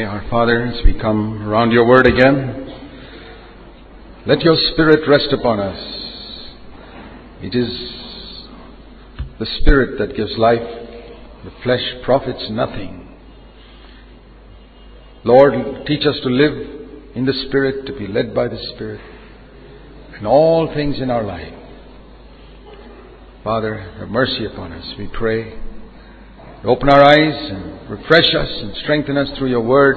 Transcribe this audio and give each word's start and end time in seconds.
pray, 0.00 0.06
our 0.06 0.28
Father, 0.30 0.66
as 0.66 0.84
we 0.84 0.98
come 0.98 1.46
around 1.46 1.72
your 1.72 1.86
word 1.86 2.06
again. 2.06 2.66
Let 4.26 4.40
your 4.40 4.56
Spirit 4.72 5.06
rest 5.08 5.28
upon 5.32 5.60
us. 5.60 5.78
It 7.42 7.54
is 7.54 7.68
the 9.38 9.46
Spirit 9.60 9.98
that 9.98 10.16
gives 10.16 10.38
life. 10.38 10.60
The 11.44 11.52
flesh 11.62 11.82
profits 12.04 12.46
nothing. 12.50 13.16
Lord, 15.24 15.86
teach 15.86 16.06
us 16.06 16.16
to 16.22 16.28
live 16.28 17.14
in 17.14 17.26
the 17.26 17.34
Spirit, 17.48 17.86
to 17.86 17.92
be 17.92 18.06
led 18.06 18.34
by 18.34 18.48
the 18.48 18.58
Spirit 18.74 19.00
in 20.18 20.26
all 20.26 20.72
things 20.74 21.00
in 21.00 21.10
our 21.10 21.22
life. 21.22 21.54
Father, 23.42 23.78
have 23.98 24.08
mercy 24.08 24.46
upon 24.46 24.72
us, 24.72 24.94
we 24.98 25.08
pray. 25.12 25.69
Open 26.64 26.90
our 26.90 27.02
eyes 27.02 27.50
and 27.50 27.88
refresh 27.88 28.34
us 28.34 28.50
and 28.60 28.76
strengthen 28.82 29.16
us 29.16 29.28
through 29.38 29.48
your 29.48 29.62
word. 29.62 29.96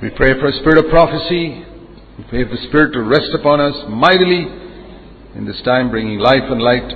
We 0.00 0.10
pray 0.10 0.38
for 0.38 0.46
a 0.46 0.52
spirit 0.60 0.78
of 0.78 0.90
prophecy. 0.90 1.64
We 2.18 2.24
pray 2.30 2.44
for 2.44 2.56
the 2.56 2.68
Spirit 2.68 2.92
to 2.92 3.02
rest 3.02 3.34
upon 3.34 3.60
us 3.60 3.74
mightily 3.88 4.46
in 5.34 5.44
this 5.44 5.60
time, 5.64 5.90
bringing 5.90 6.18
life 6.18 6.44
and 6.48 6.62
light. 6.62 6.86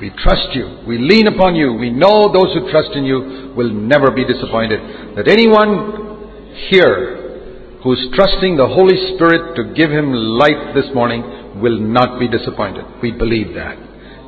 We 0.00 0.10
trust 0.10 0.54
you. 0.54 0.84
We 0.86 0.98
lean 0.98 1.26
upon 1.26 1.54
you. 1.54 1.74
We 1.74 1.90
know 1.90 2.32
those 2.32 2.54
who 2.54 2.70
trust 2.70 2.92
in 2.94 3.04
you 3.04 3.52
will 3.56 3.70
never 3.70 4.10
be 4.10 4.24
disappointed. 4.24 5.16
That 5.16 5.28
anyone 5.28 6.56
here 6.70 7.80
who's 7.82 8.08
trusting 8.14 8.56
the 8.56 8.68
Holy 8.68 9.14
Spirit 9.14 9.56
to 9.56 9.74
give 9.74 9.90
him 9.90 10.12
light 10.12 10.74
this 10.74 10.86
morning 10.94 11.60
will 11.60 11.78
not 11.78 12.18
be 12.18 12.28
disappointed. 12.28 12.84
We 13.02 13.10
believe 13.10 13.54
that. 13.54 13.76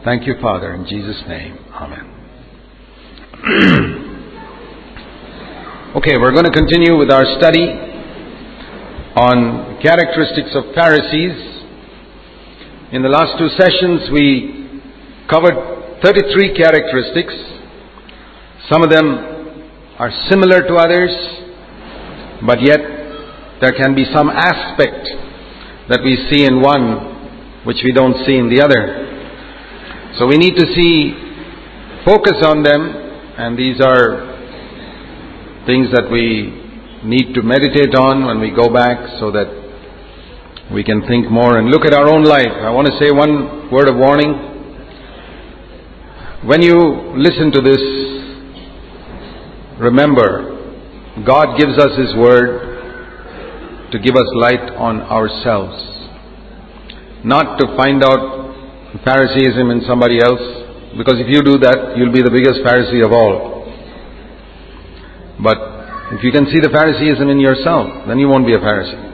Thank 0.05 0.27
you, 0.27 0.35
Father, 0.43 0.75
in 0.75 0.87
Jesus' 0.87 1.23
name. 1.29 1.57
Amen. 1.73 2.14
okay, 5.95 6.17
we're 6.17 6.33
going 6.33 6.47
to 6.47 6.51
continue 6.51 6.97
with 6.97 7.11
our 7.11 7.27
study 7.37 7.69
on 9.21 9.77
characteristics 9.83 10.57
of 10.57 10.73
Pharisees. 10.73 11.37
In 12.93 13.03
the 13.03 13.11
last 13.11 13.37
two 13.37 13.49
sessions, 13.53 14.09
we 14.11 14.81
covered 15.29 16.01
33 16.03 16.57
characteristics. 16.57 17.35
Some 18.73 18.83
of 18.83 18.89
them 18.89 19.13
are 19.99 20.11
similar 20.31 20.63
to 20.63 20.77
others, 20.77 21.13
but 22.47 22.63
yet 22.63 22.81
there 23.61 23.77
can 23.77 23.95
be 23.95 24.07
some 24.15 24.31
aspect 24.31 25.05
that 25.91 26.01
we 26.03 26.17
see 26.33 26.47
in 26.47 26.63
one 26.63 27.61
which 27.67 27.85
we 27.85 27.93
don't 27.93 28.25
see 28.25 28.39
in 28.39 28.49
the 28.49 28.63
other. 28.65 29.05
So 30.17 30.27
we 30.27 30.39
need 30.39 30.57
to 30.57 30.65
see, 30.73 31.13
focus 32.07 32.41
on 32.43 32.63
them 32.63 33.04
and 33.37 33.59
these 33.59 33.81
are 33.81 34.31
things 35.67 35.91
that 35.93 36.09
we 36.11 36.55
need 37.03 37.35
to 37.35 37.43
meditate 37.43 37.95
on 37.95 38.27
when 38.27 38.39
we 38.39 38.51
go 38.55 38.73
back 38.73 39.19
so 39.19 39.33
that 39.33 39.51
we 40.73 40.85
can 40.85 41.03
think 41.09 41.31
more 41.31 41.59
and 41.59 41.69
look 41.69 41.85
at 41.85 41.93
our 41.93 42.09
own 42.09 42.23
life. 42.25 42.53
I 42.63 42.71
want 42.71 42.87
to 42.87 42.97
say 42.97 43.11
one 43.11 43.71
word 43.73 43.89
of 43.89 43.97
warning. 43.97 44.33
When 46.47 46.63
you 46.63 47.13
listen 47.17 47.51
to 47.53 47.61
this, 47.61 47.83
remember, 49.81 50.55
God 51.27 51.59
gives 51.59 51.77
us 51.79 51.99
His 51.99 52.15
Word 52.15 53.91
to 53.91 53.99
give 53.99 54.15
us 54.15 54.29
light 54.35 54.71
on 54.77 55.01
ourselves, 55.03 55.75
not 57.25 57.59
to 57.59 57.77
find 57.77 58.05
out 58.05 58.55
Phariseeism 59.05 59.71
in 59.71 59.83
somebody 59.87 60.21
else, 60.21 60.64
because 60.97 61.19
if 61.19 61.27
you 61.29 61.43
do 61.43 61.59
that, 61.59 61.97
you'll 61.97 62.13
be 62.13 62.23
the 62.23 62.31
biggest 62.31 62.63
Pharisee 62.63 63.05
of 63.05 63.13
all. 63.13 63.67
But 65.43 65.59
if 66.15 66.23
you 66.23 66.31
can 66.31 66.47
see 66.47 66.61
the 66.61 66.71
Phariseeism 66.71 67.29
in 67.29 67.41
yourself, 67.41 68.07
then 68.07 68.19
you 68.19 68.29
won't 68.29 68.47
be 68.47 68.55
a 68.55 68.59
Pharisee. 68.59 69.13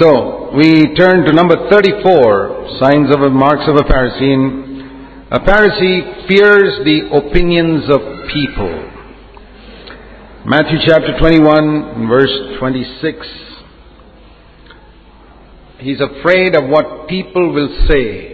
So, 0.00 0.50
we 0.56 0.94
turn 0.94 1.24
to 1.26 1.32
number 1.32 1.68
34, 1.70 2.78
signs 2.80 3.14
of 3.14 3.22
a, 3.22 3.30
marks 3.30 3.64
of 3.68 3.76
a 3.76 3.86
Pharisee. 3.86 5.30
A 5.30 5.38
Pharisee 5.40 6.26
fears 6.26 6.82
the 6.84 7.10
opinions 7.14 7.84
of 7.90 8.00
people. 8.32 8.70
Matthew 10.46 10.78
chapter 10.86 11.18
21, 11.18 12.08
verse 12.08 12.58
26. 12.58 13.26
He's 15.78 16.00
afraid 16.00 16.56
of 16.56 16.68
what 16.68 17.08
people 17.08 17.52
will 17.52 17.86
say 17.88 18.29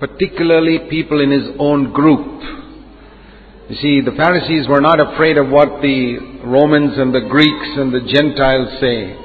particularly 0.00 0.88
people 0.90 1.20
in 1.20 1.30
his 1.30 1.54
own 1.58 1.92
group. 1.92 2.42
You 3.68 3.76
see, 3.76 4.00
the 4.00 4.16
Pharisees 4.16 4.68
were 4.68 4.80
not 4.80 5.00
afraid 5.00 5.36
of 5.36 5.48
what 5.48 5.82
the 5.82 6.40
Romans 6.44 6.96
and 6.96 7.14
the 7.14 7.28
Greeks 7.28 7.68
and 7.76 7.92
the 7.92 8.00
Gentiles 8.00 8.80
say, 8.80 9.16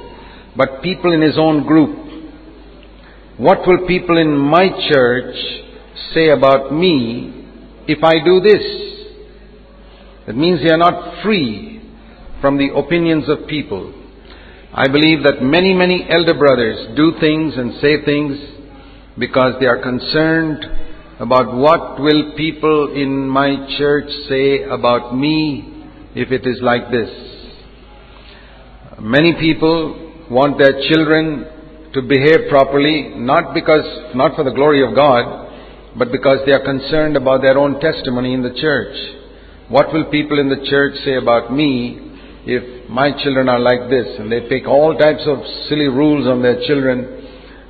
but 0.56 0.82
people 0.82 1.12
in 1.12 1.22
his 1.22 1.38
own 1.38 1.66
group. 1.66 2.04
What 3.38 3.66
will 3.66 3.86
people 3.86 4.18
in 4.18 4.36
my 4.36 4.68
church 4.92 5.34
say 6.12 6.28
about 6.28 6.72
me 6.72 7.46
if 7.88 8.04
I 8.04 8.22
do 8.24 8.40
this? 8.40 8.84
That 10.26 10.36
means 10.36 10.60
they 10.62 10.72
are 10.72 10.78
not 10.78 11.22
free 11.22 11.82
from 12.40 12.58
the 12.58 12.74
opinions 12.74 13.28
of 13.28 13.48
people. 13.48 13.92
I 14.72 14.88
believe 14.88 15.22
that 15.24 15.42
many, 15.42 15.72
many 15.72 16.06
elder 16.08 16.34
brothers 16.34 16.96
do 16.96 17.12
things 17.20 17.54
and 17.56 17.74
say 17.80 18.04
things 18.04 18.53
because 19.18 19.54
they 19.60 19.66
are 19.66 19.80
concerned 19.80 20.64
about 21.20 21.54
what 21.54 22.00
will 22.00 22.32
people 22.36 22.92
in 22.94 23.28
my 23.28 23.76
church 23.78 24.10
say 24.28 24.64
about 24.64 25.16
me 25.16 25.86
if 26.14 26.32
it 26.32 26.46
is 26.46 26.58
like 26.60 26.90
this. 26.90 27.10
Many 29.00 29.34
people 29.38 30.26
want 30.30 30.58
their 30.58 30.80
children 30.88 31.46
to 31.92 32.02
behave 32.02 32.48
properly, 32.48 33.12
not 33.16 33.54
because, 33.54 33.84
not 34.14 34.34
for 34.34 34.42
the 34.42 34.50
glory 34.50 34.86
of 34.86 34.94
God, 34.94 35.44
but 35.96 36.10
because 36.10 36.40
they 36.44 36.52
are 36.52 36.64
concerned 36.64 37.16
about 37.16 37.42
their 37.42 37.56
own 37.56 37.80
testimony 37.80 38.34
in 38.34 38.42
the 38.42 38.54
church. 38.60 38.96
What 39.68 39.92
will 39.92 40.10
people 40.10 40.40
in 40.40 40.48
the 40.48 40.66
church 40.68 40.94
say 41.04 41.14
about 41.14 41.52
me 41.52 42.18
if 42.46 42.90
my 42.90 43.12
children 43.22 43.48
are 43.48 43.60
like 43.60 43.88
this? 43.88 44.18
And 44.18 44.30
they 44.30 44.48
pick 44.48 44.66
all 44.66 44.96
types 44.98 45.22
of 45.26 45.38
silly 45.68 45.86
rules 45.86 46.26
on 46.26 46.42
their 46.42 46.58
children 46.66 47.23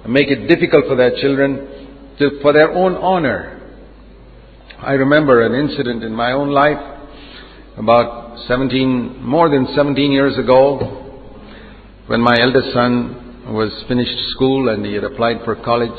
make 0.08 0.28
it 0.28 0.46
difficult 0.46 0.84
for 0.86 0.96
their 0.96 1.12
children 1.20 2.14
to, 2.18 2.38
for 2.42 2.52
their 2.52 2.72
own 2.72 2.94
honor. 2.94 3.60
I 4.78 4.92
remember 4.92 5.42
an 5.42 5.54
incident 5.54 6.04
in 6.04 6.12
my 6.14 6.32
own 6.32 6.50
life 6.50 6.78
about 7.76 8.38
17, 8.46 9.22
more 9.22 9.48
than 9.48 9.66
17 9.74 10.12
years 10.12 10.38
ago 10.38 11.00
when 12.06 12.20
my 12.20 12.36
eldest 12.40 12.72
son 12.74 13.52
was 13.52 13.72
finished 13.88 14.30
school 14.30 14.68
and 14.68 14.84
he 14.84 14.94
had 14.94 15.04
applied 15.04 15.38
for 15.44 15.56
college 15.56 15.90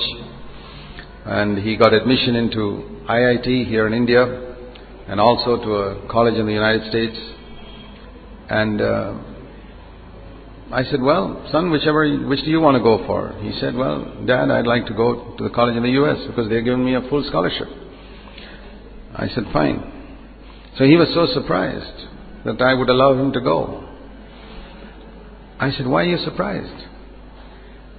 and 1.26 1.58
he 1.58 1.76
got 1.76 1.94
admission 1.94 2.36
into 2.36 3.02
IIT 3.10 3.68
here 3.68 3.88
in 3.88 3.94
India 3.94 4.24
and 5.08 5.20
also 5.20 5.58
to 5.58 5.76
a 5.76 6.08
college 6.12 6.36
in 6.36 6.46
the 6.46 6.54
United 6.54 6.90
States. 6.90 7.18
And 8.50 8.82
uh, 8.82 9.35
I 10.72 10.84
said, 10.86 11.02
well, 11.02 11.48
son, 11.52 11.70
whichever, 11.70 12.10
which 12.28 12.44
do 12.44 12.50
you 12.50 12.60
want 12.60 12.76
to 12.76 12.84
go 12.84 13.06
for? 13.06 13.38
He 13.42 13.58
said, 13.60 13.76
well, 13.76 14.26
dad, 14.26 14.50
I'd 14.50 14.66
like 14.66 14.88
to 14.88 14.94
go 14.94 15.36
to 15.38 15.44
the 15.44 15.52
college 15.52 15.76
in 15.76 15.84
the 15.84 15.92
U.S. 15.92 16.18
because 16.28 16.50
they're 16.50 16.64
giving 16.64 16.84
me 16.84 16.96
a 16.96 17.02
full 17.08 17.24
scholarship. 17.28 17.68
I 19.16 19.28
said, 19.30 19.44
fine. 19.54 19.92
So 20.78 20.86
he 20.86 20.96
was 20.98 21.08
so 21.14 21.28
surprised 21.40 22.08
that 22.46 22.62
I 22.62 22.74
would 22.74 22.90
allow 22.90 23.14
him 23.14 23.32
to 23.34 23.42
go. 23.42 23.88
I 25.60 25.72
said, 25.72 25.86
why 25.86 26.02
are 26.02 26.10
you 26.10 26.18
surprised? 26.18 26.88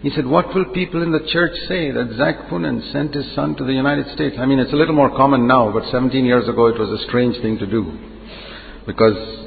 He 0.02 0.10
said, 0.10 0.26
what 0.26 0.54
will 0.54 0.66
people 0.66 1.02
in 1.02 1.12
the 1.12 1.26
church 1.32 1.52
say 1.68 1.90
that 1.90 2.14
Zac 2.18 2.48
Poonen 2.48 2.92
sent 2.92 3.14
his 3.14 3.34
son 3.34 3.56
to 3.56 3.64
the 3.64 3.72
United 3.72 4.12
States? 4.14 4.36
I 4.38 4.44
mean, 4.44 4.58
it's 4.58 4.72
a 4.72 4.76
little 4.76 4.94
more 4.94 5.10
common 5.16 5.46
now, 5.46 5.72
but 5.72 5.90
17 5.90 6.24
years 6.24 6.48
ago 6.48 6.66
it 6.66 6.78
was 6.78 7.00
a 7.00 7.04
strange 7.06 7.40
thing 7.40 7.58
to 7.58 7.66
do. 7.66 7.98
Because 8.86 9.45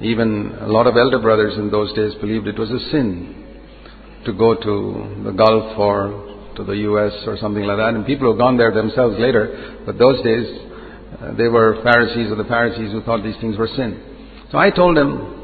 even 0.00 0.56
a 0.60 0.66
lot 0.66 0.86
of 0.86 0.96
elder 0.96 1.18
brothers 1.18 1.56
in 1.56 1.70
those 1.70 1.92
days 1.94 2.14
believed 2.20 2.46
it 2.46 2.58
was 2.58 2.70
a 2.70 2.90
sin 2.90 3.46
to 4.24 4.32
go 4.32 4.54
to 4.54 5.22
the 5.24 5.32
Gulf 5.32 5.78
or 5.78 6.52
to 6.56 6.64
the 6.64 6.72
US 6.72 7.12
or 7.26 7.36
something 7.38 7.64
like 7.64 7.78
that. 7.78 7.94
And 7.94 8.06
people 8.06 8.30
have 8.30 8.38
gone 8.38 8.56
there 8.56 8.72
themselves 8.72 9.16
later, 9.18 9.82
but 9.84 9.98
those 9.98 10.22
days 10.22 10.46
uh, 11.20 11.34
they 11.34 11.48
were 11.48 11.82
Pharisees 11.82 12.30
or 12.30 12.36
the 12.36 12.48
Pharisees 12.48 12.92
who 12.92 13.02
thought 13.02 13.22
these 13.22 13.36
things 13.40 13.58
were 13.58 13.68
sin. 13.68 14.46
So 14.50 14.58
I 14.58 14.70
told 14.70 14.96
them, 14.96 15.36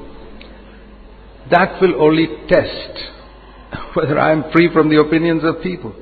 that 1.50 1.80
will 1.80 2.02
only 2.02 2.26
test 2.48 2.98
whether 3.94 4.18
I 4.18 4.32
am 4.32 4.50
free 4.52 4.70
from 4.72 4.88
the 4.88 5.00
opinions 5.00 5.42
of 5.44 5.62
people. 5.62 5.94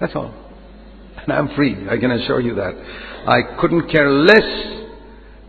That's 0.00 0.14
all. 0.14 0.32
And 1.16 1.32
I'm 1.32 1.54
free, 1.56 1.88
I 1.88 1.96
can 1.96 2.10
assure 2.10 2.40
you 2.40 2.54
that. 2.56 2.74
I 3.26 3.58
couldn't 3.60 3.90
care 3.90 4.10
less 4.10 4.84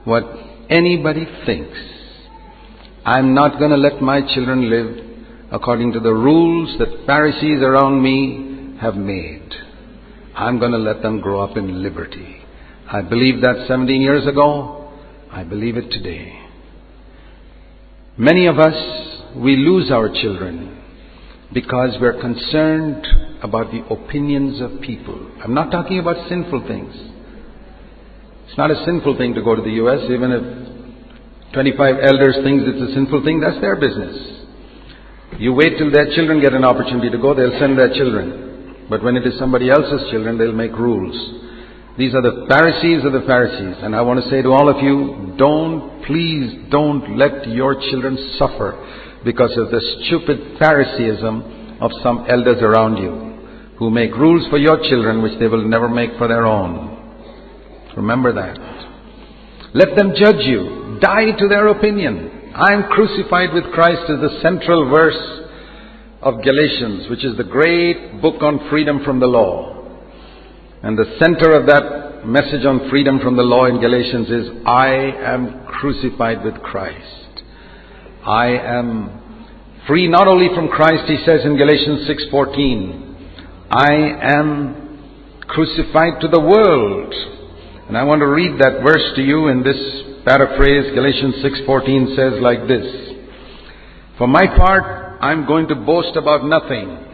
what 0.05 0.23
anybody 0.69 1.27
thinks. 1.45 1.77
I'm 3.05 3.35
not 3.35 3.59
going 3.59 3.69
to 3.69 3.77
let 3.77 4.01
my 4.01 4.21
children 4.33 4.67
live 4.67 5.05
according 5.51 5.93
to 5.93 5.99
the 5.99 6.11
rules 6.11 6.75
that 6.79 7.05
Pharisees 7.05 7.61
around 7.61 8.01
me 8.01 8.79
have 8.81 8.95
made. 8.95 9.47
I'm 10.35 10.57
going 10.57 10.71
to 10.71 10.79
let 10.79 11.03
them 11.03 11.21
grow 11.21 11.43
up 11.43 11.55
in 11.55 11.83
liberty. 11.83 12.37
I 12.91 13.01
believed 13.01 13.43
that 13.43 13.67
17 13.67 14.01
years 14.01 14.25
ago. 14.25 14.91
I 15.31 15.43
believe 15.43 15.77
it 15.77 15.91
today. 15.91 16.47
Many 18.17 18.47
of 18.47 18.57
us, 18.57 18.73
we 19.35 19.55
lose 19.55 19.91
our 19.91 20.09
children 20.09 20.81
because 21.53 21.91
we're 22.01 22.19
concerned 22.19 23.05
about 23.43 23.69
the 23.71 23.85
opinions 23.93 24.59
of 24.61 24.81
people. 24.81 25.31
I'm 25.43 25.53
not 25.53 25.69
talking 25.69 25.99
about 25.99 26.27
sinful 26.27 26.67
things. 26.67 26.95
It's 28.47 28.57
not 28.57 28.71
a 28.71 28.83
sinful 28.83 29.15
thing 29.17 29.35
to 29.35 29.43
go 29.43 29.55
to 29.55 29.61
the 29.61 29.71
U.S., 29.71 30.09
even 30.09 30.31
if 30.31 30.74
25 31.55 31.95
elders 32.03 32.35
think 32.43 32.67
it's 32.67 32.91
a 32.91 32.93
sinful 32.93 33.23
thing, 33.23 33.39
that's 33.39 33.59
their 33.61 33.79
business. 33.79 34.13
You 35.39 35.53
wait 35.53 35.79
till 35.79 35.89
their 35.89 36.13
children 36.13 36.41
get 36.41 36.53
an 36.53 36.63
opportunity 36.63 37.09
to 37.09 37.17
go, 37.17 37.33
they'll 37.33 37.57
send 37.59 37.79
their 37.79 37.95
children. 37.95 38.87
But 38.89 39.01
when 39.03 39.15
it 39.15 39.25
is 39.25 39.39
somebody 39.39 39.71
else's 39.71 40.11
children, 40.11 40.37
they'll 40.37 40.51
make 40.51 40.71
rules. 40.73 41.15
These 41.97 42.13
are 42.13 42.21
the 42.21 42.45
Pharisees 42.49 43.05
of 43.05 43.13
the 43.13 43.23
Pharisees. 43.25 43.81
And 43.81 43.95
I 43.95 44.01
want 44.01 44.21
to 44.21 44.29
say 44.29 44.41
to 44.41 44.51
all 44.51 44.67
of 44.69 44.83
you, 44.83 45.33
don't, 45.37 46.03
please 46.05 46.69
don't 46.69 47.17
let 47.17 47.47
your 47.47 47.79
children 47.89 48.35
suffer 48.37 48.75
because 49.23 49.57
of 49.57 49.71
the 49.71 49.81
stupid 50.05 50.59
Phariseeism 50.59 51.79
of 51.81 51.91
some 52.03 52.25
elders 52.29 52.61
around 52.61 52.97
you 52.97 53.75
who 53.79 53.89
make 53.89 54.11
rules 54.15 54.47
for 54.49 54.57
your 54.57 54.77
children 54.87 55.21
which 55.21 55.39
they 55.39 55.47
will 55.47 55.67
never 55.67 55.89
make 55.89 56.11
for 56.17 56.27
their 56.27 56.45
own. 56.45 56.91
Remember 57.95 58.33
that. 58.33 58.59
Let 59.73 59.95
them 59.95 60.13
judge 60.15 60.43
you. 60.45 60.84
Die 60.99 61.31
to 61.39 61.47
their 61.47 61.67
opinion. 61.67 62.51
I 62.55 62.73
am 62.73 62.83
crucified 62.83 63.53
with 63.53 63.65
Christ 63.73 64.03
is 64.09 64.21
the 64.21 64.39
central 64.41 64.89
verse 64.89 65.41
of 66.21 66.41
Galatians, 66.43 67.09
which 67.09 67.25
is 67.25 67.35
the 67.37 67.43
great 67.43 68.21
book 68.21 68.41
on 68.41 68.69
freedom 68.69 69.03
from 69.03 69.19
the 69.19 69.27
law. 69.27 69.83
And 70.81 70.97
the 70.97 71.17
center 71.19 71.53
of 71.53 71.65
that 71.67 72.25
message 72.25 72.65
on 72.65 72.89
freedom 72.89 73.19
from 73.19 73.35
the 73.35 73.43
law 73.43 73.65
in 73.65 73.81
Galatians 73.81 74.29
is, 74.29 74.49
I 74.65 74.87
am 74.89 75.65
crucified 75.67 76.43
with 76.43 76.55
Christ. 76.61 77.43
I 78.25 78.47
am 78.47 79.21
free 79.87 80.07
not 80.07 80.27
only 80.27 80.49
from 80.55 80.69
Christ, 80.69 81.03
he 81.07 81.17
says 81.25 81.45
in 81.45 81.57
Galatians 81.57 82.07
6:14, 82.07 83.15
I 83.69 83.93
am 84.37 85.39
crucified 85.47 86.21
to 86.21 86.27
the 86.27 86.39
world. 86.39 87.13
And 87.87 87.97
I 87.97 88.03
want 88.03 88.21
to 88.21 88.27
read 88.27 88.59
that 88.59 88.81
verse 88.81 89.13
to 89.15 89.21
you 89.21 89.47
in 89.49 89.61
this 89.61 89.77
paraphrase. 90.25 90.93
Galatians 90.93 91.35
6:14 91.43 92.15
says 92.15 92.41
like 92.41 92.67
this: 92.67 92.85
For 94.17 94.27
my 94.27 94.47
part, 94.47 95.19
I'm 95.21 95.45
going 95.45 95.67
to 95.69 95.75
boast 95.75 96.15
about 96.17 96.43
nothing 96.45 97.05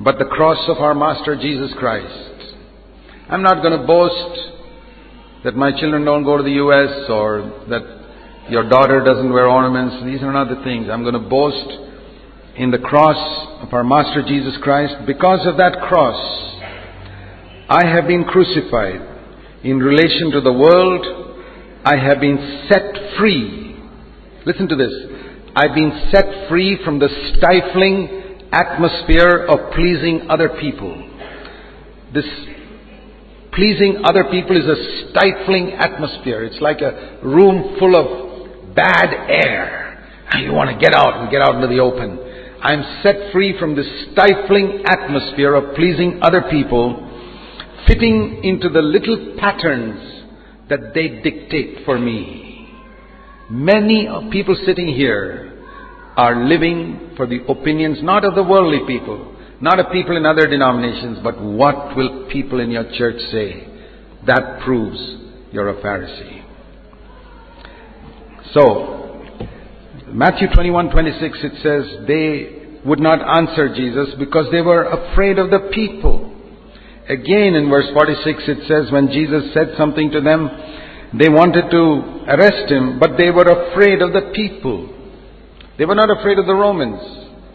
but 0.00 0.18
the 0.18 0.24
cross 0.24 0.68
of 0.68 0.78
our 0.78 0.94
Master 0.94 1.36
Jesus 1.36 1.72
Christ. 1.78 2.56
I'm 3.28 3.42
not 3.42 3.62
going 3.62 3.78
to 3.78 3.86
boast 3.86 4.52
that 5.44 5.54
my 5.54 5.70
children 5.78 6.04
don't 6.04 6.24
go 6.24 6.36
to 6.36 6.42
the 6.42 6.58
U.S. 6.66 7.08
or 7.08 7.64
that 7.68 7.82
your 8.50 8.68
daughter 8.68 9.02
doesn't 9.04 9.32
wear 9.32 9.46
ornaments. 9.46 10.04
These 10.04 10.22
are 10.22 10.32
not 10.32 10.48
the 10.48 10.62
things. 10.64 10.88
I'm 10.90 11.02
going 11.02 11.14
to 11.14 11.28
boast 11.28 11.70
in 12.56 12.70
the 12.70 12.78
cross 12.78 13.62
of 13.62 13.72
our 13.72 13.84
Master 13.84 14.22
Jesus 14.26 14.56
Christ. 14.62 14.94
Because 15.06 15.46
of 15.46 15.56
that 15.56 15.80
cross, 15.88 16.18
I 17.68 17.86
have 17.86 18.06
been 18.06 18.24
crucified. 18.24 19.11
In 19.64 19.78
relation 19.78 20.32
to 20.32 20.40
the 20.40 20.52
world, 20.52 21.06
I 21.84 21.96
have 21.96 22.18
been 22.20 22.66
set 22.68 23.16
free. 23.16 23.78
Listen 24.44 24.66
to 24.68 24.74
this. 24.74 24.92
I've 25.54 25.74
been 25.74 26.08
set 26.10 26.48
free 26.48 26.78
from 26.84 26.98
the 26.98 27.08
stifling 27.08 28.48
atmosphere 28.50 29.46
of 29.46 29.72
pleasing 29.72 30.26
other 30.28 30.48
people. 30.60 30.92
This 32.12 32.26
pleasing 33.52 34.02
other 34.04 34.24
people 34.24 34.56
is 34.56 34.66
a 34.66 35.10
stifling 35.10 35.72
atmosphere. 35.78 36.42
It's 36.42 36.60
like 36.60 36.80
a 36.80 37.20
room 37.22 37.76
full 37.78 37.94
of 37.94 38.74
bad 38.74 39.14
air. 39.28 40.08
And 40.32 40.42
you 40.44 40.52
want 40.52 40.70
to 40.70 40.78
get 40.78 40.92
out 40.92 41.20
and 41.20 41.30
get 41.30 41.40
out 41.40 41.54
into 41.54 41.68
the 41.68 41.78
open. 41.78 42.18
I'm 42.62 43.02
set 43.02 43.32
free 43.32 43.56
from 43.60 43.76
this 43.76 43.86
stifling 44.10 44.82
atmosphere 44.86 45.54
of 45.54 45.76
pleasing 45.76 46.18
other 46.22 46.42
people, 46.50 47.11
fitting 47.92 48.40
into 48.42 48.68
the 48.68 48.80
little 48.80 49.36
patterns 49.38 50.24
that 50.68 50.94
they 50.94 51.20
dictate 51.22 51.84
for 51.84 51.98
me. 51.98 52.70
Many 53.50 54.08
of 54.08 54.30
people 54.30 54.56
sitting 54.64 54.88
here 54.88 55.48
are 56.16 56.44
living 56.44 57.10
for 57.16 57.26
the 57.26 57.44
opinions 57.48 57.98
not 58.02 58.24
of 58.24 58.34
the 58.34 58.42
worldly 58.42 58.80
people, 58.86 59.36
not 59.60 59.78
of 59.78 59.92
people 59.92 60.16
in 60.16 60.24
other 60.24 60.46
denominations, 60.46 61.18
but 61.22 61.40
what 61.40 61.96
will 61.96 62.28
people 62.30 62.60
in 62.60 62.70
your 62.70 62.90
church 62.96 63.20
say? 63.30 63.68
That 64.26 64.60
proves 64.64 64.98
you're 65.52 65.68
a 65.68 65.82
Pharisee. 65.82 66.44
So, 68.54 69.24
Matthew 70.08 70.48
21 70.54 70.90
26, 70.90 71.38
it 71.42 71.52
says, 71.62 72.06
they 72.06 72.80
would 72.86 73.00
not 73.00 73.20
answer 73.38 73.74
Jesus 73.74 74.14
because 74.18 74.46
they 74.50 74.60
were 74.60 74.84
afraid 74.84 75.38
of 75.38 75.50
the 75.50 75.70
people. 75.72 76.21
Again 77.08 77.54
in 77.54 77.68
verse 77.68 77.86
46 77.92 78.42
it 78.46 78.68
says, 78.68 78.92
when 78.92 79.08
Jesus 79.08 79.52
said 79.52 79.74
something 79.76 80.10
to 80.12 80.20
them, 80.20 80.48
they 81.18 81.28
wanted 81.28 81.68
to 81.70 82.24
arrest 82.30 82.70
him, 82.70 82.98
but 82.98 83.18
they 83.18 83.30
were 83.30 83.44
afraid 83.44 84.00
of 84.00 84.12
the 84.12 84.32
people. 84.34 84.88
They 85.78 85.84
were 85.84 85.94
not 85.94 86.16
afraid 86.16 86.38
of 86.38 86.46
the 86.46 86.54
Romans, 86.54 87.00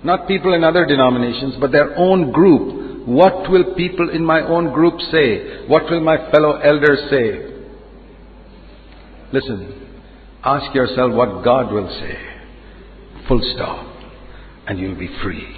not 0.03 0.27
people 0.27 0.53
in 0.53 0.63
other 0.63 0.85
denominations, 0.85 1.55
but 1.59 1.71
their 1.71 1.95
own 1.97 2.31
group. 2.31 3.07
What 3.07 3.49
will 3.49 3.73
people 3.75 4.09
in 4.09 4.23
my 4.23 4.41
own 4.41 4.73
group 4.73 4.99
say? 5.11 5.65
What 5.67 5.89
will 5.89 6.01
my 6.01 6.29
fellow 6.29 6.57
elders 6.57 7.09
say? 7.09 7.57
Listen, 9.31 9.89
ask 10.43 10.75
yourself 10.75 11.13
what 11.13 11.43
God 11.43 11.71
will 11.71 11.87
say. 11.99 12.17
Full 13.27 13.41
stop. 13.55 13.95
And 14.67 14.77
you'll 14.77 14.99
be 14.99 15.09
free. 15.23 15.55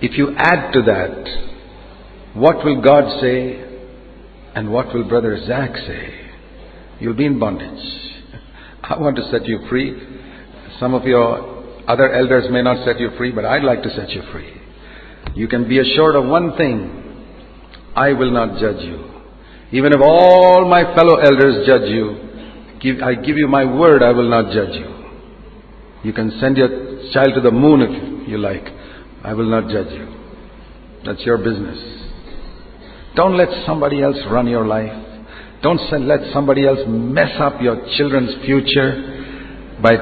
If 0.00 0.16
you 0.16 0.34
add 0.36 0.72
to 0.72 0.82
that, 0.82 1.51
what 2.34 2.64
will 2.64 2.80
God 2.80 3.20
say 3.20 3.60
and 4.54 4.72
what 4.72 4.94
will 4.94 5.08
Brother 5.08 5.38
Zac 5.46 5.76
say? 5.76 6.30
You'll 7.00 7.14
be 7.14 7.26
in 7.26 7.38
bondage. 7.38 7.84
I 8.82 8.98
want 8.98 9.16
to 9.16 9.30
set 9.30 9.46
you 9.46 9.66
free. 9.68 10.00
Some 10.78 10.94
of 10.94 11.04
your 11.04 11.52
other 11.86 12.12
elders 12.12 12.44
may 12.50 12.62
not 12.62 12.84
set 12.86 12.98
you 13.00 13.10
free, 13.18 13.32
but 13.32 13.44
I'd 13.44 13.64
like 13.64 13.82
to 13.82 13.90
set 13.90 14.10
you 14.10 14.22
free. 14.32 14.52
You 15.34 15.48
can 15.48 15.68
be 15.68 15.78
assured 15.78 16.16
of 16.16 16.24
one 16.26 16.56
thing 16.56 16.98
I 17.94 18.12
will 18.12 18.30
not 18.30 18.60
judge 18.60 18.82
you. 18.82 19.10
Even 19.72 19.92
if 19.92 20.00
all 20.00 20.68
my 20.68 20.84
fellow 20.94 21.16
elders 21.16 21.66
judge 21.66 21.88
you, 21.90 22.78
give, 22.80 23.02
I 23.02 23.14
give 23.14 23.36
you 23.36 23.48
my 23.48 23.64
word, 23.64 24.02
I 24.02 24.12
will 24.12 24.28
not 24.28 24.52
judge 24.52 24.74
you. 24.74 24.92
You 26.02 26.12
can 26.12 26.38
send 26.40 26.56
your 26.56 26.68
child 27.12 27.34
to 27.34 27.40
the 27.40 27.50
moon 27.50 27.82
if 27.82 28.28
you 28.28 28.38
like. 28.38 28.64
I 29.24 29.34
will 29.34 29.48
not 29.48 29.70
judge 29.70 29.92
you. 29.92 30.08
That's 31.04 31.20
your 31.22 31.38
business. 31.38 32.01
Don't 33.14 33.36
let 33.36 33.48
somebody 33.66 34.02
else 34.02 34.16
run 34.30 34.46
your 34.46 34.66
life. 34.66 34.92
Don't 35.62 35.78
let 36.08 36.32
somebody 36.32 36.66
else 36.66 36.80
mess 36.88 37.38
up 37.38 37.60
your 37.60 37.76
children's 37.96 38.34
future 38.44 39.78
by 39.80 39.94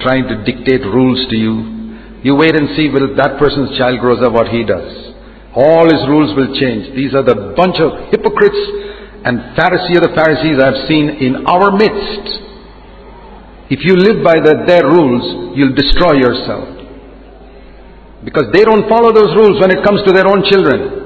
trying 0.00 0.26
to 0.26 0.42
dictate 0.42 0.80
rules 0.80 1.28
to 1.30 1.36
you. 1.36 2.18
You 2.24 2.34
wait 2.34 2.56
and 2.56 2.74
see 2.74 2.88
will 2.88 3.14
that 3.16 3.38
person's 3.38 3.76
child 3.76 4.00
grows 4.00 4.24
up 4.24 4.32
what 4.32 4.48
he 4.48 4.64
does. 4.64 4.90
All 5.54 5.84
his 5.84 6.02
rules 6.08 6.34
will 6.34 6.50
change. 6.58 6.96
These 6.96 7.14
are 7.14 7.22
the 7.22 7.54
bunch 7.54 7.76
of 7.78 8.10
hypocrites 8.10 8.58
and 9.24 9.54
Pharisee 9.54 9.96
of 10.00 10.08
the 10.08 10.14
Pharisees 10.16 10.58
I've 10.58 10.88
seen 10.88 11.20
in 11.20 11.46
our 11.46 11.70
midst. 11.70 12.26
If 13.70 13.84
you 13.84 13.96
live 13.96 14.24
by 14.24 14.40
the, 14.40 14.64
their 14.66 14.88
rules, 14.88 15.56
you'll 15.56 15.76
destroy 15.76 16.16
yourself. 16.16 16.68
Because 18.24 18.48
they 18.52 18.64
don't 18.64 18.88
follow 18.88 19.12
those 19.12 19.36
rules 19.36 19.60
when 19.60 19.70
it 19.70 19.84
comes 19.84 20.00
to 20.08 20.12
their 20.12 20.26
own 20.26 20.42
children. 20.50 21.03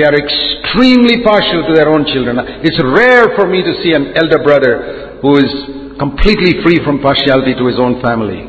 They 0.00 0.08
are 0.08 0.16
extremely 0.16 1.20
partial 1.20 1.60
to 1.68 1.76
their 1.76 1.92
own 1.92 2.08
children. 2.08 2.40
It's 2.64 2.80
rare 2.80 3.36
for 3.36 3.44
me 3.44 3.60
to 3.60 3.72
see 3.84 3.92
an 3.92 4.16
elder 4.16 4.40
brother 4.40 5.20
who 5.20 5.36
is 5.36 5.52
completely 6.00 6.56
free 6.64 6.80
from 6.80 7.04
partiality 7.04 7.52
to 7.52 7.68
his 7.68 7.76
own 7.76 8.00
family. 8.00 8.48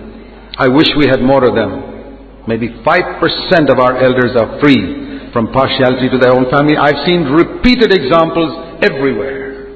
I 0.55 0.71
wish 0.71 0.87
we 0.95 1.11
had 1.11 1.19
more 1.19 1.43
of 1.43 1.51
them. 1.51 2.47
Maybe 2.47 2.71
5% 2.71 3.67
of 3.67 3.83
our 3.83 3.99
elders 3.99 4.31
are 4.39 4.63
free 4.63 5.27
from 5.35 5.51
partiality 5.51 6.07
to 6.15 6.17
their 6.23 6.31
own 6.31 6.47
family. 6.47 6.79
I've 6.79 7.03
seen 7.03 7.27
repeated 7.27 7.91
examples 7.91 8.79
everywhere. 8.79 9.67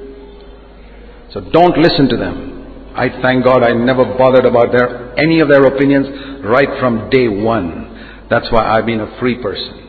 So 1.36 1.44
don't 1.52 1.76
listen 1.76 2.08
to 2.08 2.16
them. 2.16 2.96
I 2.96 3.20
thank 3.20 3.44
God 3.44 3.60
I 3.60 3.76
never 3.76 4.16
bothered 4.16 4.48
about 4.48 4.72
their, 4.72 5.12
any 5.20 5.40
of 5.40 5.52
their 5.52 5.68
opinions 5.68 6.40
right 6.40 6.80
from 6.80 7.10
day 7.12 7.28
one. 7.28 8.32
That's 8.32 8.48
why 8.50 8.64
I've 8.64 8.86
been 8.86 9.04
a 9.04 9.20
free 9.20 9.36
person. 9.42 9.85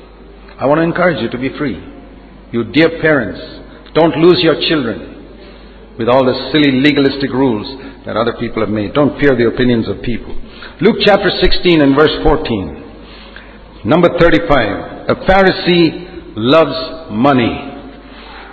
I 0.58 0.66
want 0.66 0.80
to 0.80 0.90
encourage 0.90 1.22
you 1.22 1.30
to 1.30 1.38
be 1.38 1.54
free. 1.58 1.78
You 2.52 2.66
dear 2.74 2.98
parents, 3.00 3.38
don't 3.94 4.18
lose 4.18 4.42
your 4.42 4.58
children 4.66 5.98
with 6.02 6.10
all 6.10 6.26
the 6.26 6.34
silly 6.50 6.82
legalistic 6.82 7.30
rules 7.30 7.66
that 8.06 8.18
other 8.18 8.34
people 8.40 8.66
have 8.66 8.74
made. 8.74 8.94
Don't 8.94 9.20
fear 9.22 9.38
the 9.38 9.54
opinions 9.54 9.86
of 9.86 10.02
people. 10.02 10.34
Luke 10.82 10.98
chapter 11.06 11.30
16 11.30 11.82
and 11.82 11.94
verse 11.94 12.14
14. 12.24 13.86
Number 13.86 14.10
35. 14.18 15.14
A 15.14 15.16
Pharisee 15.30 16.34
loves 16.34 17.14
money. 17.14 17.54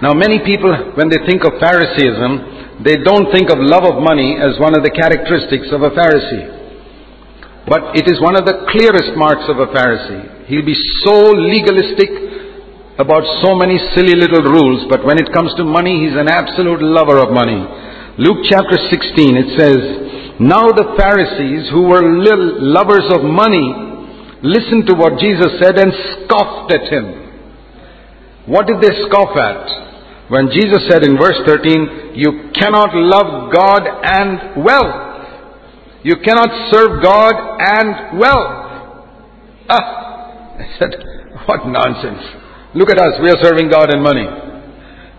Now 0.04 0.12
many 0.12 0.44
people, 0.44 0.76
when 1.00 1.08
they 1.08 1.24
think 1.24 1.44
of 1.44 1.56
Phariseeism, 1.56 2.84
they 2.84 3.00
don't 3.00 3.32
think 3.32 3.48
of 3.48 3.56
love 3.60 3.84
of 3.88 4.02
money 4.02 4.36
as 4.36 4.60
one 4.60 4.76
of 4.76 4.84
the 4.84 4.92
characteristics 4.92 5.72
of 5.72 5.80
a 5.80 5.90
Pharisee. 5.96 6.52
But 7.64 7.96
it 7.96 8.04
is 8.12 8.20
one 8.20 8.36
of 8.36 8.44
the 8.44 8.68
clearest 8.68 9.16
marks 9.16 9.48
of 9.48 9.56
a 9.56 9.72
Pharisee. 9.72 10.33
He'll 10.46 10.64
be 10.64 10.76
so 11.04 11.32
legalistic 11.32 12.10
about 12.98 13.24
so 13.42 13.56
many 13.56 13.78
silly 13.96 14.14
little 14.14 14.44
rules, 14.44 14.86
but 14.88 15.04
when 15.04 15.18
it 15.18 15.32
comes 15.32 15.54
to 15.56 15.64
money, 15.64 16.06
he's 16.06 16.16
an 16.16 16.28
absolute 16.28 16.82
lover 16.82 17.18
of 17.18 17.32
money. 17.32 17.58
Luke 18.18 18.46
chapter 18.48 18.76
16, 18.78 19.36
it 19.36 19.58
says, 19.58 19.80
Now 20.38 20.70
the 20.70 20.94
Pharisees, 20.94 21.70
who 21.72 21.88
were 21.88 22.04
little 22.04 22.62
lovers 22.62 23.08
of 23.10 23.24
money, 23.24 23.66
listened 24.42 24.86
to 24.86 24.94
what 24.94 25.18
Jesus 25.18 25.58
said 25.58 25.78
and 25.78 25.90
scoffed 25.90 26.72
at 26.72 26.92
him. 26.92 27.24
What 28.46 28.66
did 28.66 28.78
they 28.84 28.94
scoff 29.08 29.34
at? 29.34 30.30
When 30.30 30.50
Jesus 30.52 30.86
said 30.88 31.02
in 31.02 31.16
verse 31.16 31.40
13, 31.46 32.12
You 32.14 32.52
cannot 32.54 32.94
love 32.94 33.52
God 33.52 33.82
and 33.88 34.62
wealth. 34.62 35.00
You 36.04 36.16
cannot 36.22 36.70
serve 36.70 37.02
God 37.02 37.34
and 37.58 38.20
wealth. 38.20 38.60
Ah, 39.68 40.03
Said, 40.78 40.94
what 41.46 41.66
nonsense. 41.66 42.22
Look 42.74 42.90
at 42.90 42.98
us, 42.98 43.20
we 43.22 43.30
are 43.30 43.38
serving 43.42 43.70
God 43.70 43.92
and 43.92 44.02
money. 44.02 44.26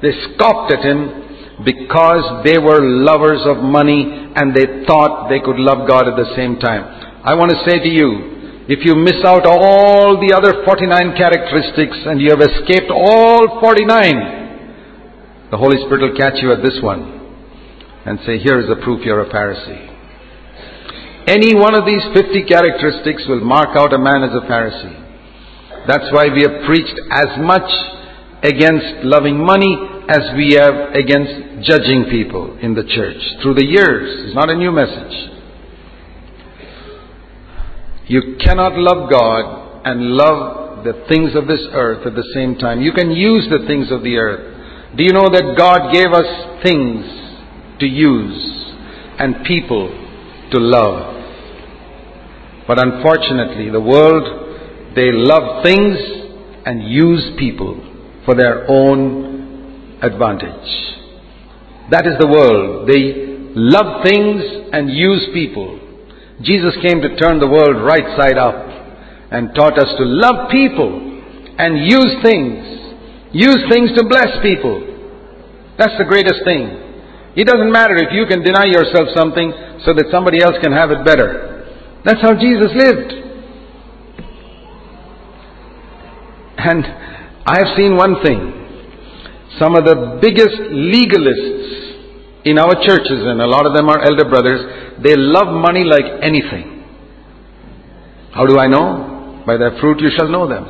They 0.01 0.11
scoffed 0.33 0.73
at 0.73 0.83
him 0.83 1.63
because 1.63 2.43
they 2.43 2.57
were 2.59 2.83
lovers 2.83 3.39
of 3.47 3.63
money 3.63 4.31
and 4.35 4.53
they 4.53 4.83
thought 4.85 5.29
they 5.29 5.39
could 5.39 5.55
love 5.55 5.87
God 5.87 6.07
at 6.07 6.17
the 6.19 6.35
same 6.35 6.59
time. 6.59 6.83
I 7.23 7.33
want 7.35 7.51
to 7.51 7.59
say 7.63 7.79
to 7.79 7.87
you, 7.87 8.67
if 8.67 8.83
you 8.83 8.95
miss 8.95 9.23
out 9.23 9.45
all 9.45 10.19
the 10.19 10.35
other 10.35 10.65
49 10.65 11.15
characteristics 11.15 11.97
and 12.05 12.19
you 12.19 12.31
have 12.31 12.41
escaped 12.41 12.91
all 12.91 13.61
49, 13.61 15.51
the 15.51 15.57
Holy 15.57 15.77
Spirit 15.85 16.01
will 16.11 16.17
catch 16.17 16.41
you 16.41 16.51
at 16.51 16.61
this 16.61 16.81
one 16.81 17.15
and 18.05 18.19
say, 18.25 18.37
here 18.37 18.59
is 18.59 18.67
the 18.67 18.75
proof 18.83 19.05
you're 19.05 19.21
a 19.21 19.29
Pharisee. 19.29 19.93
Any 21.27 21.55
one 21.55 21.73
of 21.73 21.85
these 21.85 22.03
50 22.13 22.43
characteristics 22.43 23.23
will 23.29 23.41
mark 23.41 23.77
out 23.77 23.93
a 23.93 23.97
man 23.97 24.23
as 24.23 24.35
a 24.35 24.45
Pharisee. 24.45 25.04
That's 25.87 26.11
why 26.11 26.27
we 26.33 26.41
have 26.41 26.65
preached 26.65 26.99
as 27.11 27.37
much 27.39 27.69
against 28.43 29.05
loving 29.05 29.37
money 29.37 29.73
as 30.09 30.21
we 30.35 30.53
have 30.53 30.93
against 30.93 31.65
judging 31.67 32.05
people 32.09 32.57
in 32.61 32.75
the 32.75 32.83
church 32.83 33.17
through 33.41 33.55
the 33.55 33.65
years. 33.65 34.27
It's 34.27 34.35
not 34.35 34.49
a 34.49 34.55
new 34.55 34.71
message. 34.71 35.31
You 38.07 38.37
cannot 38.43 38.77
love 38.77 39.09
God 39.09 39.81
and 39.85 40.11
love 40.13 40.83
the 40.83 41.05
things 41.09 41.35
of 41.35 41.47
this 41.47 41.61
earth 41.73 42.05
at 42.05 42.13
the 42.13 42.25
same 42.33 42.55
time. 42.55 42.81
You 42.81 42.93
can 42.93 43.11
use 43.11 43.47
the 43.49 43.65
things 43.65 43.91
of 43.91 44.03
the 44.03 44.17
earth. 44.17 44.95
Do 44.95 45.03
you 45.03 45.11
know 45.11 45.29
that 45.29 45.55
God 45.57 45.91
gave 45.91 46.13
us 46.13 46.61
things 46.63 47.03
to 47.79 47.85
use 47.87 48.75
and 49.17 49.43
people 49.45 49.89
to 50.51 50.59
love? 50.59 51.15
But 52.67 52.77
unfortunately, 52.79 53.71
the 53.71 53.81
world, 53.81 54.44
they 54.95 55.11
love 55.11 55.63
things 55.63 55.97
and 56.65 56.89
use 56.89 57.35
people 57.37 57.75
for 58.25 58.33
their 58.33 58.69
own 58.69 59.99
advantage. 60.01 60.71
That 61.91 62.07
is 62.07 62.17
the 62.19 62.27
world. 62.27 62.87
They 62.87 63.53
love 63.55 64.03
things 64.03 64.41
and 64.73 64.89
use 64.89 65.29
people. 65.33 65.79
Jesus 66.41 66.73
came 66.81 67.01
to 67.01 67.15
turn 67.15 67.39
the 67.39 67.47
world 67.47 67.83
right 67.83 68.17
side 68.17 68.37
up 68.37 68.55
and 69.31 69.53
taught 69.55 69.77
us 69.77 69.91
to 69.97 70.03
love 70.03 70.49
people 70.49 70.89
and 71.57 71.85
use 71.85 72.15
things. 72.23 72.63
Use 73.31 73.61
things 73.69 73.91
to 73.95 74.03
bless 74.07 74.41
people. 74.41 74.79
That's 75.77 75.97
the 75.97 76.05
greatest 76.07 76.43
thing. 76.43 76.83
It 77.35 77.45
doesn't 77.47 77.71
matter 77.71 77.95
if 77.95 78.11
you 78.11 78.25
can 78.27 78.43
deny 78.43 78.65
yourself 78.65 79.11
something 79.15 79.51
so 79.83 79.93
that 79.93 80.07
somebody 80.11 80.41
else 80.41 80.55
can 80.63 80.71
have 80.71 80.91
it 80.91 81.03
better. 81.03 81.67
That's 82.03 82.21
how 82.21 82.33
Jesus 82.33 82.71
lived. 82.75 83.25
And 86.57 86.85
I 87.45 87.57
have 87.59 87.77
seen 87.77 87.95
one 87.95 88.24
thing. 88.24 88.51
Some 89.59 89.75
of 89.75 89.85
the 89.85 90.19
biggest 90.21 90.55
legalists 90.71 92.45
in 92.45 92.59
our 92.59 92.75
churches, 92.85 93.24
and 93.25 93.41
a 93.41 93.47
lot 93.47 93.65
of 93.65 93.74
them 93.74 93.89
are 93.89 94.01
elder 94.03 94.25
brothers, 94.29 95.01
they 95.03 95.15
love 95.15 95.53
money 95.53 95.83
like 95.83 96.05
anything. 96.21 96.83
How 98.33 98.45
do 98.45 98.59
I 98.59 98.67
know? 98.67 99.43
By 99.45 99.57
their 99.57 99.79
fruit 99.79 100.00
you 100.01 100.09
shall 100.17 100.27
know 100.27 100.47
them. 100.47 100.65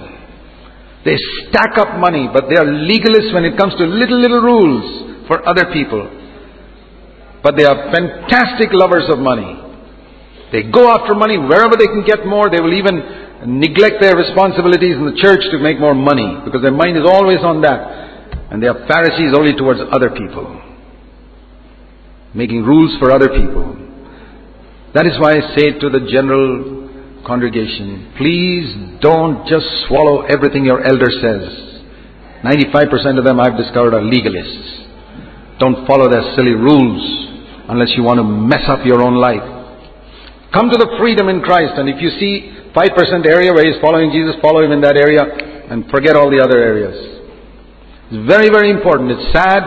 They 1.04 1.18
stack 1.48 1.78
up 1.78 2.00
money, 2.00 2.28
but 2.32 2.46
they 2.50 2.58
are 2.58 2.66
legalists 2.66 3.34
when 3.34 3.46
it 3.46 3.58
comes 3.58 3.74
to 3.76 3.86
little, 3.86 4.20
little 4.20 4.42
rules 4.42 5.28
for 5.28 5.48
other 5.48 5.72
people. 5.74 6.10
But 7.44 7.58
they 7.58 7.66
are 7.66 7.92
fantastic 7.94 8.70
lovers 8.72 9.06
of 9.10 9.20
money. 9.20 9.62
They 10.52 10.64
go 10.64 10.90
after 10.90 11.14
money 11.14 11.38
wherever 11.38 11.76
they 11.78 11.86
can 11.88 12.04
get 12.06 12.26
more. 12.26 12.50
They 12.50 12.62
will 12.62 12.74
even 12.74 13.25
neglect 13.44 14.00
their 14.00 14.16
responsibilities 14.16 14.96
in 14.96 15.06
the 15.06 15.18
church 15.20 15.44
to 15.52 15.60
make 15.60 15.80
more 15.80 15.94
money 15.94 16.40
because 16.46 16.62
their 16.62 16.72
mind 16.74 16.96
is 16.96 17.04
always 17.04 17.40
on 17.44 17.62
that. 17.62 18.06
And 18.52 18.62
they 18.62 18.68
are 18.68 18.88
Pharisees 18.88 19.36
only 19.36 19.54
towards 19.56 19.80
other 19.92 20.10
people. 20.10 20.62
Making 22.34 22.64
rules 22.64 22.98
for 23.00 23.12
other 23.12 23.30
people. 23.30 23.76
That 24.94 25.06
is 25.06 25.20
why 25.20 25.36
I 25.36 25.56
say 25.56 25.78
to 25.80 25.90
the 25.90 26.08
general 26.08 27.24
congregation, 27.26 28.14
please 28.18 29.02
don't 29.02 29.48
just 29.48 29.66
swallow 29.88 30.22
everything 30.22 30.64
your 30.64 30.80
elder 30.80 31.10
says. 31.10 31.76
95% 32.46 33.18
of 33.18 33.26
them 33.26 33.40
I've 33.40 33.58
discovered 33.58 33.94
are 33.94 34.06
legalists. 34.06 34.88
Don't 35.60 35.88
follow 35.88 36.08
their 36.10 36.24
silly 36.36 36.54
rules 36.54 37.02
unless 37.68 37.92
you 37.98 38.04
want 38.04 38.20
to 38.20 38.24
mess 38.24 38.64
up 38.68 38.86
your 38.86 39.02
own 39.02 39.16
life. 39.16 39.44
Come 40.54 40.70
to 40.70 40.78
the 40.78 40.96
freedom 41.00 41.28
in 41.28 41.42
Christ, 41.42 41.74
and 41.76 41.90
if 41.90 42.00
you 42.00 42.10
see 42.20 42.55
5% 42.76 43.26
area 43.26 43.54
where 43.54 43.66
he's 43.66 43.80
following 43.80 44.12
Jesus, 44.12 44.36
follow 44.42 44.62
him 44.62 44.72
in 44.72 44.82
that 44.82 44.98
area 44.98 45.24
and 45.72 45.90
forget 45.90 46.16
all 46.16 46.30
the 46.30 46.44
other 46.44 46.60
areas. 46.60 46.94
It's 48.12 48.28
very, 48.28 48.52
very 48.52 48.70
important. 48.70 49.10
It's 49.16 49.32
sad 49.32 49.64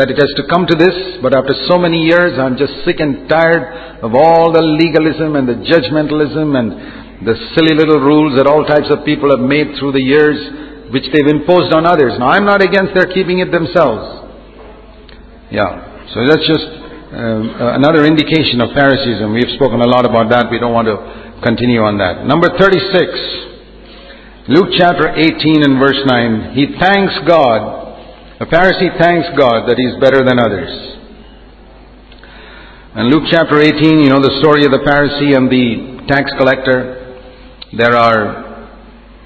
that 0.00 0.08
it 0.08 0.16
has 0.16 0.32
to 0.40 0.48
come 0.48 0.64
to 0.66 0.74
this, 0.74 1.20
but 1.20 1.36
after 1.36 1.52
so 1.68 1.76
many 1.76 2.08
years, 2.08 2.38
I'm 2.40 2.56
just 2.56 2.72
sick 2.88 2.98
and 2.98 3.28
tired 3.28 4.00
of 4.00 4.14
all 4.14 4.50
the 4.50 4.62
legalism 4.62 5.36
and 5.36 5.44
the 5.44 5.60
judgmentalism 5.60 6.56
and 6.56 7.28
the 7.28 7.36
silly 7.52 7.76
little 7.76 8.00
rules 8.00 8.40
that 8.40 8.48
all 8.48 8.64
types 8.64 8.88
of 8.88 9.04
people 9.04 9.28
have 9.28 9.44
made 9.44 9.76
through 9.76 9.92
the 9.92 10.00
years, 10.00 10.40
which 10.90 11.04
they've 11.12 11.28
imposed 11.28 11.76
on 11.76 11.84
others. 11.84 12.16
Now, 12.18 12.32
I'm 12.32 12.48
not 12.48 12.64
against 12.64 12.96
their 12.96 13.12
keeping 13.12 13.44
it 13.44 13.52
themselves. 13.52 14.32
Yeah. 15.52 16.08
So 16.16 16.24
that's 16.24 16.46
just 16.48 16.66
um, 17.12 17.76
another 17.76 18.06
indication 18.06 18.64
of 18.64 18.72
Phariseeism. 18.72 19.34
We've 19.34 19.52
spoken 19.58 19.82
a 19.82 19.86
lot 19.86 20.06
about 20.06 20.30
that. 20.30 20.50
We 20.50 20.58
don't 20.58 20.72
want 20.72 20.88
to 20.88 20.96
continue 21.42 21.80
on 21.80 21.98
that. 21.98 22.26
Number 22.26 22.48
36. 22.58 24.48
Luke 24.48 24.74
chapter 24.78 25.14
18 25.14 25.62
and 25.62 25.78
verse 25.78 26.00
9. 26.04 26.54
He 26.54 26.74
thanks 26.80 27.14
God. 27.28 27.80
A 28.40 28.46
Pharisee 28.46 28.96
thanks 28.98 29.28
God 29.36 29.68
that 29.68 29.76
he's 29.76 29.94
better 30.00 30.24
than 30.24 30.40
others. 30.40 30.72
And 32.96 33.06
Luke 33.12 33.28
chapter 33.30 33.60
18, 33.60 34.00
you 34.02 34.10
know 34.10 34.18
the 34.18 34.40
story 34.42 34.64
of 34.64 34.72
the 34.72 34.82
Pharisee 34.82 35.36
and 35.36 35.46
the 35.46 36.08
tax 36.08 36.32
collector. 36.34 36.98
There 37.76 37.94
are 37.94 38.50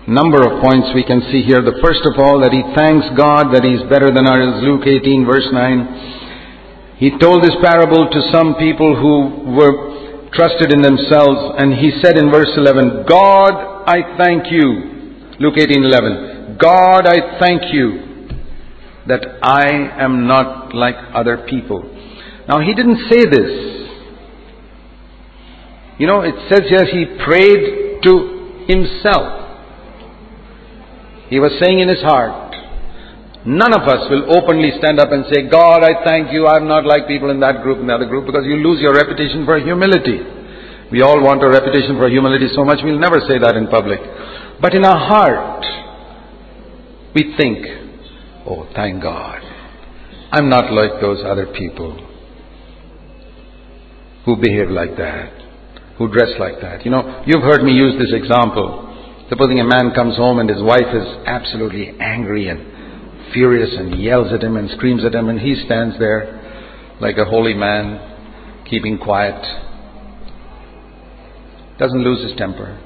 number 0.06 0.44
of 0.44 0.60
points 0.60 0.92
we 0.92 1.06
can 1.06 1.22
see 1.32 1.40
here. 1.40 1.64
The 1.64 1.80
first 1.80 2.04
of 2.04 2.20
all, 2.20 2.44
that 2.44 2.52
he 2.52 2.60
thanks 2.76 3.08
God 3.16 3.56
that 3.56 3.64
he's 3.64 3.80
better 3.88 4.12
than 4.12 4.28
others. 4.28 4.60
Luke 4.60 4.84
18 4.84 5.24
verse 5.24 5.48
9. 5.48 7.00
He 7.00 7.16
told 7.16 7.40
this 7.40 7.56
parable 7.64 8.10
to 8.10 8.20
some 8.28 8.60
people 8.60 8.92
who 8.92 9.56
were 9.56 9.93
trusted 10.34 10.72
in 10.72 10.82
themselves 10.82 11.54
and 11.58 11.74
he 11.74 11.90
said 12.02 12.18
in 12.18 12.30
verse 12.30 12.50
11, 12.56 13.06
God, 13.08 13.84
I 13.86 14.16
thank 14.18 14.50
you. 14.50 14.94
Luke 15.40 15.56
18:11. 15.56 16.58
God, 16.58 17.06
I 17.06 17.38
thank 17.40 17.72
you 17.72 18.28
that 19.06 19.38
I 19.42 19.66
am 19.98 20.26
not 20.26 20.74
like 20.74 20.96
other 21.14 21.46
people. 21.48 21.82
Now 22.48 22.60
he 22.60 22.74
didn't 22.74 23.08
say 23.10 23.24
this. 23.24 23.84
You 25.98 26.06
know, 26.06 26.22
it 26.22 26.34
says 26.50 26.62
here 26.68 26.84
he 26.84 27.04
prayed 27.24 28.02
to 28.02 28.64
himself. 28.66 29.44
He 31.30 31.38
was 31.38 31.52
saying 31.60 31.78
in 31.80 31.88
his 31.88 32.02
heart, 32.02 32.43
None 33.46 33.76
of 33.76 33.84
us 33.84 34.08
will 34.08 34.36
openly 34.36 34.72
stand 34.78 34.98
up 34.98 35.12
and 35.12 35.24
say, 35.28 35.44
God, 35.48 35.84
I 35.84 36.02
thank 36.04 36.32
you, 36.32 36.46
I'm 36.46 36.66
not 36.66 36.86
like 36.86 37.06
people 37.06 37.28
in 37.28 37.40
that 37.40 37.62
group 37.62 37.78
and 37.78 37.88
the 37.88 37.94
other 37.94 38.08
group, 38.08 38.24
because 38.24 38.44
you 38.46 38.56
lose 38.56 38.80
your 38.80 38.94
reputation 38.94 39.44
for 39.44 39.60
humility. 39.60 40.20
We 40.90 41.02
all 41.02 41.20
want 41.20 41.44
a 41.44 41.48
reputation 41.48 41.96
for 41.96 42.08
humility 42.08 42.48
so 42.56 42.64
much, 42.64 42.80
we'll 42.82 42.98
never 42.98 43.20
say 43.28 43.36
that 43.38 43.56
in 43.56 43.68
public. 43.68 44.00
But 44.60 44.74
in 44.74 44.84
our 44.84 44.96
heart, 44.96 45.64
we 47.14 47.34
think, 47.36 47.66
oh, 48.46 48.66
thank 48.74 49.02
God. 49.02 49.42
I'm 50.32 50.48
not 50.48 50.72
like 50.72 51.00
those 51.00 51.22
other 51.24 51.46
people 51.52 52.00
who 54.24 54.36
behave 54.36 54.70
like 54.70 54.96
that, 54.96 55.30
who 55.98 56.08
dress 56.08 56.32
like 56.40 56.60
that. 56.62 56.84
You 56.84 56.90
know, 56.90 57.22
you've 57.26 57.42
heard 57.42 57.62
me 57.62 57.72
use 57.72 57.94
this 58.00 58.12
example. 58.12 58.88
Supposing 59.28 59.60
a 59.60 59.64
man 59.64 59.92
comes 59.94 60.16
home 60.16 60.38
and 60.38 60.48
his 60.48 60.62
wife 60.62 60.88
is 60.94 61.06
absolutely 61.26 61.92
angry 62.00 62.48
and 62.48 62.73
furious 63.34 63.70
and 63.76 64.00
yells 64.00 64.32
at 64.32 64.42
him 64.42 64.56
and 64.56 64.70
screams 64.70 65.04
at 65.04 65.14
him 65.14 65.28
and 65.28 65.38
he 65.38 65.54
stands 65.66 65.98
there 65.98 66.40
like 67.00 67.18
a 67.18 67.24
holy 67.24 67.52
man, 67.54 68.64
keeping 68.70 68.96
quiet. 68.96 69.42
Doesn't 71.78 72.02
lose 72.02 72.22
his 72.22 72.38
temper. 72.38 72.80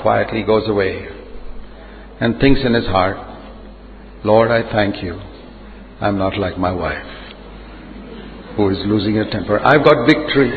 Quietly 0.00 0.44
goes 0.44 0.68
away 0.68 1.08
and 2.20 2.38
thinks 2.38 2.60
in 2.64 2.72
his 2.72 2.86
heart, 2.86 3.16
Lord, 4.24 4.50
I 4.50 4.62
thank 4.72 5.02
you. 5.02 5.20
I'm 6.00 6.16
not 6.16 6.38
like 6.38 6.56
my 6.56 6.72
wife 6.72 7.14
who 8.56 8.70
is 8.70 8.78
losing 8.86 9.16
her 9.16 9.28
temper. 9.30 9.58
I've 9.58 9.84
got 9.84 10.06
victory 10.06 10.52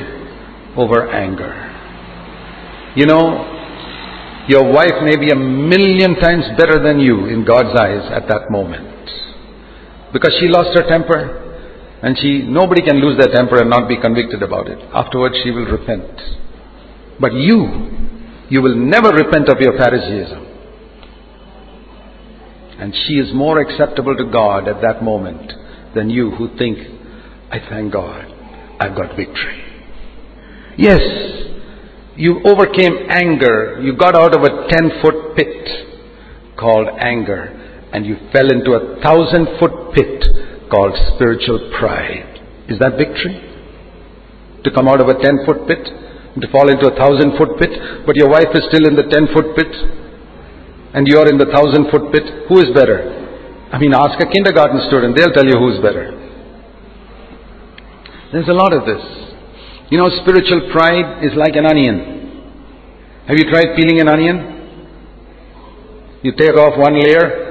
over 0.77 1.09
anger. 1.09 1.63
You 2.95 3.07
know, 3.07 3.56
your 4.47 4.71
wife 4.71 5.03
may 5.03 5.17
be 5.17 5.29
a 5.29 5.35
million 5.35 6.15
times 6.15 6.45
better 6.57 6.81
than 6.81 6.99
you 6.99 7.25
in 7.27 7.43
God's 7.45 7.77
eyes 7.79 8.09
at 8.11 8.27
that 8.29 8.49
moment. 8.49 8.95
Because 10.13 10.33
she 10.39 10.47
lost 10.47 10.77
her 10.77 10.87
temper 10.87 11.43
and 12.01 12.17
she, 12.17 12.43
nobody 12.43 12.81
can 12.81 13.01
lose 13.01 13.17
their 13.19 13.33
temper 13.35 13.57
and 13.59 13.69
not 13.69 13.89
be 13.89 13.99
convicted 13.99 14.41
about 14.41 14.67
it. 14.67 14.79
Afterwards 14.93 15.35
she 15.43 15.51
will 15.51 15.65
repent. 15.65 16.21
But 17.19 17.33
you, 17.33 18.07
you 18.49 18.61
will 18.61 18.75
never 18.75 19.09
repent 19.09 19.49
of 19.49 19.59
your 19.59 19.77
Phariseeism. 19.77 20.45
And 22.79 22.93
she 22.93 23.13
is 23.15 23.33
more 23.33 23.59
acceptable 23.59 24.15
to 24.15 24.25
God 24.31 24.67
at 24.67 24.81
that 24.81 25.03
moment 25.03 25.51
than 25.95 26.09
you 26.09 26.31
who 26.31 26.55
think, 26.57 26.77
I 27.51 27.59
thank 27.69 27.91
God, 27.91 28.25
I've 28.79 28.95
got 28.95 29.15
victory. 29.17 29.63
Yes, 30.77 31.01
you 32.17 32.41
overcame 32.43 33.05
anger. 33.09 33.79
You 33.81 33.95
got 33.95 34.15
out 34.15 34.33
of 34.35 34.41
a 34.41 34.67
10 34.67 35.01
foot 35.01 35.37
pit 35.37 36.57
called 36.57 36.89
anger 36.99 37.53
and 37.93 38.05
you 38.05 38.17
fell 38.33 38.49
into 38.51 38.73
a 38.73 38.99
thousand 39.01 39.45
foot 39.61 39.93
pit 39.93 40.25
called 40.71 40.97
spiritual 41.13 41.71
pride. 41.77 42.41
Is 42.67 42.79
that 42.79 42.97
victory? 42.97 43.37
To 44.65 44.71
come 44.73 44.89
out 44.89 44.99
of 44.99 45.07
a 45.07 45.21
10 45.21 45.45
foot 45.45 45.67
pit 45.69 45.85
and 46.33 46.41
to 46.41 46.49
fall 46.51 46.67
into 46.69 46.89
a 46.89 46.95
thousand 46.97 47.37
foot 47.37 47.53
pit, 47.61 47.69
but 48.05 48.17
your 48.17 48.29
wife 48.29 48.49
is 48.53 48.65
still 48.73 48.89
in 48.89 48.97
the 48.97 49.05
10 49.05 49.33
foot 49.37 49.55
pit 49.55 49.71
and 50.97 51.05
you 51.05 51.21
are 51.21 51.29
in 51.29 51.37
the 51.37 51.45
thousand 51.53 51.93
foot 51.93 52.11
pit. 52.11 52.49
Who 52.49 52.57
is 52.57 52.73
better? 52.73 53.13
I 53.71 53.77
mean, 53.77 53.93
ask 53.93 54.17
a 54.17 54.25
kindergarten 54.25 54.81
student, 54.89 55.15
they'll 55.15 55.33
tell 55.37 55.45
you 55.45 55.59
who's 55.59 55.77
better. 55.85 56.17
There's 58.33 58.49
a 58.49 58.57
lot 58.57 58.73
of 58.73 58.89
this. 58.89 59.26
You 59.89 59.97
know, 59.97 60.09
spiritual 60.21 60.69
pride 60.71 61.23
is 61.23 61.31
like 61.35 61.55
an 61.55 61.65
onion. 61.65 62.17
Have 63.27 63.37
you 63.37 63.49
tried 63.49 63.75
peeling 63.75 64.01
an 64.01 64.07
onion? 64.07 64.35
You 66.23 66.33
take 66.35 66.55
off 66.55 66.77
one 66.77 66.99
layer, 66.99 67.47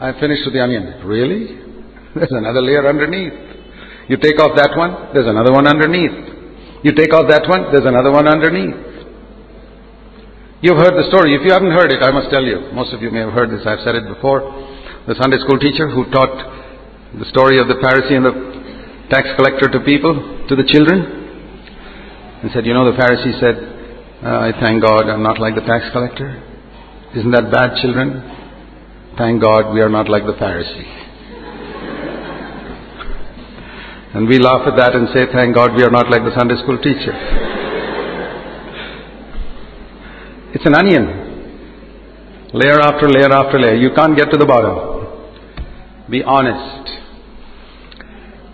I 0.00 0.12
finished 0.20 0.44
with 0.44 0.52
the 0.52 0.60
onion. 0.60 1.00
Really? 1.04 1.56
There's 2.14 2.32
another 2.32 2.60
layer 2.60 2.86
underneath. 2.86 3.32
You 4.08 4.16
take 4.18 4.38
off 4.38 4.54
that 4.54 4.76
one, 4.78 5.10
there's 5.12 5.26
another 5.26 5.50
one 5.50 5.66
underneath. 5.66 6.14
You 6.86 6.94
take 6.94 7.12
off 7.12 7.26
that 7.26 7.42
one, 7.50 7.74
there's 7.74 7.84
another 7.84 8.14
one 8.14 8.28
underneath. 8.30 8.78
You've 10.62 10.78
heard 10.78 10.94
the 10.94 11.10
story. 11.10 11.34
If 11.34 11.42
you 11.42 11.50
haven't 11.50 11.74
heard 11.74 11.90
it, 11.90 11.98
I 12.06 12.14
must 12.14 12.30
tell 12.30 12.44
you. 12.46 12.70
Most 12.70 12.94
of 12.94 13.02
you 13.02 13.10
may 13.10 13.26
have 13.26 13.34
heard 13.34 13.50
this. 13.50 13.66
I've 13.66 13.82
said 13.82 13.98
it 13.98 14.06
before. 14.06 14.46
The 15.10 15.18
Sunday 15.18 15.42
school 15.42 15.58
teacher 15.58 15.90
who 15.90 16.06
taught 16.14 16.38
the 17.18 17.26
story 17.34 17.58
of 17.58 17.66
the 17.66 17.82
Pharisee 17.82 18.14
and 18.14 18.24
the 18.24 18.55
tax 19.10 19.28
collector 19.36 19.68
to 19.70 19.80
people, 19.80 20.46
to 20.48 20.56
the 20.56 20.64
children, 20.64 21.00
and 22.42 22.50
said, 22.52 22.66
You 22.66 22.74
know, 22.74 22.84
the 22.90 22.98
Pharisee 22.98 23.38
said, 23.40 23.56
uh, 24.24 24.48
I 24.48 24.52
thank 24.60 24.82
God 24.82 25.08
I'm 25.08 25.22
not 25.22 25.38
like 25.38 25.54
the 25.54 25.60
tax 25.60 25.90
collector. 25.92 26.42
Isn't 27.14 27.30
that 27.32 27.50
bad, 27.50 27.76
children? 27.80 28.22
Thank 29.18 29.42
God 29.42 29.72
we 29.72 29.80
are 29.80 29.88
not 29.88 30.08
like 30.08 30.24
the 30.24 30.34
Pharisee. 30.34 30.86
And 34.14 34.28
we 34.28 34.38
laugh 34.38 34.66
at 34.66 34.76
that 34.78 34.94
and 34.96 35.08
say, 35.12 35.26
Thank 35.32 35.54
God 35.54 35.74
we 35.76 35.82
are 35.82 35.90
not 35.90 36.08
like 36.10 36.22
the 36.22 36.34
Sunday 36.38 36.56
school 36.62 36.78
teacher. 36.78 37.12
It's 40.54 40.64
an 40.64 40.74
onion. 40.74 41.04
Layer 42.54 42.80
after 42.80 43.08
layer 43.10 43.30
after 43.30 43.58
layer. 43.58 43.74
You 43.74 43.90
can't 43.94 44.16
get 44.16 44.30
to 44.30 44.38
the 44.38 44.46
bottom. 44.46 45.06
Be 46.10 46.22
honest. 46.22 46.88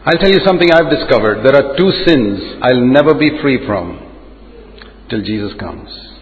I'll 0.04 0.18
tell 0.18 0.32
you 0.32 0.40
something 0.44 0.68
I've 0.72 0.90
discovered. 0.90 1.46
There 1.46 1.54
are 1.54 1.76
two 1.76 1.90
sins 2.06 2.58
I'll 2.62 2.84
never 2.84 3.14
be 3.14 3.38
free 3.40 3.64
from 3.66 4.00
till 5.08 5.22
Jesus 5.22 5.52
comes 5.60 6.12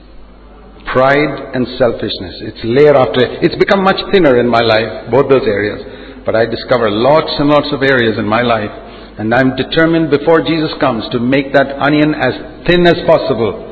pride 0.93 1.55
and 1.55 1.67
selfishness. 1.79 2.43
It's 2.51 2.63
layer 2.67 2.95
after 2.99 3.23
layer. 3.23 3.47
It's 3.47 3.55
become 3.57 3.83
much 3.83 4.01
thinner 4.13 4.39
in 4.39 4.49
my 4.51 4.61
life, 4.61 5.11
both 5.11 5.31
those 5.31 5.47
areas. 5.47 6.23
But 6.27 6.35
I 6.35 6.47
discover 6.47 6.91
lots 6.91 7.31
and 7.39 7.49
lots 7.49 7.71
of 7.73 7.83
areas 7.83 8.19
in 8.19 8.27
my 8.27 8.43
life, 8.43 8.71
and 9.19 9.33
I'm 9.33 9.57
determined 9.57 10.11
before 10.11 10.43
Jesus 10.43 10.75
comes 10.81 11.07
to 11.13 11.19
make 11.19 11.53
that 11.55 11.79
onion 11.79 12.15
as 12.15 12.67
thin 12.67 12.87
as 12.87 12.99
possible. 13.07 13.67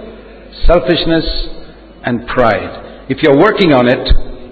Selfishness 0.67 1.27
and 2.07 2.27
pride. 2.29 3.11
If 3.11 3.23
you're 3.23 3.37
working 3.37 3.73
on 3.73 3.89
it 3.89 4.05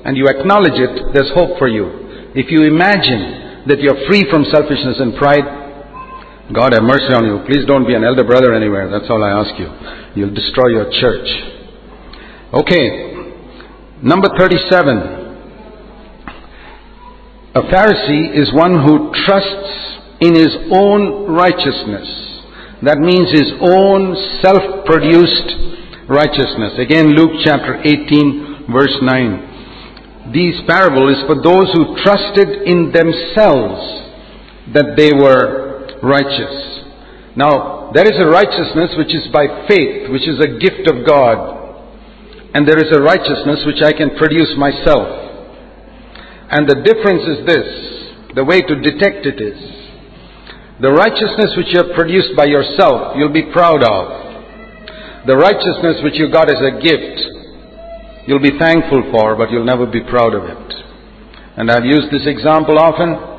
and 0.05 0.17
you 0.17 0.27
acknowledge 0.27 0.77
it, 0.77 1.15
there's 1.15 1.33
hope 1.35 1.59
for 1.59 1.69
you. 1.69 2.33
If 2.35 2.51
you 2.51 2.67
imagine 2.67 3.46
that 3.67 3.81
you're 3.81 4.07
free 4.07 4.27
from 4.31 4.45
selfishness 4.51 4.99
and 4.99 5.15
pride, 5.17 5.45
God 6.55 6.73
have 6.73 6.83
mercy 6.83 7.11
on 7.11 7.27
you. 7.27 7.43
Please 7.47 7.67
don't 7.67 7.87
be 7.87 7.95
an 7.95 8.05
elder 8.05 8.23
brother 8.23 8.55
anywhere. 8.55 8.89
That's 8.89 9.11
all 9.11 9.23
I 9.23 9.31
ask 9.43 9.59
you. 9.59 9.67
You'll 10.15 10.35
destroy 10.35 10.71
your 10.71 10.87
church. 10.95 11.27
Okay, 12.55 13.35
number 14.03 14.29
37. 14.39 15.27
A 17.57 17.63
Pharisee 17.73 18.37
is 18.37 18.53
one 18.55 18.79
who 18.87 19.11
trusts 19.27 19.97
in 20.21 20.35
his 20.35 20.55
own 20.71 21.33
righteousness. 21.35 22.07
That 22.83 22.99
means 22.99 23.33
his 23.33 23.51
own 23.61 24.15
self 24.43 24.85
produced 24.87 25.51
righteousness. 26.09 26.79
Again, 26.79 27.17
Luke 27.17 27.43
chapter 27.45 27.81
18, 27.83 28.71
verse 28.71 28.95
9. 29.03 29.56
These 30.33 30.63
parable 30.67 31.09
is 31.09 31.23
for 31.27 31.41
those 31.43 31.71
who 31.73 31.97
trusted 32.03 32.67
in 32.67 32.93
themselves 32.93 33.81
that 34.75 34.97
they 34.97 35.13
were 35.13 35.99
righteous. 36.03 36.83
Now, 37.37 37.91
there 37.93 38.05
is 38.05 38.19
a 38.19 38.27
righteousness 38.27 38.97
which 38.99 39.15
is 39.15 39.29
by 39.33 39.47
faith, 39.69 40.11
which 40.11 40.27
is 40.27 40.41
a 40.41 40.59
gift 40.59 40.89
of 40.89 41.07
God 41.07 41.57
and 42.57 42.67
there 42.67 42.81
is 42.81 42.89
a 42.89 43.03
righteousness 43.03 43.69
which 43.69 43.85
I 43.85 43.93
can 43.93 44.17
produce 44.17 44.57
myself. 44.57 45.13
And 46.49 46.65
the 46.65 46.81
difference 46.81 47.29
is 47.29 47.45
this 47.45 47.69
the 48.33 48.45
way 48.49 48.63
to 48.65 48.81
detect 48.81 49.29
it 49.29 49.37
is 49.37 49.61
the 50.81 50.89
righteousness 50.89 51.53
which 51.57 51.69
you 51.73 51.85
have 51.85 51.93
produced 51.93 52.33
by 52.37 52.45
yourself, 52.45 53.13
you'll 53.17 53.33
be 53.33 53.53
proud 53.53 53.85
of. 53.85 55.27
The 55.29 55.37
righteousness 55.37 56.01
which 56.01 56.17
you 56.17 56.33
got 56.33 56.49
as 56.49 56.61
a 56.61 56.81
gift, 56.81 57.36
you'll 58.27 58.43
be 58.43 58.59
thankful 58.59 59.03
for, 59.13 59.37
but 59.37 59.51
you'll 59.51 59.65
never 59.65 59.87
be 59.87 60.01
proud 60.03 60.35
of 60.35 60.45
it. 60.45 60.75
And 61.57 61.71
I've 61.71 61.85
used 61.85 62.13
this 62.13 62.27
example 62.27 62.79
often. 62.79 63.37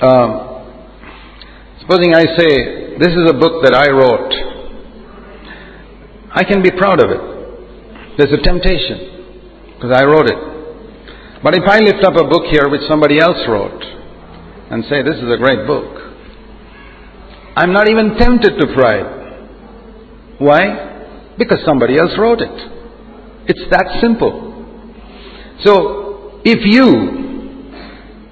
Um, 0.00 0.48
supposing 1.80 2.14
I 2.14 2.24
say, 2.36 2.98
This 2.98 3.14
is 3.14 3.30
a 3.30 3.34
book 3.34 3.62
that 3.62 3.74
I 3.74 3.90
wrote. 3.90 4.34
I 6.34 6.44
can 6.44 6.62
be 6.62 6.70
proud 6.70 7.02
of 7.02 7.10
it. 7.10 8.18
There's 8.18 8.32
a 8.32 8.42
temptation 8.42 9.74
because 9.74 9.94
I 9.94 10.04
wrote 10.04 10.26
it. 10.26 10.38
But 11.42 11.54
if 11.54 11.62
I 11.68 11.78
lift 11.78 12.04
up 12.04 12.16
a 12.16 12.26
book 12.26 12.50
here 12.50 12.68
which 12.68 12.82
somebody 12.88 13.20
else 13.20 13.38
wrote 13.48 13.82
and 14.70 14.84
say, 14.90 15.02
This 15.02 15.16
is 15.16 15.30
a 15.30 15.38
great 15.38 15.66
book, 15.66 15.98
I'm 17.54 17.72
not 17.72 17.88
even 17.88 18.16
tempted 18.18 18.58
to 18.58 18.74
pride. 18.74 20.38
Why? 20.38 21.34
Because 21.38 21.58
somebody 21.64 21.98
else 21.98 22.12
wrote 22.18 22.40
it. 22.40 22.77
It's 23.48 23.64
that 23.70 23.98
simple. 24.02 24.44
So, 25.64 26.40
if 26.44 26.60
you 26.68 26.84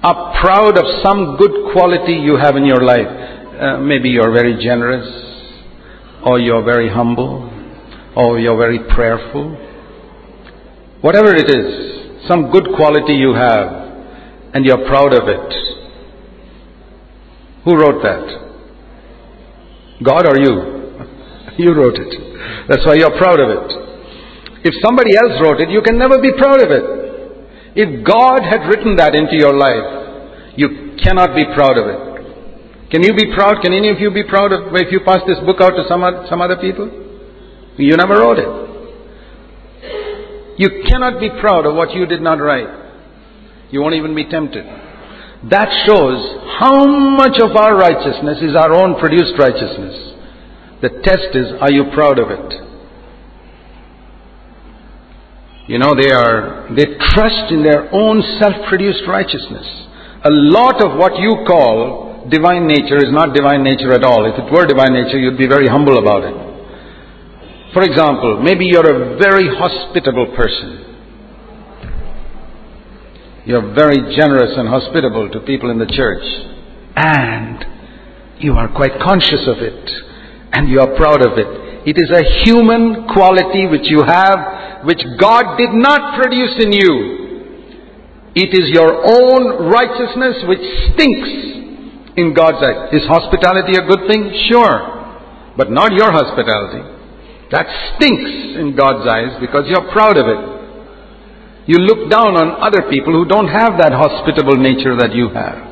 are 0.03 0.39
proud 0.39 0.77
of 0.77 0.85
some 1.03 1.37
good 1.37 1.73
quality 1.73 2.13
you 2.13 2.37
have 2.37 2.55
in 2.55 2.65
your 2.65 2.83
life, 2.83 3.07
uh, 3.07 3.77
maybe 3.79 4.09
you're 4.09 4.31
very 4.31 4.61
generous, 4.63 5.07
or 6.23 6.39
you're 6.39 6.63
very 6.63 6.87
humble, 6.87 7.49
or 8.15 8.39
you're 8.39 8.57
very 8.57 8.77
prayerful. 8.93 9.55
Whatever 11.01 11.33
it 11.35 11.49
is, 11.49 12.27
some 12.27 12.51
good 12.51 12.67
quality 12.75 13.13
you 13.13 13.33
have, 13.33 13.67
and 14.53 14.63
you're 14.65 14.85
proud 14.87 15.13
of 15.13 15.27
it. 15.27 15.53
Who 17.65 17.75
wrote 17.75 18.03
that? 18.03 18.25
God 20.03 20.27
or 20.27 20.37
you? 20.39 20.77
You 21.57 21.73
wrote 21.73 21.95
it. 21.97 22.67
That's 22.69 22.85
why 22.85 22.93
you're 22.99 23.17
proud 23.17 23.39
of 23.39 23.49
it. 23.49 23.86
If 24.63 24.73
somebody 24.81 25.15
else 25.15 25.37
wrote 25.41 25.61
it, 25.61 25.69
you 25.69 25.81
can 25.81 25.97
never 25.97 26.21
be 26.21 26.31
proud 26.33 26.61
of 26.61 26.71
it. 26.71 26.83
If 27.77 28.05
God 28.05 28.41
had 28.41 28.65
written 28.65 28.95
that 28.97 29.13
into 29.13 29.37
your 29.37 29.53
life, 29.53 30.55
you 30.57 30.97
cannot 31.03 31.35
be 31.35 31.45
proud 31.53 31.77
of 31.77 31.85
it. 31.87 31.99
Can 32.89 33.03
you 33.03 33.13
be 33.13 33.33
proud? 33.35 33.61
Can 33.61 33.73
any 33.73 33.89
of 33.89 33.99
you 33.99 34.09
be 34.09 34.23
proud 34.23 34.51
of 34.51 34.73
if 34.73 34.91
you 34.91 35.01
pass 35.05 35.19
this 35.27 35.37
book 35.45 35.61
out 35.61 35.77
to 35.77 35.85
some, 35.87 36.01
some 36.29 36.41
other 36.41 36.57
people? 36.57 36.89
You 37.77 37.95
never 37.95 38.17
wrote 38.17 38.39
it. 38.39 38.49
You 40.57 40.83
cannot 40.89 41.19
be 41.19 41.29
proud 41.39 41.67
of 41.67 41.75
what 41.75 41.93
you 41.93 42.07
did 42.07 42.21
not 42.21 42.41
write. 42.41 42.67
You 43.69 43.81
won't 43.81 43.93
even 43.93 44.15
be 44.15 44.25
tempted. 44.27 44.65
That 45.51 45.69
shows 45.85 46.17
How 46.59 46.87
much 46.87 47.37
of 47.39 47.55
our 47.55 47.77
righteousness 47.77 48.41
is 48.41 48.55
our 48.55 48.73
own 48.73 48.99
produced 48.99 49.37
righteousness? 49.37 49.93
The 50.81 50.89
test 51.03 51.35
is, 51.35 51.53
are 51.61 51.71
you 51.71 51.91
proud 51.93 52.17
of 52.17 52.31
it? 52.31 52.66
You 55.67 55.79
know, 55.79 55.91
they 55.99 56.11
are, 56.11 56.71
they 56.75 56.95
trust 57.11 57.51
in 57.51 57.61
their 57.63 57.93
own 57.93 58.23
self-produced 58.39 59.03
righteousness. 59.07 59.67
A 60.23 60.31
lot 60.31 60.83
of 60.83 60.97
what 60.97 61.19
you 61.19 61.43
call 61.45 62.27
divine 62.29 62.67
nature 62.67 62.97
is 62.97 63.11
not 63.11 63.35
divine 63.35 63.63
nature 63.63 63.91
at 63.91 64.03
all. 64.03 64.25
If 64.25 64.39
it 64.39 64.51
were 64.51 64.65
divine 64.65 64.93
nature, 64.93 65.19
you'd 65.19 65.37
be 65.37 65.47
very 65.47 65.67
humble 65.67 65.97
about 65.99 66.23
it. 66.23 66.35
For 67.73 67.83
example, 67.83 68.41
maybe 68.41 68.65
you're 68.65 68.87
a 68.87 69.17
very 69.19 69.47
hospitable 69.47 70.33
person. 70.35 70.87
You're 73.45 73.73
very 73.75 74.15
generous 74.15 74.55
and 74.57 74.67
hospitable 74.67 75.29
to 75.31 75.39
people 75.41 75.69
in 75.69 75.79
the 75.79 75.85
church. 75.85 76.23
And 76.95 77.63
you 78.39 78.53
are 78.53 78.67
quite 78.67 78.99
conscious 79.03 79.47
of 79.47 79.59
it. 79.59 79.91
And 80.53 80.69
you 80.69 80.79
are 80.79 80.95
proud 80.95 81.25
of 81.25 81.37
it. 81.37 81.47
It 81.87 81.95
is 81.95 82.11
a 82.11 82.43
human 82.43 83.07
quality 83.07 83.67
which 83.67 83.87
you 83.87 84.03
have, 84.03 84.39
which 84.87 85.03
God 85.19 85.59
did 85.59 85.75
not 85.75 86.15
produce 86.15 86.63
in 86.63 86.71
you. 86.71 86.93
It 88.39 88.55
is 88.55 88.71
your 88.71 89.03
own 89.03 89.67
righteousness 89.67 90.47
which 90.47 90.63
stinks 90.95 91.27
in 92.15 92.33
God's 92.33 92.63
eyes. 92.63 92.95
Is 92.95 93.03
hospitality 93.03 93.75
a 93.75 93.83
good 93.83 94.07
thing? 94.07 94.31
Sure. 94.47 95.51
But 95.57 95.71
not 95.71 95.91
your 95.91 96.11
hospitality. 96.11 96.87
That 97.51 97.67
stinks 97.95 98.55
in 98.55 98.75
God's 98.77 99.03
eyes 99.03 99.35
because 99.41 99.65
you're 99.67 99.91
proud 99.91 100.15
of 100.15 100.27
it. 100.27 100.41
You 101.67 101.79
look 101.83 102.09
down 102.09 102.39
on 102.39 102.55
other 102.63 102.87
people 102.89 103.11
who 103.11 103.25
don't 103.25 103.49
have 103.49 103.75
that 103.83 103.91
hospitable 103.91 104.55
nature 104.55 104.95
that 104.95 105.11
you 105.11 105.27
have. 105.35 105.67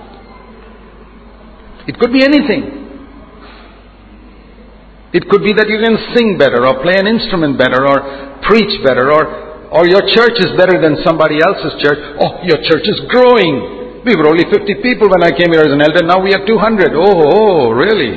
It 1.88 1.98
could 2.00 2.12
be 2.12 2.20
anything. 2.24 2.85
It 5.14 5.30
could 5.30 5.44
be 5.44 5.54
that 5.54 5.70
you 5.70 5.80
can 5.80 5.98
sing 6.16 6.38
better 6.38 6.66
or 6.66 6.82
play 6.82 6.98
an 6.98 7.08
instrument 7.08 7.58
better 7.58 7.86
or 7.86 8.42
preach 8.44 8.72
better 8.84 9.12
or, 9.12 9.24
or 9.72 9.88
your 9.88 10.02
church 10.12 10.38
is 10.42 10.52
better 10.58 10.82
than 10.82 11.02
somebody 11.06 11.40
else's 11.40 11.78
church. 11.82 12.00
Oh, 12.20 12.42
your 12.44 12.60
church 12.66 12.84
is 12.84 13.00
growing. 13.08 14.02
We 14.04 14.16
were 14.18 14.28
only 14.28 14.46
50 14.50 14.86
people 14.86 15.10
when 15.10 15.24
I 15.24 15.32
came 15.32 15.54
here 15.54 15.64
as 15.64 15.72
an 15.72 15.82
elder. 15.82 16.06
Now 16.06 16.22
we 16.22 16.34
are 16.34 16.46
200. 16.46 16.94
Oh, 16.94 17.02
oh 17.02 17.72
really? 17.72 18.14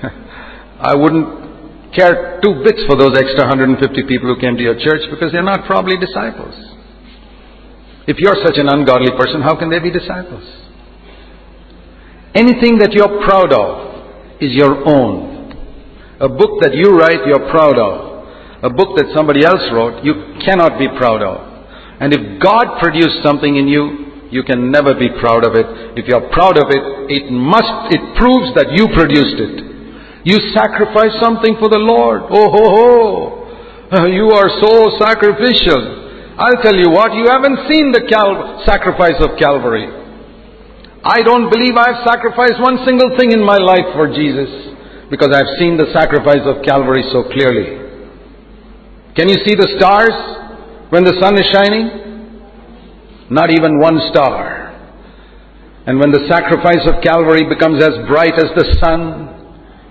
I 0.80 0.94
wouldn't 0.94 1.46
care 1.96 2.40
two 2.44 2.62
bits 2.62 2.84
for 2.86 2.96
those 2.96 3.16
extra 3.16 3.48
150 3.48 3.80
people 4.06 4.32
who 4.32 4.40
came 4.40 4.56
to 4.56 4.62
your 4.62 4.76
church 4.76 5.08
because 5.10 5.32
they're 5.32 5.42
not 5.42 5.66
probably 5.66 5.96
disciples. 5.96 6.54
If 8.06 8.18
you're 8.18 8.38
such 8.46 8.56
an 8.56 8.68
ungodly 8.68 9.10
person, 9.18 9.42
how 9.42 9.58
can 9.58 9.68
they 9.68 9.80
be 9.80 9.90
disciples? 9.90 10.44
Anything 12.34 12.78
that 12.78 12.92
you're 12.92 13.24
proud 13.26 13.52
of 13.52 14.38
is 14.40 14.54
your 14.54 14.86
own. 14.86 15.35
A 16.16 16.28
book 16.28 16.64
that 16.64 16.72
you 16.72 16.96
write, 16.96 17.28
you're 17.28 17.50
proud 17.52 17.76
of. 17.76 18.24
A 18.64 18.72
book 18.72 18.96
that 18.96 19.12
somebody 19.12 19.44
else 19.44 19.60
wrote, 19.68 20.00
you 20.00 20.40
cannot 20.40 20.80
be 20.80 20.88
proud 20.96 21.20
of. 21.20 21.44
And 22.00 22.12
if 22.12 22.40
God 22.40 22.80
produced 22.80 23.20
something 23.20 23.56
in 23.56 23.68
you, 23.68 24.32
you 24.32 24.42
can 24.42 24.72
never 24.72 24.96
be 24.96 25.12
proud 25.20 25.44
of 25.44 25.52
it. 25.54 26.00
If 26.00 26.08
you're 26.08 26.24
proud 26.32 26.56
of 26.56 26.72
it, 26.72 26.82
it 27.12 27.28
must, 27.28 27.92
it 27.92 28.00
proves 28.16 28.56
that 28.56 28.72
you 28.72 28.88
produced 28.96 29.36
it. 29.36 29.54
You 30.24 30.40
sacrifice 30.56 31.14
something 31.20 31.60
for 31.60 31.68
the 31.68 31.78
Lord. 31.78 32.24
Oh 32.32 32.48
ho 32.48 32.64
ho. 32.74 32.88
You 34.10 34.34
are 34.34 34.50
so 34.58 34.98
sacrificial. 34.98 36.34
I'll 36.40 36.60
tell 36.64 36.74
you 36.74 36.90
what, 36.90 37.14
you 37.14 37.28
haven't 37.28 37.70
seen 37.70 37.92
the 37.92 38.02
Cal- 38.08 38.64
sacrifice 38.66 39.20
of 39.20 39.38
Calvary. 39.38 39.86
I 41.04 41.22
don't 41.22 41.48
believe 41.48 41.76
I've 41.76 42.02
sacrificed 42.08 42.58
one 42.58 42.82
single 42.84 43.16
thing 43.16 43.30
in 43.30 43.44
my 43.44 43.56
life 43.56 43.94
for 43.94 44.08
Jesus 44.10 44.75
because 45.10 45.30
I've 45.32 45.58
seen 45.58 45.76
the 45.76 45.92
sacrifice 45.92 46.44
of 46.44 46.64
Calvary 46.64 47.04
so 47.12 47.24
clearly. 47.24 47.84
Can 49.14 49.28
you 49.28 49.36
see 49.44 49.54
the 49.54 49.68
stars 49.78 50.16
when 50.90 51.04
the 51.04 51.16
sun 51.20 51.38
is 51.38 51.46
shining? 51.52 52.48
Not 53.30 53.50
even 53.50 53.78
one 53.78 54.00
star. 54.10 54.66
And 55.86 55.98
when 56.00 56.10
the 56.10 56.26
sacrifice 56.28 56.82
of 56.86 57.02
Calvary 57.02 57.48
becomes 57.48 57.82
as 57.82 57.94
bright 58.08 58.34
as 58.34 58.50
the 58.54 58.76
sun, 58.82 59.36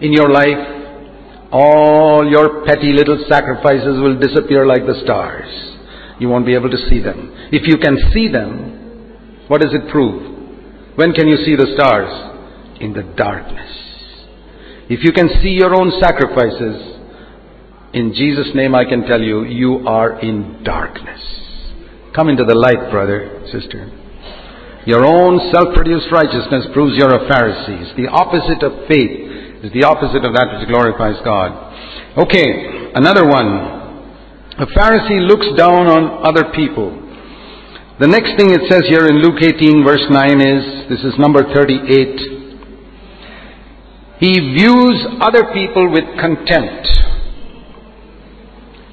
in 0.01 0.11
your 0.11 0.29
life, 0.29 1.51
all 1.51 2.27
your 2.29 2.65
petty 2.65 2.91
little 2.91 3.23
sacrifices 3.29 3.99
will 4.01 4.19
disappear 4.19 4.65
like 4.65 4.85
the 4.85 4.99
stars. 5.03 5.47
You 6.19 6.29
won't 6.29 6.45
be 6.45 6.53
able 6.53 6.69
to 6.69 6.77
see 6.89 7.01
them. 7.01 7.31
If 7.51 7.67
you 7.67 7.77
can 7.77 7.97
see 8.13 8.27
them, 8.27 9.45
what 9.47 9.61
does 9.61 9.73
it 9.73 9.89
prove? 9.91 10.95
When 10.95 11.13
can 11.13 11.27
you 11.27 11.37
see 11.37 11.55
the 11.55 11.73
stars? 11.75 12.31
In 12.79 12.93
the 12.93 13.03
darkness. 13.15 13.84
If 14.89 15.03
you 15.03 15.11
can 15.11 15.29
see 15.41 15.49
your 15.49 15.73
own 15.73 15.91
sacrifices, 16.01 16.99
in 17.93 18.13
Jesus' 18.13 18.53
name 18.53 18.75
I 18.75 18.85
can 18.85 19.03
tell 19.03 19.21
you, 19.21 19.43
you 19.43 19.87
are 19.87 20.19
in 20.19 20.63
darkness. 20.63 21.21
Come 22.15 22.29
into 22.29 22.45
the 22.45 22.55
light, 22.55 22.91
brother, 22.91 23.43
sister. 23.51 23.91
Your 24.85 25.05
own 25.05 25.51
self-produced 25.51 26.11
righteousness 26.11 26.67
proves 26.73 26.95
you're 26.97 27.13
a 27.13 27.27
Pharisee. 27.29 27.81
It's 27.87 27.97
the 27.97 28.07
opposite 28.07 28.61
of 28.63 28.87
faith 28.87 29.25
it's 29.65 29.73
the 29.73 29.81
opposite 29.81 30.21
of 30.21 30.37
that 30.37 30.45
which 30.53 30.69
glorifies 30.69 31.17
God. 31.25 31.49
Okay, 32.21 32.93
another 32.93 33.25
one. 33.25 33.49
A 34.61 34.69
Pharisee 34.69 35.25
looks 35.25 35.49
down 35.57 35.89
on 35.89 36.21
other 36.21 36.53
people. 36.53 36.93
The 37.97 38.05
next 38.05 38.37
thing 38.37 38.53
it 38.53 38.61
says 38.69 38.85
here 38.85 39.09
in 39.09 39.25
Luke 39.25 39.41
18 39.41 39.81
verse 39.81 40.05
9 40.05 40.37
is, 40.37 40.89
this 40.93 41.01
is 41.01 41.17
number 41.17 41.41
38. 41.49 42.34
He 44.19 44.31
views 44.39 45.05
other 45.19 45.51
people 45.53 45.91
with 45.91 46.05
contempt. 46.19 46.87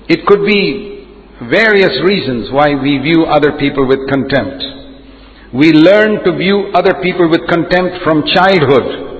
It 0.08 0.26
could 0.26 0.44
be 0.44 1.06
various 1.48 2.02
reasons 2.04 2.50
why 2.50 2.74
we 2.74 2.98
view 2.98 3.24
other 3.24 3.52
people 3.58 3.86
with 3.86 4.08
contempt. 4.08 4.64
We 5.54 5.72
learn 5.72 6.24
to 6.24 6.36
view 6.36 6.72
other 6.74 6.94
people 7.02 7.30
with 7.30 7.46
contempt 7.48 8.02
from 8.02 8.24
childhood. 8.34 9.12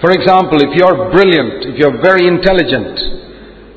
For 0.00 0.10
example, 0.12 0.58
if 0.62 0.74
you're 0.74 1.10
brilliant, 1.10 1.66
if 1.66 1.78
you're 1.78 2.00
very 2.02 2.26
intelligent, 2.26 2.98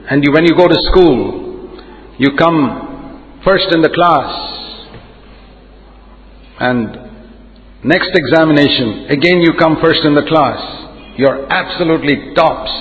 and 0.09 0.23
you, 0.23 0.31
when 0.31 0.45
you 0.45 0.55
go 0.55 0.67
to 0.67 0.75
school, 0.91 1.77
you 2.17 2.35
come 2.37 3.39
first 3.43 3.71
in 3.71 3.81
the 3.81 3.89
class, 3.89 4.29
and 6.59 7.10
next 7.83 8.11
examination, 8.13 9.07
again 9.09 9.41
you 9.41 9.53
come 9.59 9.77
first 9.81 10.01
in 10.05 10.13
the 10.15 10.23
class, 10.27 10.59
you're 11.17 11.51
absolutely 11.51 12.33
tops. 12.35 12.71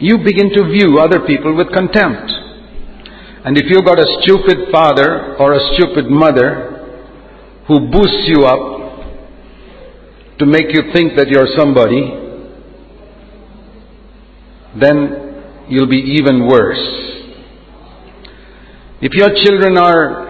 You 0.00 0.18
begin 0.18 0.50
to 0.54 0.64
view 0.70 0.98
other 0.98 1.26
people 1.26 1.56
with 1.56 1.72
contempt. 1.72 2.30
And 3.44 3.56
if 3.58 3.64
you've 3.68 3.84
got 3.84 3.98
a 3.98 4.06
stupid 4.22 4.70
father 4.70 5.36
or 5.36 5.54
a 5.54 5.60
stupid 5.74 6.08
mother 6.08 6.68
who 7.66 7.90
boosts 7.90 8.26
you 8.26 8.44
up 8.44 9.08
to 10.38 10.46
make 10.46 10.66
you 10.70 10.92
think 10.92 11.16
that 11.16 11.28
you're 11.28 11.48
somebody, 11.56 12.14
then 14.80 15.66
you'll 15.68 15.88
be 15.88 16.16
even 16.18 16.46
worse. 16.46 16.78
If 19.00 19.14
your 19.14 19.28
children 19.44 19.76
are 19.78 20.27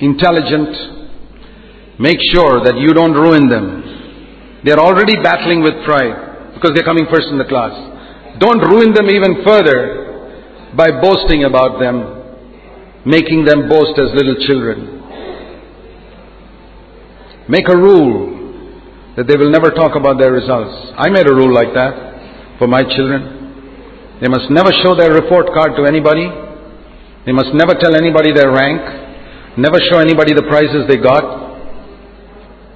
intelligent, 0.00 1.98
make 1.98 2.18
sure 2.34 2.62
that 2.64 2.76
you 2.78 2.92
don't 2.92 3.12
ruin 3.14 3.48
them. 3.48 4.60
They're 4.64 4.80
already 4.80 5.16
battling 5.22 5.62
with 5.62 5.84
pride 5.84 6.54
because 6.54 6.72
they're 6.74 6.84
coming 6.84 7.06
first 7.10 7.28
in 7.28 7.38
the 7.38 7.44
class. 7.44 7.72
Don't 8.38 8.60
ruin 8.60 8.92
them 8.92 9.08
even 9.08 9.44
further 9.44 10.72
by 10.76 10.90
boasting 11.00 11.44
about 11.44 11.80
them, 11.80 13.06
making 13.06 13.44
them 13.44 13.68
boast 13.68 13.98
as 13.98 14.12
little 14.12 14.36
children. 14.46 14.96
Make 17.48 17.68
a 17.68 17.76
rule 17.76 18.34
that 19.16 19.26
they 19.28 19.36
will 19.36 19.50
never 19.50 19.70
talk 19.70 19.96
about 19.96 20.18
their 20.18 20.32
results. 20.32 20.92
I 20.98 21.08
made 21.08 21.26
a 21.26 21.34
rule 21.34 21.52
like 21.54 21.72
that 21.72 22.58
for 22.58 22.66
my 22.66 22.82
children. 22.82 24.18
They 24.20 24.28
must 24.28 24.50
never 24.50 24.72
show 24.82 24.94
their 24.96 25.12
report 25.12 25.46
card 25.54 25.76
to 25.76 25.84
anybody. 25.84 26.28
They 27.24 27.32
must 27.32 27.54
never 27.54 27.74
tell 27.80 27.94
anybody 27.94 28.32
their 28.32 28.50
rank. 28.50 29.05
Never 29.56 29.80
show 29.88 29.98
anybody 29.98 30.34
the 30.34 30.44
prizes 30.44 30.84
they 30.86 31.00
got. 31.00 31.24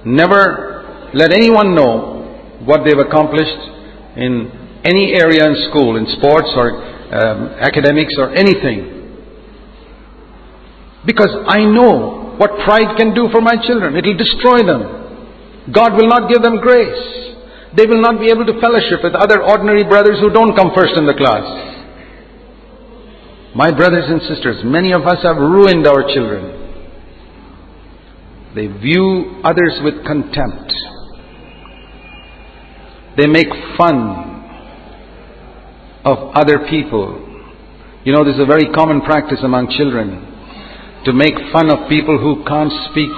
Never 0.03 1.11
let 1.13 1.31
anyone 1.31 1.75
know 1.75 2.57
what 2.65 2.81
they've 2.85 2.97
accomplished 2.97 3.61
in 4.17 4.49
any 4.83 5.13
area 5.13 5.45
in 5.45 5.55
school, 5.69 5.95
in 5.97 6.09
sports 6.17 6.49
or 6.57 6.81
um, 7.13 7.53
academics 7.61 8.17
or 8.17 8.33
anything. 8.33 8.97
Because 11.05 11.29
I 11.45 11.61
know 11.69 12.33
what 12.37 12.49
pride 12.65 12.97
can 12.97 13.13
do 13.13 13.29
for 13.29 13.41
my 13.41 13.61
children. 13.61 13.95
It'll 13.95 14.17
destroy 14.17 14.65
them. 14.65 15.69
God 15.69 15.93
will 15.93 16.09
not 16.09 16.29
give 16.33 16.41
them 16.41 16.57
grace. 16.57 17.37
They 17.77 17.85
will 17.85 18.01
not 18.01 18.19
be 18.19 18.33
able 18.33 18.45
to 18.49 18.59
fellowship 18.59 19.05
with 19.05 19.13
other 19.13 19.43
ordinary 19.43 19.83
brothers 19.83 20.17
who 20.19 20.33
don't 20.33 20.57
come 20.57 20.71
first 20.73 20.97
in 20.97 21.05
the 21.05 21.13
class. 21.13 21.45
My 23.53 23.69
brothers 23.69 24.05
and 24.09 24.21
sisters, 24.25 24.65
many 24.65 24.93
of 24.93 25.05
us 25.05 25.21
have 25.21 25.37
ruined 25.37 25.85
our 25.85 26.01
children 26.09 26.60
They 28.55 28.67
view 28.67 29.41
others 29.43 29.79
with 29.83 30.05
contempt. 30.05 30.73
They 33.17 33.27
make 33.27 33.47
fun 33.77 34.31
of 36.03 36.17
other 36.35 36.67
people. 36.69 37.27
You 38.03 38.13
know, 38.13 38.25
this 38.25 38.35
is 38.35 38.41
a 38.41 38.45
very 38.45 38.69
common 38.73 39.01
practice 39.01 39.39
among 39.43 39.69
children 39.77 40.27
to 41.05 41.13
make 41.13 41.33
fun 41.53 41.69
of 41.69 41.87
people 41.89 42.17
who 42.17 42.43
can't 42.45 42.71
speak 42.91 43.11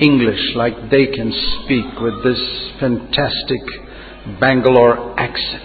English 0.00 0.54
like 0.54 0.74
they 0.90 1.06
can 1.06 1.32
speak 1.64 2.00
with 2.00 2.22
this 2.24 2.40
fantastic 2.80 3.60
Bangalore 4.40 5.18
accent. 5.18 5.62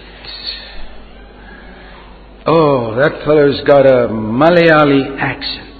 Oh, 2.46 2.94
that 2.96 3.24
fellow's 3.24 3.60
got 3.66 3.86
a 3.86 4.08
Malayali 4.08 5.18
accent. 5.18 5.71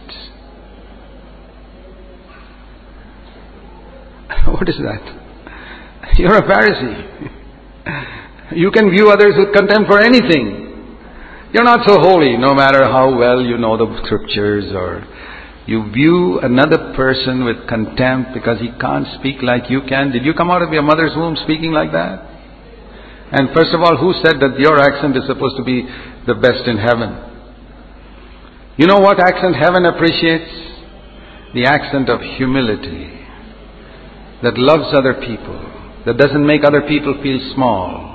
What 4.46 4.68
is 4.68 4.76
that? 4.78 6.18
You're 6.18 6.36
a 6.36 6.42
Pharisee. 6.42 7.30
You 8.56 8.70
can 8.70 8.90
view 8.90 9.08
others 9.08 9.34
with 9.36 9.54
contempt 9.54 9.88
for 9.88 10.00
anything. 10.00 10.68
You're 11.52 11.64
not 11.64 11.86
so 11.86 12.00
holy, 12.00 12.36
no 12.36 12.54
matter 12.54 12.84
how 12.84 13.16
well 13.16 13.40
you 13.40 13.56
know 13.56 13.76
the 13.76 13.86
scriptures 14.04 14.72
or 14.74 15.06
you 15.66 15.90
view 15.92 16.40
another 16.40 16.92
person 16.96 17.44
with 17.44 17.68
contempt 17.68 18.34
because 18.34 18.58
he 18.60 18.70
can't 18.80 19.06
speak 19.18 19.42
like 19.42 19.70
you 19.70 19.82
can. 19.88 20.10
Did 20.10 20.24
you 20.24 20.34
come 20.34 20.50
out 20.50 20.62
of 20.62 20.72
your 20.72 20.82
mother's 20.82 21.12
womb 21.14 21.36
speaking 21.44 21.70
like 21.72 21.92
that? 21.92 22.28
And 23.32 23.48
first 23.54 23.72
of 23.72 23.80
all, 23.80 23.96
who 23.96 24.12
said 24.24 24.40
that 24.40 24.58
your 24.58 24.80
accent 24.80 25.16
is 25.16 25.24
supposed 25.26 25.56
to 25.56 25.64
be 25.64 25.86
the 26.26 26.34
best 26.34 26.66
in 26.66 26.76
heaven? 26.76 27.14
You 28.76 28.86
know 28.86 28.98
what 28.98 29.20
accent 29.20 29.54
heaven 29.56 29.86
appreciates? 29.86 30.50
The 31.54 31.64
accent 31.64 32.08
of 32.08 32.20
humility 32.20 33.21
that 34.42 34.58
loves 34.58 34.94
other 34.94 35.14
people, 35.14 35.58
that 36.06 36.16
doesn't 36.16 36.44
make 36.46 36.64
other 36.64 36.82
people 36.82 37.18
feel 37.22 37.38
small. 37.54 38.10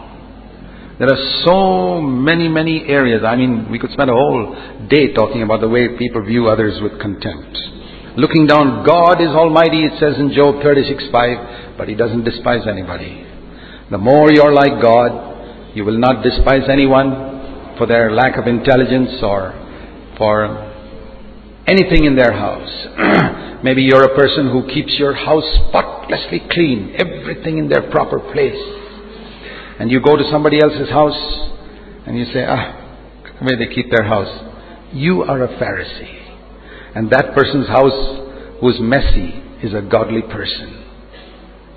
There 1.00 1.08
are 1.08 1.44
so 1.46 2.02
many, 2.02 2.48
many 2.48 2.86
areas. 2.88 3.22
I 3.24 3.36
mean, 3.36 3.70
we 3.70 3.78
could 3.78 3.92
spend 3.92 4.10
a 4.10 4.14
whole 4.14 4.88
day 4.90 5.14
talking 5.14 5.44
about 5.44 5.62
the 5.62 5.70
way 5.70 5.96
people 5.98 6.26
view 6.26 6.48
others 6.48 6.82
with 6.82 7.00
contempt. 7.00 7.56
Looking 8.18 8.48
down, 8.48 8.84
God 8.84 9.22
is 9.22 9.30
almighty, 9.30 9.86
it 9.86 10.00
says 10.00 10.18
in 10.18 10.34
Job 10.34 10.64
36 10.64 11.04
5, 11.12 11.78
but 11.78 11.88
He 11.88 11.94
doesn't 11.94 12.24
despise 12.24 12.68
anybody. 12.68 13.24
The 13.92 13.98
more 14.00 14.32
you're 14.32 14.52
like 14.52 14.82
God, 14.82 15.76
you 15.76 15.86
will 15.86 16.00
not 16.00 16.24
despise 16.24 16.68
anyone 16.68 17.78
for 17.78 17.86
their 17.86 18.12
lack 18.12 18.38
of 18.38 18.48
intelligence 18.48 19.22
or 19.22 19.54
for 20.18 20.67
anything 21.68 22.06
in 22.06 22.16
their 22.16 22.34
house. 22.34 23.60
Maybe 23.64 23.84
you're 23.84 24.04
a 24.04 24.16
person 24.16 24.50
who 24.50 24.68
keeps 24.74 24.96
your 24.98 25.14
house 25.14 25.46
spotlessly 25.68 26.42
clean, 26.52 26.96
everything 26.98 27.58
in 27.58 27.70
their 27.70 27.90
proper 27.92 28.20
place 28.20 28.78
and 29.80 29.92
you 29.92 30.02
go 30.02 30.16
to 30.18 30.24
somebody 30.32 30.60
else's 30.62 30.90
house 30.90 31.52
and 32.08 32.18
you 32.18 32.26
say, 32.34 32.44
ah, 32.48 32.74
way 33.42 33.56
they 33.56 33.74
keep 33.74 33.92
their 33.92 34.08
house. 34.08 34.32
You 34.92 35.22
are 35.24 35.44
a 35.44 35.48
Pharisee. 35.60 36.18
And 36.96 37.12
that 37.12 37.36
person's 37.36 37.68
house 37.68 38.58
who's 38.60 38.80
messy 38.80 39.44
is 39.62 39.74
a 39.74 39.82
godly 39.82 40.24
person. 40.24 40.84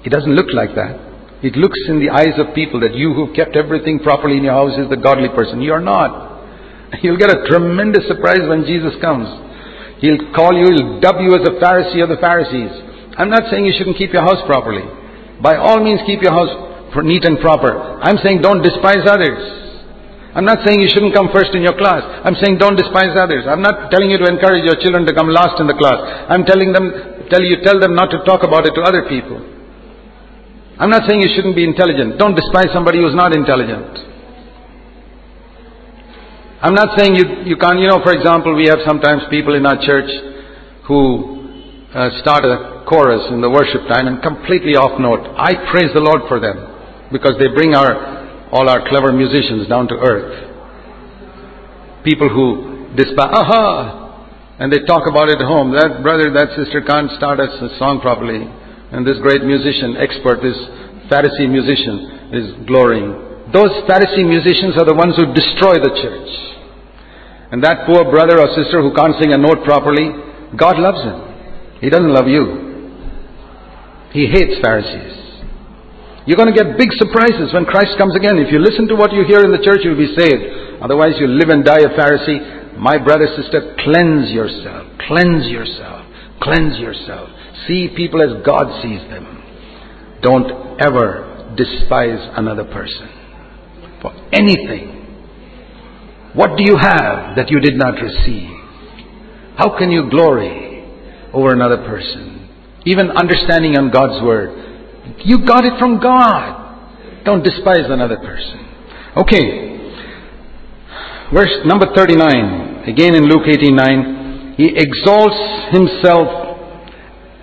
It 0.05 0.11
doesn't 0.11 0.35
look 0.35 0.49
like 0.55 0.75
that. 0.77 0.97
It 1.43 1.57
looks 1.57 1.79
in 1.89 2.01
the 2.01 2.09
eyes 2.11 2.39
of 2.39 2.55
people 2.55 2.81
that 2.81 2.95
you 2.95 3.13
who've 3.13 3.35
kept 3.37 3.57
everything 3.57 3.99
properly 3.99 4.39
in 4.39 4.45
your 4.45 4.55
house 4.55 4.79
is 4.79 4.89
the 4.89 4.97
godly 4.97 5.29
person. 5.29 5.61
You 5.61 5.73
are 5.73 5.81
not. 5.81 6.41
You'll 7.03 7.19
get 7.19 7.31
a 7.31 7.45
tremendous 7.49 8.09
surprise 8.09 8.49
when 8.49 8.65
Jesus 8.65 8.95
comes. 9.01 9.29
He'll 10.01 10.33
call 10.33 10.57
you, 10.57 10.65
he'll 10.73 11.01
dub 11.01 11.21
you 11.21 11.33
as 11.37 11.45
a 11.45 11.61
Pharisee 11.61 12.03
of 12.03 12.09
the 12.09 12.17
Pharisees. 12.17 12.73
I'm 13.21 13.29
not 13.29 13.53
saying 13.53 13.65
you 13.65 13.75
shouldn't 13.77 14.01
keep 14.01 14.13
your 14.13 14.25
house 14.25 14.41
properly. 14.49 14.85
By 15.45 15.57
all 15.57 15.81
means, 15.85 16.01
keep 16.09 16.23
your 16.23 16.33
house 16.33 16.51
neat 17.05 17.25
and 17.25 17.39
proper. 17.39 18.01
I'm 18.03 18.19
saying 18.19 18.43
don't 18.43 18.63
despise 18.63 19.07
others. 19.07 19.39
I'm 20.35 20.47
not 20.47 20.63
saying 20.67 20.81
you 20.81 20.89
shouldn't 20.91 21.15
come 21.15 21.29
first 21.35 21.55
in 21.55 21.63
your 21.63 21.75
class. 21.75 22.03
I'm 22.25 22.35
saying 22.39 22.59
don't 22.59 22.79
despise 22.79 23.15
others. 23.19 23.45
I'm 23.47 23.63
not 23.63 23.91
telling 23.91 24.11
you 24.11 24.19
to 24.19 24.27
encourage 24.31 24.65
your 24.65 24.79
children 24.79 25.07
to 25.07 25.15
come 25.15 25.29
last 25.29 25.59
in 25.61 25.67
the 25.67 25.75
class. 25.75 25.99
I'm 26.31 26.47
telling 26.47 26.73
them, 26.73 27.27
tell 27.31 27.43
you, 27.43 27.63
tell 27.63 27.79
them 27.79 27.95
not 27.95 28.11
to 28.15 28.23
talk 28.25 28.43
about 28.43 28.67
it 28.67 28.75
to 28.79 28.83
other 28.83 29.07
people. 29.11 29.39
I'm 30.79 30.89
not 30.89 31.05
saying 31.07 31.21
you 31.21 31.31
shouldn't 31.35 31.55
be 31.55 31.65
intelligent. 31.65 32.17
Don't 32.17 32.35
despise 32.35 32.73
somebody 32.73 32.99
who's 33.03 33.15
not 33.15 33.35
intelligent. 33.35 34.10
I'm 36.61 36.77
not 36.77 36.93
saying 37.01 37.17
you, 37.17 37.25
you 37.49 37.57
can't, 37.57 37.81
you 37.81 37.89
know, 37.89 38.05
for 38.05 38.13
example, 38.13 38.53
we 38.53 38.69
have 38.69 38.85
sometimes 38.85 39.25
people 39.33 39.57
in 39.57 39.65
our 39.65 39.81
church 39.81 40.13
who 40.85 41.41
uh, 41.89 42.21
start 42.21 42.45
a 42.45 42.85
chorus 42.85 43.33
in 43.33 43.41
the 43.41 43.49
worship 43.49 43.89
time 43.89 44.05
and 44.05 44.21
completely 44.21 44.77
off 44.77 45.01
note. 45.01 45.25
I 45.41 45.57
praise 45.73 45.89
the 45.97 46.05
Lord 46.05 46.29
for 46.29 46.37
them 46.37 46.61
because 47.09 47.41
they 47.41 47.49
bring 47.49 47.73
our, 47.73 48.53
all 48.53 48.69
our 48.69 48.85
clever 48.93 49.09
musicians 49.09 49.73
down 49.73 49.89
to 49.89 49.97
earth. 50.05 50.37
People 52.05 52.29
who 52.29 52.93
despise, 52.93 53.33
aha, 53.33 54.61
and 54.61 54.69
they 54.69 54.85
talk 54.85 55.09
about 55.09 55.33
it 55.33 55.41
at 55.41 55.49
home. 55.49 55.73
That 55.73 56.05
brother, 56.05 56.29
that 56.29 56.53
sister 56.61 56.85
can't 56.85 57.09
start 57.17 57.41
a 57.41 57.49
song 57.81 58.05
properly. 58.05 58.45
And 58.93 59.09
this 59.09 59.17
great 59.25 59.41
musician, 59.49 59.97
expert, 59.97 60.45
this 60.45 60.61
Pharisee 61.09 61.49
musician 61.49 62.37
is 62.37 62.47
glorying. 62.69 63.49
Those 63.49 63.73
Pharisee 63.89 64.29
musicians 64.29 64.77
are 64.77 64.85
the 64.85 64.93
ones 64.93 65.17
who 65.17 65.33
destroy 65.33 65.81
the 65.81 65.97
church. 65.97 66.50
And 67.51 67.63
that 67.65 67.87
poor 67.87 68.07
brother 68.07 68.39
or 68.39 68.47
sister 68.55 68.81
who 68.81 68.95
can't 68.95 69.19
sing 69.21 69.33
a 69.33 69.39
note 69.39 69.65
properly, 69.65 70.11
God 70.57 70.79
loves 70.79 71.03
him. 71.03 71.19
He 71.81 71.91
doesn't 71.91 72.15
love 72.15 72.29
you. 72.29 72.71
He 74.13 74.27
hates 74.27 74.61
Pharisees. 74.63 75.19
You're 76.27 76.37
going 76.37 76.53
to 76.53 76.55
get 76.55 76.79
big 76.79 76.93
surprises 76.95 77.51
when 77.53 77.65
Christ 77.65 77.99
comes 77.99 78.15
again. 78.15 78.39
If 78.39 78.53
you 78.53 78.59
listen 78.59 78.87
to 78.89 78.95
what 78.95 79.13
you 79.13 79.25
hear 79.25 79.43
in 79.43 79.51
the 79.51 79.63
church, 79.65 79.81
you'll 79.83 79.99
be 79.99 80.15
saved. 80.15 80.83
Otherwise, 80.83 81.19
you'll 81.19 81.35
live 81.35 81.49
and 81.49 81.65
die 81.65 81.83
a 81.83 81.91
Pharisee. 81.99 82.79
My 82.79 82.99
brother, 82.99 83.27
sister, 83.35 83.75
cleanse 83.83 84.31
yourself. 84.31 84.87
Cleanse 85.09 85.47
yourself. 85.51 86.07
Cleanse 86.41 86.79
yourself. 86.79 87.31
See 87.67 87.89
people 87.97 88.23
as 88.23 88.45
God 88.45 88.83
sees 88.83 89.01
them. 89.11 89.43
Don't 90.23 90.81
ever 90.81 91.55
despise 91.57 92.21
another 92.37 92.65
person 92.65 93.09
for 94.03 94.13
anything. 94.33 95.00
What 96.35 96.57
do 96.57 96.63
you 96.63 96.77
have 96.79 97.35
that 97.37 97.51
you 97.51 97.59
did 97.59 97.77
not 97.77 97.95
receive? 98.01 98.51
How 99.57 99.77
can 99.77 99.91
you 99.91 100.09
glory 100.09 100.87
over 101.33 101.53
another 101.53 101.79
person? 101.79 102.49
Even 102.87 103.11
understanding 103.11 103.77
on 103.77 103.91
God's 103.91 104.23
Word. 104.23 104.55
You 105.25 105.45
got 105.45 105.65
it 105.65 105.79
from 105.79 106.01
God. 106.01 107.25
Don't 107.25 107.43
despise 107.43 107.91
another 107.91 108.17
person. 108.17 108.65
Okay. 109.17 109.71
Verse 111.35 111.61
number 111.67 111.87
39. 111.95 112.89
Again 112.89 113.15
in 113.15 113.25
Luke 113.25 113.47
89, 113.47 114.55
he 114.57 114.73
exalts 114.77 115.75
himself 115.75 116.59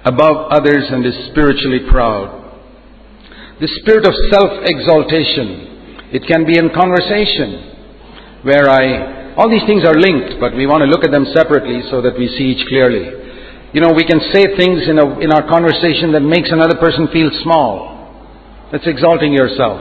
above 0.05 0.47
others 0.49 0.87
and 0.89 1.05
is 1.05 1.13
spiritually 1.31 1.81
proud. 1.91 2.33
The 3.59 3.67
spirit 3.81 4.05
of 4.07 4.13
self-exaltation. 4.31 6.07
It 6.13 6.25
can 6.25 6.45
be 6.45 6.57
in 6.57 6.69
conversation 6.73 7.76
where 8.47 8.71
I 8.71 9.35
all 9.35 9.51
these 9.51 9.67
things 9.67 9.83
are 9.83 9.93
linked, 9.93 10.39
but 10.39 10.55
we 10.55 10.65
want 10.65 10.81
to 10.81 10.89
look 10.89 11.03
at 11.03 11.11
them 11.11 11.27
separately 11.35 11.83
so 11.91 12.01
that 12.01 12.17
we 12.17 12.25
see 12.25 12.55
each 12.55 12.65
clearly 12.71 13.27
you 13.73 13.81
know, 13.81 13.91
we 13.91 14.05
can 14.05 14.19
say 14.33 14.55
things 14.55 14.87
in, 14.87 14.97
a, 14.97 15.19
in 15.19 15.31
our 15.31 15.45
conversation 15.47 16.13
that 16.13 16.21
makes 16.21 16.49
another 16.51 16.79
person 16.79 17.07
feel 17.11 17.29
small. 17.43 17.93
That's 18.71 18.87
exalting 18.87 19.33
yourself. 19.33 19.77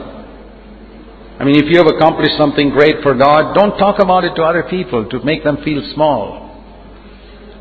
I 1.39 1.45
mean, 1.45 1.57
if 1.57 1.71
you 1.71 1.79
have 1.79 1.87
accomplished 1.87 2.37
something 2.39 2.71
great 2.71 3.03
for 3.03 3.15
God, 3.15 3.55
don't 3.55 3.79
talk 3.79 4.01
about 4.01 4.25
it 4.25 4.35
to 4.37 4.43
other 4.43 4.65
people 4.69 5.09
to 5.11 5.23
make 5.25 5.45
them 5.45 5.59
feel 5.65 5.81
small. 5.95 6.45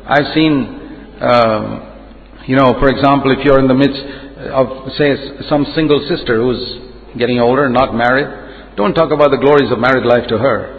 I've 0.04 0.34
seen, 0.34 1.16
um, 1.20 2.44
you 2.46 2.56
know, 2.56 2.74
for 2.80 2.88
example, 2.88 3.30
if 3.32 3.44
you're 3.44 3.60
in 3.60 3.68
the 3.68 3.74
midst 3.74 4.02
of, 4.50 4.92
say, 4.98 5.16
some 5.48 5.64
single 5.74 6.04
sister 6.08 6.36
who's 6.36 7.16
getting 7.18 7.38
older, 7.38 7.68
not 7.68 7.94
married, 7.94 8.76
don't 8.76 8.94
talk 8.94 9.12
about 9.12 9.30
the 9.30 9.38
glories 9.38 9.70
of 9.70 9.78
married 9.78 10.04
life 10.04 10.28
to 10.28 10.38
her. 10.38 10.75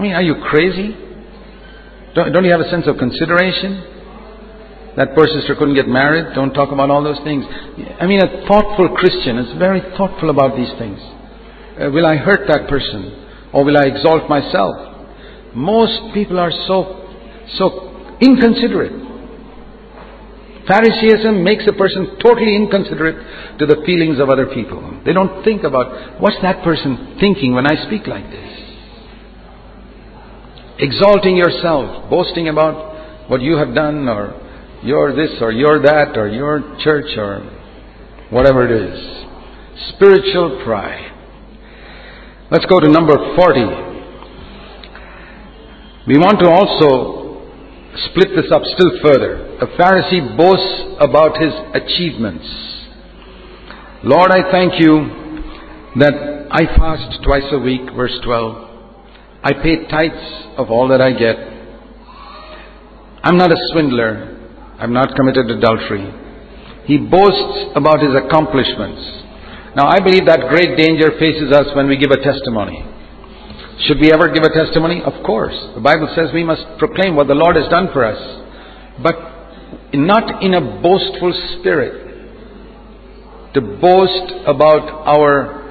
I 0.00 0.02
mean, 0.02 0.12
are 0.12 0.22
you 0.22 0.36
crazy? 0.48 0.96
Don't, 2.14 2.32
don't 2.32 2.44
you 2.44 2.52
have 2.52 2.64
a 2.64 2.70
sense 2.70 2.86
of 2.88 2.96
consideration? 2.96 3.84
that 4.96 5.14
poor 5.14 5.26
sister 5.26 5.54
couldn't 5.54 5.74
get 5.74 5.86
married. 5.86 6.34
Don't 6.34 6.52
talk 6.52 6.72
about 6.72 6.90
all 6.90 7.02
those 7.02 7.20
things. 7.22 7.44
I 8.00 8.06
mean, 8.06 8.20
a 8.20 8.46
thoughtful 8.48 8.88
Christian 8.96 9.38
is 9.38 9.56
very 9.58 9.80
thoughtful 9.96 10.30
about 10.30 10.56
these 10.56 10.72
things. 10.78 10.98
Uh, 11.78 11.90
will 11.90 12.06
I 12.06 12.16
hurt 12.16 12.48
that 12.48 12.68
person? 12.68 13.52
Or 13.52 13.64
will 13.64 13.76
I 13.76 13.84
exalt 13.84 14.28
myself? 14.28 14.74
Most 15.54 16.14
people 16.14 16.40
are 16.40 16.50
so, 16.66 17.06
so 17.54 18.16
inconsiderate. 18.20 18.92
Phariseeism 20.66 21.44
makes 21.44 21.66
a 21.68 21.72
person 21.72 22.18
totally 22.18 22.56
inconsiderate 22.56 23.58
to 23.58 23.66
the 23.66 23.82
feelings 23.86 24.18
of 24.18 24.28
other 24.28 24.46
people. 24.46 25.00
They 25.04 25.12
don't 25.12 25.44
think 25.44 25.62
about 25.62 26.20
what's 26.20 26.40
that 26.42 26.64
person 26.64 27.16
thinking 27.20 27.54
when 27.54 27.66
I 27.66 27.86
speak 27.86 28.06
like 28.06 28.28
this. 28.30 28.69
Exalting 30.82 31.36
yourself, 31.36 32.08
boasting 32.08 32.48
about 32.48 33.28
what 33.28 33.42
you 33.42 33.56
have 33.56 33.74
done 33.74 34.08
or 34.08 34.32
you're 34.82 35.14
this 35.14 35.40
or 35.42 35.52
you're 35.52 35.82
that 35.82 36.16
or 36.16 36.26
you're 36.26 36.76
church 36.82 37.16
or 37.18 37.40
whatever 38.30 38.64
it 38.64 38.72
is. 38.72 38.98
Spiritual 39.94 40.62
pride. 40.64 41.12
Let's 42.50 42.64
go 42.66 42.80
to 42.80 42.88
number 42.88 43.14
40. 43.36 43.60
We 46.08 46.16
want 46.16 46.40
to 46.40 46.48
also 46.48 47.20
split 48.10 48.28
this 48.34 48.50
up 48.50 48.62
still 48.64 48.90
further. 49.02 49.58
A 49.60 49.66
Pharisee 49.76 50.36
boasts 50.36 50.96
about 50.98 51.36
his 51.36 51.52
achievements. 51.74 52.46
Lord, 54.02 54.32
I 54.32 54.50
thank 54.50 54.80
you 54.80 55.20
that 56.00 56.48
I 56.50 56.64
fast 56.78 57.22
twice 57.22 57.44
a 57.52 57.58
week, 57.58 57.82
verse 57.94 58.18
12. 58.24 58.69
I 59.42 59.54
pay 59.54 59.88
tithes 59.88 60.56
of 60.58 60.70
all 60.70 60.88
that 60.88 61.00
I 61.00 61.12
get. 61.12 61.36
I'm 63.22 63.38
not 63.38 63.50
a 63.50 63.56
swindler. 63.72 64.36
I've 64.78 64.90
not 64.90 65.16
committed 65.16 65.50
adultery. 65.50 66.04
He 66.84 66.98
boasts 66.98 67.72
about 67.74 68.02
his 68.02 68.14
accomplishments. 68.14 69.00
Now, 69.76 69.88
I 69.88 70.00
believe 70.00 70.26
that 70.26 70.48
great 70.48 70.76
danger 70.76 71.12
faces 71.18 71.52
us 71.52 71.66
when 71.74 71.88
we 71.88 71.96
give 71.96 72.10
a 72.10 72.20
testimony. 72.20 72.84
Should 73.86 74.00
we 74.00 74.12
ever 74.12 74.28
give 74.28 74.42
a 74.42 74.52
testimony? 74.52 75.00
Of 75.00 75.24
course. 75.24 75.56
The 75.74 75.80
Bible 75.80 76.12
says 76.14 76.28
we 76.34 76.44
must 76.44 76.64
proclaim 76.78 77.16
what 77.16 77.28
the 77.28 77.34
Lord 77.34 77.56
has 77.56 77.68
done 77.68 77.88
for 77.92 78.04
us. 78.04 78.20
But 79.02 79.16
not 79.94 80.42
in 80.42 80.52
a 80.52 80.60
boastful 80.82 81.32
spirit. 81.58 82.08
To 83.54 83.60
boast 83.60 84.32
about 84.46 84.84
our 85.08 85.64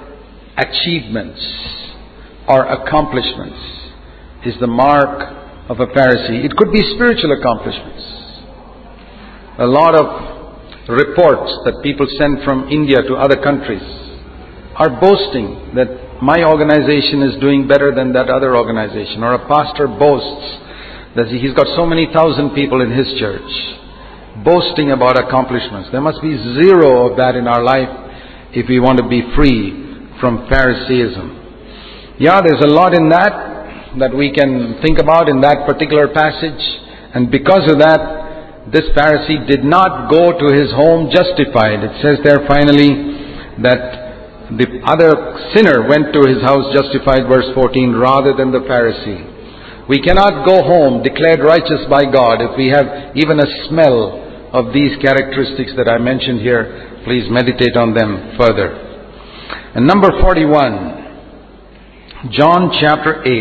achievements 0.57 1.78
or 2.49 2.65
accomplishments 2.65 3.61
is 4.45 4.55
the 4.59 4.67
mark 4.67 5.69
of 5.69 5.79
a 5.79 5.85
Pharisee. 5.93 6.43
It 6.43 6.57
could 6.57 6.73
be 6.73 6.81
spiritual 6.95 7.37
accomplishments. 7.37 8.01
A 9.59 9.67
lot 9.69 9.93
of 9.93 10.89
reports 10.89 11.53
that 11.65 11.79
people 11.83 12.07
send 12.17 12.43
from 12.43 12.67
India 12.69 12.97
to 13.05 13.13
other 13.13 13.37
countries 13.37 13.85
are 14.75 14.89
boasting 14.99 15.75
that 15.75 16.17
my 16.23 16.41
organization 16.43 17.21
is 17.21 17.39
doing 17.39 17.67
better 17.67 17.93
than 17.93 18.11
that 18.13 18.29
other 18.29 18.57
organization. 18.57 19.21
Or 19.21 19.35
a 19.35 19.47
pastor 19.47 19.87
boasts 19.87 20.57
that 21.15 21.27
he's 21.29 21.53
got 21.53 21.67
so 21.77 21.85
many 21.85 22.09
thousand 22.11 22.55
people 22.55 22.81
in 22.81 22.89
his 22.89 23.07
church, 23.19 23.45
boasting 24.43 24.91
about 24.91 25.21
accomplishments. 25.21 25.89
There 25.91 26.01
must 26.01 26.21
be 26.21 26.33
zero 26.57 27.11
of 27.11 27.17
that 27.17 27.35
in 27.35 27.47
our 27.47 27.61
life 27.61 27.89
if 28.57 28.67
we 28.67 28.79
want 28.79 28.97
to 28.97 29.07
be 29.07 29.21
free 29.35 30.17
from 30.19 30.49
Phariseeism. 30.49 31.38
Yeah, 32.19 32.41
there's 32.41 32.59
a 32.59 32.67
lot 32.67 32.93
in 32.93 33.07
that 33.09 33.49
that 33.97 34.13
we 34.13 34.29
can 34.29 34.77
think 34.83 34.99
about 34.99 35.29
in 35.29 35.41
that 35.41 35.65
particular 35.65 36.11
passage. 36.11 36.61
And 37.15 37.31
because 37.31 37.65
of 37.71 37.79
that, 37.79 38.69
this 38.69 38.85
Pharisee 38.93 39.47
did 39.47 39.63
not 39.63 40.11
go 40.11 40.35
to 40.35 40.47
his 40.53 40.69
home 40.75 41.09
justified. 41.09 41.81
It 41.81 41.95
says 42.03 42.19
there 42.21 42.45
finally 42.45 42.91
that 43.65 44.51
the 44.51 44.83
other 44.85 45.09
sinner 45.55 45.87
went 45.87 46.13
to 46.13 46.21
his 46.27 46.43
house 46.43 46.69
justified, 46.75 47.25
verse 47.25 47.49
14, 47.55 47.95
rather 47.95 48.35
than 48.35 48.51
the 48.51 48.67
Pharisee. 48.67 49.87
We 49.87 50.03
cannot 50.03 50.45
go 50.45 50.61
home 50.61 51.01
declared 51.01 51.39
righteous 51.39 51.87
by 51.89 52.05
God 52.05 52.43
if 52.45 52.53
we 52.59 52.67
have 52.67 53.15
even 53.15 53.39
a 53.39 53.49
smell 53.71 54.51
of 54.53 54.73
these 54.73 54.99
characteristics 55.01 55.71
that 55.77 55.87
I 55.87 55.97
mentioned 55.97 56.41
here. 56.41 57.01
Please 57.05 57.25
meditate 57.31 57.79
on 57.79 57.95
them 57.95 58.35
further. 58.37 58.75
And 59.73 59.87
number 59.87 60.09
41, 60.21 60.98
John 62.27 62.75
chapter 62.81 63.23
8. 63.23 63.31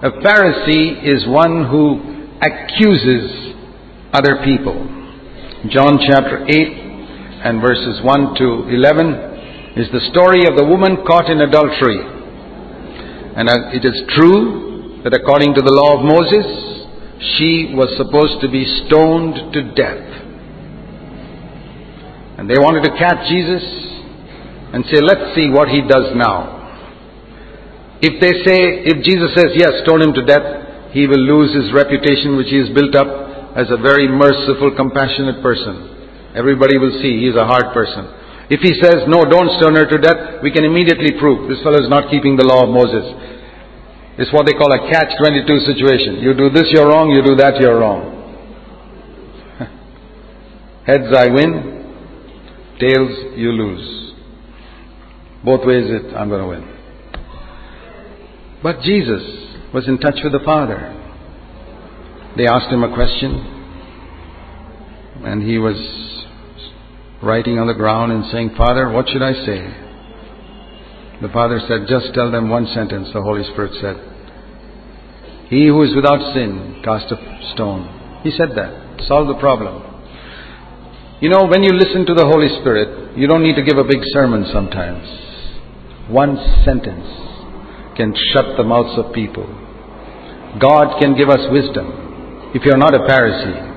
A 0.00 0.10
Pharisee 0.24 1.04
is 1.04 1.28
one 1.28 1.68
who 1.68 2.40
accuses 2.40 3.52
other 4.14 4.40
people. 4.48 4.72
John 5.68 5.98
chapter 6.08 6.46
8 6.48 6.56
and 7.44 7.60
verses 7.60 8.00
1 8.02 8.34
to 8.36 8.68
11 8.72 9.76
is 9.76 9.92
the 9.92 10.00
story 10.10 10.46
of 10.46 10.56
the 10.56 10.64
woman 10.64 11.04
caught 11.06 11.28
in 11.28 11.42
adultery. 11.42 12.00
And 13.36 13.76
it 13.76 13.84
is 13.84 14.00
true 14.16 15.02
that 15.04 15.12
according 15.12 15.52
to 15.56 15.60
the 15.60 15.70
law 15.70 16.00
of 16.00 16.04
Moses, 16.08 16.48
she 17.36 17.74
was 17.76 17.92
supposed 17.98 18.40
to 18.40 18.48
be 18.48 18.64
stoned 18.86 19.52
to 19.52 19.74
death. 19.74 20.08
And 22.38 22.48
they 22.48 22.56
wanted 22.56 22.88
to 22.88 22.96
catch 22.96 23.28
Jesus 23.28 23.62
and 24.72 24.82
say, 24.86 25.02
let's 25.02 25.34
see 25.36 25.50
what 25.50 25.68
he 25.68 25.82
does 25.82 26.16
now. 26.16 26.57
If 28.00 28.22
they 28.22 28.30
say, 28.46 28.58
if 28.86 29.02
Jesus 29.02 29.34
says, 29.34 29.58
yes, 29.58 29.82
stone 29.82 30.02
him 30.02 30.14
to 30.14 30.22
death, 30.22 30.94
he 30.94 31.06
will 31.06 31.18
lose 31.18 31.50
his 31.50 31.74
reputation 31.74 32.38
which 32.38 32.48
he 32.48 32.62
has 32.62 32.70
built 32.70 32.94
up 32.94 33.58
as 33.58 33.66
a 33.74 33.76
very 33.76 34.06
merciful, 34.06 34.70
compassionate 34.78 35.42
person. 35.42 36.30
Everybody 36.38 36.78
will 36.78 36.94
see 37.02 37.18
he 37.18 37.26
is 37.26 37.34
a 37.34 37.44
hard 37.44 37.74
person. 37.74 38.06
If 38.48 38.62
he 38.62 38.78
says, 38.80 39.04
no, 39.10 39.26
don't 39.26 39.50
stone 39.58 39.74
her 39.74 39.84
to 39.84 39.98
death, 39.98 40.40
we 40.42 40.54
can 40.54 40.64
immediately 40.64 41.18
prove 41.18 41.50
this 41.50 41.60
fellow 41.66 41.82
is 41.82 41.90
not 41.90 42.08
keeping 42.10 42.36
the 42.38 42.46
law 42.46 42.64
of 42.64 42.70
Moses. 42.70 43.04
It's 44.18 44.32
what 44.32 44.46
they 44.46 44.54
call 44.54 44.70
a 44.72 44.90
catch-22 44.90 45.66
situation. 45.66 46.22
You 46.22 46.34
do 46.34 46.50
this, 46.50 46.70
you're 46.70 46.88
wrong. 46.88 47.10
You 47.10 47.22
do 47.22 47.34
that, 47.36 47.60
you're 47.60 47.78
wrong. 47.78 48.14
Heads, 50.86 51.10
I 51.14 51.28
win. 51.28 51.76
Tails, 52.80 53.36
you 53.36 53.52
lose. 53.52 54.14
Both 55.44 55.66
ways, 55.66 55.84
it, 55.86 56.14
I'm 56.16 56.28
going 56.28 56.42
to 56.42 56.48
win. 56.48 56.77
But 58.62 58.80
Jesus 58.82 59.22
was 59.72 59.86
in 59.86 59.98
touch 59.98 60.18
with 60.22 60.32
the 60.32 60.44
Father. 60.44 60.94
They 62.36 62.46
asked 62.46 62.72
him 62.72 62.82
a 62.82 62.94
question, 62.94 63.32
and 65.24 65.42
he 65.42 65.58
was 65.58 65.76
writing 67.22 67.58
on 67.58 67.66
the 67.66 67.74
ground 67.74 68.12
and 68.12 68.24
saying, 68.32 68.54
Father, 68.56 68.90
what 68.90 69.08
should 69.08 69.22
I 69.22 69.32
say? 69.32 69.86
The 71.22 71.28
Father 71.28 71.60
said, 71.66 71.86
Just 71.88 72.14
tell 72.14 72.30
them 72.30 72.48
one 72.48 72.66
sentence, 72.74 73.08
the 73.12 73.22
Holy 73.22 73.42
Spirit 73.52 73.72
said. 73.80 73.96
He 75.48 75.66
who 75.66 75.82
is 75.82 75.94
without 75.94 76.34
sin, 76.34 76.82
cast 76.84 77.10
a 77.10 77.16
stone. 77.54 78.20
He 78.22 78.30
said 78.30 78.50
that. 78.56 79.02
Solve 79.06 79.28
the 79.28 79.40
problem. 79.40 79.82
You 81.20 81.30
know, 81.30 81.46
when 81.46 81.62
you 81.62 81.72
listen 81.72 82.06
to 82.06 82.14
the 82.14 82.26
Holy 82.26 82.48
Spirit, 82.60 83.16
you 83.16 83.26
don't 83.26 83.42
need 83.42 83.56
to 83.56 83.62
give 83.62 83.78
a 83.78 83.84
big 83.84 84.02
sermon 84.12 84.46
sometimes. 84.52 85.06
One 86.08 86.36
sentence 86.64 87.27
can 87.98 88.14
shut 88.32 88.56
the 88.56 88.62
mouths 88.62 88.94
of 88.94 89.12
people. 89.12 89.44
God 90.62 91.02
can 91.02 91.18
give 91.18 91.28
us 91.28 91.42
wisdom. 91.50 92.54
If 92.54 92.64
you're 92.64 92.78
not 92.78 92.94
a 92.94 93.02
Pharisee, 93.04 93.68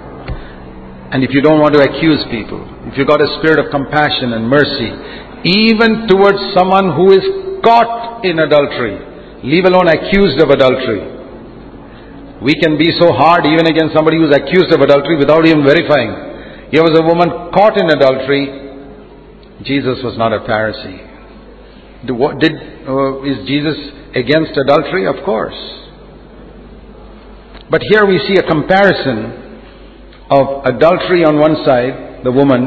and 1.11 1.25
if 1.25 1.33
you 1.33 1.41
don't 1.41 1.59
want 1.59 1.73
to 1.73 1.81
accuse 1.81 2.23
people, 2.31 2.63
if 2.87 2.95
you've 2.95 3.09
got 3.09 3.19
a 3.19 3.27
spirit 3.41 3.59
of 3.59 3.73
compassion 3.73 4.31
and 4.31 4.47
mercy, 4.47 4.93
even 5.43 6.07
towards 6.07 6.39
someone 6.55 6.95
who 6.95 7.11
is 7.11 7.25
caught 7.65 8.23
in 8.23 8.39
adultery, 8.39 8.95
leave 9.43 9.65
alone 9.65 9.89
accused 9.89 10.39
of 10.39 10.53
adultery. 10.53 11.01
We 12.45 12.55
can 12.55 12.77
be 12.77 12.93
so 12.95 13.11
hard 13.11 13.45
even 13.45 13.67
against 13.67 13.93
somebody 13.93 14.17
who's 14.17 14.33
accused 14.33 14.71
of 14.71 14.79
adultery 14.81 15.17
without 15.17 15.45
even 15.45 15.65
verifying. 15.65 16.69
Here 16.71 16.81
was 16.81 16.95
a 16.97 17.03
woman 17.03 17.51
caught 17.51 17.75
in 17.75 17.89
adultery. 17.89 18.47
Jesus 19.65 19.99
was 20.05 20.17
not 20.17 20.31
a 20.31 20.39
Pharisee. 20.47 21.09
Did, 22.39 22.70
uh, 22.87 23.23
is 23.23 23.47
Jesus 23.47 23.77
against 24.15 24.57
adultery? 24.57 25.07
Of 25.07 25.23
course. 25.25 25.57
But 27.69 27.81
here 27.89 28.05
we 28.05 28.19
see 28.27 28.35
a 28.35 28.43
comparison 28.43 29.41
of 30.29 30.65
adultery 30.65 31.23
on 31.23 31.39
one 31.39 31.55
side, 31.65 32.23
the 32.23 32.31
woman, 32.31 32.63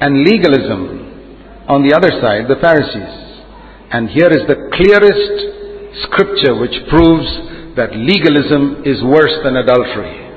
and 0.00 0.22
legalism 0.22 1.66
on 1.68 1.82
the 1.82 1.94
other 1.94 2.10
side, 2.22 2.46
the 2.48 2.58
Pharisees. 2.60 3.42
And 3.90 4.08
here 4.10 4.28
is 4.28 4.46
the 4.46 4.70
clearest 4.74 6.06
scripture 6.06 6.54
which 6.58 6.74
proves 6.88 7.26
that 7.74 7.94
legalism 7.94 8.82
is 8.84 9.02
worse 9.02 9.34
than 9.42 9.56
adultery. 9.56 10.28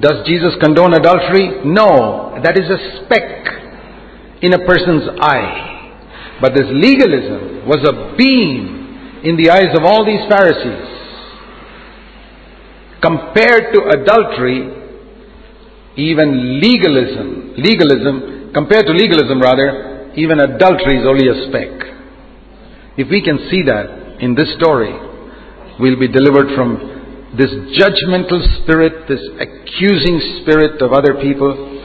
Does 0.00 0.26
Jesus 0.26 0.54
condone 0.60 0.94
adultery? 0.94 1.64
No, 1.64 2.40
that 2.42 2.58
is 2.58 2.68
a 2.68 3.04
speck 3.04 4.42
in 4.42 4.52
a 4.52 4.64
person's 4.66 5.08
eye. 5.20 5.81
But 6.40 6.54
this 6.54 6.66
legalism 6.70 7.66
was 7.68 7.82
a 7.86 8.16
beam 8.16 9.20
in 9.24 9.36
the 9.36 9.50
eyes 9.50 9.70
of 9.76 9.84
all 9.84 10.04
these 10.04 10.22
Pharisees. 10.28 10.88
Compared 13.00 13.74
to 13.74 13.80
adultery, 13.98 14.82
even 15.96 16.60
legalism, 16.60 17.54
legalism, 17.56 18.50
compared 18.54 18.86
to 18.86 18.92
legalism 18.92 19.40
rather, 19.40 20.12
even 20.16 20.40
adultery 20.40 20.98
is 21.00 21.06
only 21.06 21.28
a 21.28 21.48
speck. 21.48 21.72
If 22.96 23.08
we 23.08 23.22
can 23.22 23.38
see 23.50 23.62
that 23.64 24.20
in 24.20 24.34
this 24.34 24.52
story, 24.56 24.92
we'll 25.80 25.98
be 25.98 26.08
delivered 26.08 26.54
from 26.54 26.92
this 27.36 27.50
judgmental 27.80 28.40
spirit, 28.62 29.08
this 29.08 29.22
accusing 29.40 30.20
spirit 30.42 30.82
of 30.82 30.92
other 30.92 31.14
people. 31.20 31.80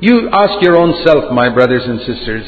You 0.00 0.30
ask 0.30 0.62
your 0.62 0.76
own 0.76 0.94
self, 1.04 1.32
my 1.32 1.52
brothers 1.52 1.82
and 1.84 1.98
sisters, 2.00 2.46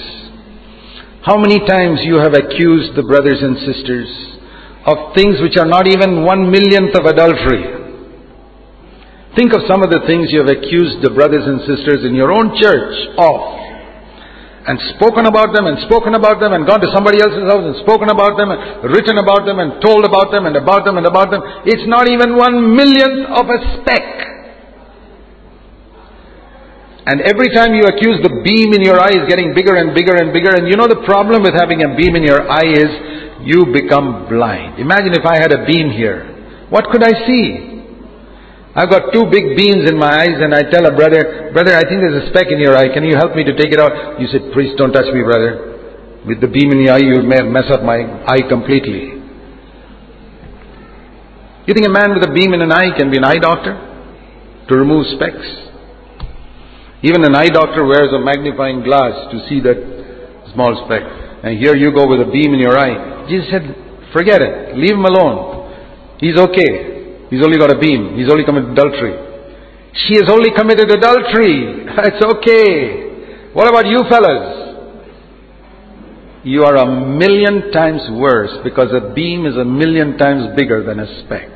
how 1.26 1.34
many 1.34 1.58
times 1.66 2.06
you 2.06 2.22
have 2.22 2.38
accused 2.38 2.94
the 2.94 3.02
brothers 3.02 3.42
and 3.42 3.58
sisters 3.66 4.06
of 4.86 5.10
things 5.18 5.42
which 5.42 5.58
are 5.58 5.66
not 5.66 5.90
even 5.90 6.22
one 6.22 6.46
millionth 6.46 6.94
of 6.94 7.02
adultery. 7.02 7.66
Think 9.34 9.50
of 9.50 9.66
some 9.66 9.82
of 9.82 9.90
the 9.90 10.06
things 10.06 10.30
you 10.30 10.38
have 10.38 10.54
accused 10.54 11.02
the 11.02 11.10
brothers 11.10 11.42
and 11.42 11.66
sisters 11.66 12.06
in 12.06 12.14
your 12.14 12.30
own 12.30 12.54
church 12.54 12.94
of. 13.18 13.42
And 14.70 14.78
spoken 14.94 15.26
about 15.26 15.50
them 15.50 15.66
and 15.66 15.82
spoken 15.90 16.14
about 16.14 16.38
them 16.38 16.54
and 16.54 16.62
gone 16.62 16.78
to 16.78 16.90
somebody 16.94 17.18
else's 17.18 17.42
house 17.50 17.74
and 17.74 17.74
spoken 17.82 18.06
about 18.06 18.38
them 18.38 18.54
and 18.54 18.86
written 18.86 19.18
about 19.18 19.42
them 19.50 19.58
and 19.58 19.82
told 19.82 20.06
about 20.06 20.30
them 20.30 20.46
and 20.46 20.54
about 20.54 20.86
them 20.86 20.94
and 20.94 21.10
about 21.10 21.34
them. 21.34 21.42
It's 21.66 21.90
not 21.90 22.06
even 22.06 22.38
one 22.38 22.70
millionth 22.70 23.34
of 23.34 23.50
a 23.50 23.58
speck. 23.82 24.35
And 27.06 27.22
every 27.22 27.54
time 27.54 27.70
you 27.70 27.86
accuse 27.86 28.18
the 28.26 28.42
beam 28.42 28.74
in 28.74 28.82
your 28.82 28.98
eye 28.98 29.14
is 29.14 29.30
getting 29.30 29.54
bigger 29.54 29.78
and 29.78 29.94
bigger 29.94 30.18
and 30.18 30.34
bigger. 30.34 30.50
And 30.50 30.66
you 30.66 30.74
know 30.74 30.90
the 30.90 31.06
problem 31.06 31.46
with 31.46 31.54
having 31.54 31.86
a 31.86 31.94
beam 31.94 32.18
in 32.18 32.26
your 32.26 32.42
eye 32.50 32.66
is 32.66 32.90
you 33.46 33.70
become 33.70 34.26
blind. 34.26 34.82
Imagine 34.82 35.14
if 35.14 35.22
I 35.22 35.38
had 35.38 35.54
a 35.54 35.62
beam 35.62 35.94
here. 35.94 36.66
What 36.68 36.90
could 36.90 37.06
I 37.06 37.14
see? 37.22 37.78
I've 38.74 38.90
got 38.90 39.14
two 39.14 39.30
big 39.30 39.56
beams 39.56 39.88
in 39.88 39.96
my 39.96 40.26
eyes 40.26 40.36
and 40.36 40.52
I 40.52 40.66
tell 40.66 40.84
a 40.84 40.92
brother, 40.92 41.54
brother, 41.54 41.78
I 41.78 41.86
think 41.86 42.02
there's 42.02 42.26
a 42.26 42.28
speck 42.34 42.50
in 42.50 42.58
your 42.58 42.76
eye. 42.76 42.90
Can 42.92 43.06
you 43.06 43.14
help 43.14 43.38
me 43.38 43.46
to 43.46 43.54
take 43.54 43.70
it 43.70 43.78
out? 43.78 44.20
You 44.20 44.26
said, 44.26 44.50
please 44.52 44.74
don't 44.76 44.92
touch 44.92 45.06
me, 45.14 45.22
brother. 45.22 45.78
With 46.26 46.42
the 46.42 46.50
beam 46.50 46.74
in 46.74 46.84
the 46.84 46.90
eye, 46.90 47.06
you 47.06 47.22
may 47.22 47.40
mess 47.46 47.70
up 47.70 47.86
my 47.86 48.02
eye 48.26 48.42
completely. 48.50 49.14
You 51.70 51.72
think 51.72 51.86
a 51.86 51.94
man 51.94 52.18
with 52.18 52.28
a 52.28 52.32
beam 52.34 52.52
in 52.52 52.60
an 52.62 52.72
eye 52.72 52.98
can 52.98 53.10
be 53.10 53.16
an 53.16 53.24
eye 53.24 53.38
doctor? 53.38 53.78
To 54.68 54.74
remove 54.74 55.06
specks? 55.14 55.65
Even 57.06 57.22
an 57.22 57.38
eye 57.38 57.48
doctor 57.54 57.86
wears 57.86 58.10
a 58.10 58.18
magnifying 58.18 58.82
glass 58.82 59.30
to 59.30 59.38
see 59.46 59.62
that 59.62 59.78
small 60.50 60.74
speck. 60.86 61.06
And 61.46 61.54
here 61.54 61.76
you 61.78 61.94
go 61.94 62.10
with 62.10 62.18
a 62.18 62.26
beam 62.26 62.50
in 62.50 62.58
your 62.58 62.74
eye. 62.74 63.30
Jesus 63.30 63.46
said, 63.46 63.62
forget 64.12 64.42
it. 64.42 64.74
Leave 64.74 64.98
him 64.98 65.06
alone. 65.06 66.18
He's 66.18 66.34
okay. 66.34 67.30
He's 67.30 67.44
only 67.46 67.58
got 67.58 67.70
a 67.70 67.78
beam. 67.78 68.18
He's 68.18 68.26
only 68.26 68.42
committed 68.42 68.74
adultery. 68.74 69.14
She 69.94 70.18
has 70.18 70.26
only 70.26 70.50
committed 70.50 70.90
adultery. 70.90 71.86
It's 72.10 72.22
okay. 72.24 73.54
What 73.54 73.68
about 73.68 73.86
you 73.86 74.02
fellas? 74.10 74.66
You 76.42 76.64
are 76.64 76.76
a 76.76 76.86
million 76.86 77.70
times 77.72 78.02
worse 78.10 78.50
because 78.62 78.90
a 78.92 79.14
beam 79.14 79.46
is 79.46 79.56
a 79.56 79.64
million 79.64 80.18
times 80.18 80.56
bigger 80.56 80.82
than 80.82 81.00
a 81.00 81.22
speck. 81.22 81.50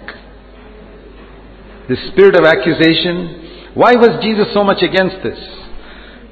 The 1.88 1.96
spirit 2.10 2.38
of 2.38 2.44
accusation. 2.46 3.39
Why 3.74 3.94
was 3.94 4.18
Jesus 4.22 4.50
so 4.52 4.64
much 4.64 4.82
against 4.82 5.22
this? 5.22 5.38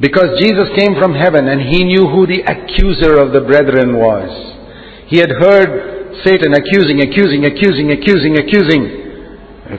Because 0.01 0.39
Jesus 0.39 0.71
came 0.79 0.95
from 0.95 1.15
heaven 1.15 1.47
and 1.51 1.59
he 1.59 1.83
knew 1.83 2.07
who 2.07 2.27
the 2.27 2.47
accuser 2.47 3.19
of 3.19 3.35
the 3.35 3.43
brethren 3.43 3.99
was. 3.99 4.31
He 5.11 5.19
had 5.19 5.31
heard 5.31 6.23
Satan 6.23 6.55
accusing, 6.55 7.03
accusing, 7.03 7.47
accusing, 7.47 7.91
accusing, 7.91 8.35
accusing. 8.39 8.83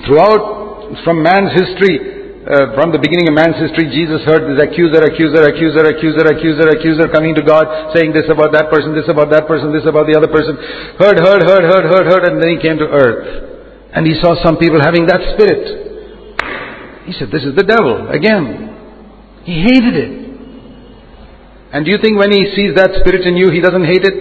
Throughout, 0.08 1.04
from 1.04 1.24
man's 1.24 1.56
history, 1.56 2.20
uh, 2.48 2.76
from 2.76 2.92
the 2.96 3.00
beginning 3.00 3.32
of 3.32 3.36
man's 3.36 3.60
history, 3.60 3.92
Jesus 3.92 4.24
heard 4.28 4.48
this 4.48 4.60
accuser, 4.60 5.04
accuser, 5.04 5.44
accuser, 5.44 5.84
accuser, 5.88 6.26
accuser, 6.32 6.68
accuser 6.72 7.06
coming 7.12 7.36
to 7.36 7.44
God, 7.44 7.96
saying 7.96 8.12
this 8.12 8.28
about 8.28 8.52
that 8.56 8.72
person, 8.72 8.96
this 8.96 9.08
about 9.08 9.32
that 9.32 9.48
person, 9.48 9.72
this 9.72 9.88
about 9.88 10.08
the 10.08 10.16
other 10.16 10.32
person. 10.32 10.56
Heard, 11.00 11.20
heard, 11.20 11.44
heard, 11.48 11.64
heard, 11.64 11.86
heard, 11.88 12.06
heard, 12.08 12.24
and 12.28 12.44
then 12.44 12.56
he 12.56 12.60
came 12.60 12.80
to 12.80 12.88
earth. 12.88 13.92
And 13.96 14.08
he 14.08 14.16
saw 14.20 14.36
some 14.44 14.60
people 14.60 14.80
having 14.84 15.08
that 15.08 15.20
spirit. 15.36 15.89
He 17.10 17.18
said, 17.18 17.34
This 17.34 17.42
is 17.42 17.58
the 17.58 17.66
devil 17.66 18.06
again. 18.14 18.70
He 19.42 19.66
hated 19.66 19.98
it. 19.98 20.14
And 21.74 21.82
do 21.82 21.90
you 21.90 21.98
think 21.98 22.22
when 22.22 22.30
he 22.30 22.54
sees 22.54 22.78
that 22.78 22.94
spirit 23.02 23.26
in 23.26 23.34
you, 23.34 23.50
he 23.50 23.62
doesn't 23.62 23.86
hate 23.86 24.06
it? 24.06 24.18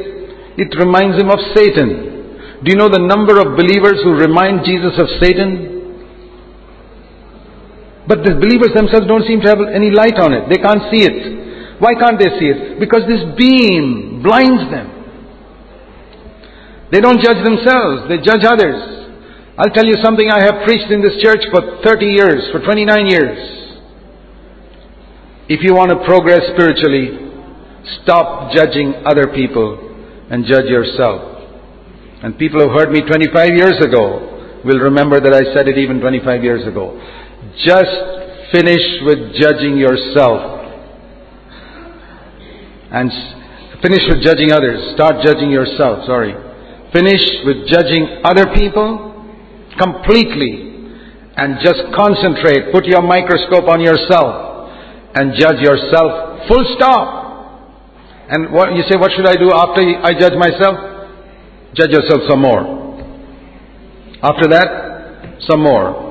It 0.57 0.73
reminds 0.81 1.21
him 1.21 1.29
of 1.29 1.37
Satan. 1.53 2.65
Do 2.65 2.67
you 2.73 2.81
know 2.81 2.89
the 2.89 3.05
number 3.05 3.37
of 3.37 3.61
believers 3.61 4.01
who 4.01 4.17
remind 4.17 4.65
Jesus 4.65 4.97
of 4.97 5.05
Satan? 5.21 5.77
But 8.09 8.25
the 8.25 8.41
believers 8.41 8.73
themselves 8.73 9.05
don't 9.05 9.29
seem 9.29 9.45
to 9.45 9.49
have 9.53 9.61
any 9.69 9.93
light 9.93 10.17
on 10.17 10.33
it. 10.33 10.49
They 10.49 10.57
can't 10.57 10.89
see 10.89 11.05
it. 11.05 11.77
Why 11.85 11.93
can't 11.93 12.17
they 12.17 12.41
see 12.41 12.49
it? 12.49 12.81
Because 12.81 13.05
this 13.05 13.21
beam 13.37 14.25
blinds 14.25 14.65
them. 14.73 14.97
They 16.91 17.05
don't 17.05 17.21
judge 17.21 17.45
themselves, 17.45 18.09
they 18.09 18.17
judge 18.25 18.49
others. 18.49 18.98
I'll 19.59 19.75
tell 19.75 19.87
you 19.87 19.97
something 20.05 20.31
I 20.31 20.45
have 20.45 20.63
preached 20.65 20.87
in 20.93 21.03
this 21.03 21.19
church 21.21 21.43
for 21.51 21.83
30 21.83 22.07
years, 22.07 22.47
for 22.53 22.63
29 22.63 23.11
years. 23.11 23.39
If 25.49 25.67
you 25.67 25.75
want 25.75 25.91
to 25.91 25.99
progress 26.07 26.47
spiritually, 26.55 27.19
stop 27.99 28.55
judging 28.55 29.03
other 29.03 29.27
people 29.35 29.83
and 30.31 30.47
judge 30.47 30.71
yourself. 30.71 31.43
And 32.23 32.39
people 32.39 32.61
who 32.61 32.71
heard 32.71 32.93
me 32.93 33.01
25 33.01 33.51
years 33.59 33.83
ago 33.83 34.63
will 34.65 34.79
remember 34.79 35.19
that 35.19 35.35
I 35.35 35.43
said 35.53 35.67
it 35.67 35.77
even 35.77 35.99
25 35.99 36.45
years 36.45 36.63
ago. 36.63 36.95
Just 37.67 37.99
finish 38.55 39.03
with 39.11 39.35
judging 39.43 39.75
yourself. 39.75 40.71
And 42.95 43.11
finish 43.83 44.07
with 44.07 44.23
judging 44.23 44.53
others. 44.53 44.95
Start 44.95 45.27
judging 45.27 45.51
yourself, 45.51 46.07
sorry. 46.07 46.31
Finish 46.93 47.43
with 47.43 47.67
judging 47.67 48.23
other 48.23 48.55
people 48.55 49.08
completely. 49.79 50.69
And 51.37 51.59
just 51.63 51.81
concentrate. 51.95 52.73
Put 52.73 52.85
your 52.85 53.03
microscope 53.03 53.69
on 53.69 53.81
yourself. 53.81 54.71
And 55.15 55.35
judge 55.39 55.61
yourself. 55.61 56.49
Full 56.49 56.65
stop. 56.77 57.19
And 58.29 58.53
what 58.53 58.75
you 58.75 58.83
say, 58.91 58.99
what 58.99 59.11
should 59.17 59.27
I 59.27 59.37
do 59.37 59.51
after 59.53 59.81
I 59.81 60.13
judge 60.19 60.37
myself? 60.37 60.77
Judge 61.75 61.91
yourself 61.91 62.23
some 62.29 62.41
more. 62.41 62.61
After 64.23 64.49
that, 64.51 65.41
some 65.49 65.63
more. 65.63 66.09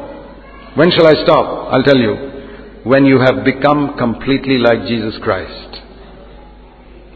When 0.75 0.91
shall 0.91 1.07
I 1.07 1.13
stop? 1.23 1.73
I'll 1.73 1.83
tell 1.83 1.97
you. 1.97 2.81
When 2.85 3.05
you 3.05 3.19
have 3.19 3.43
become 3.43 3.97
completely 3.97 4.57
like 4.57 4.87
Jesus 4.87 5.19
Christ. 5.21 5.83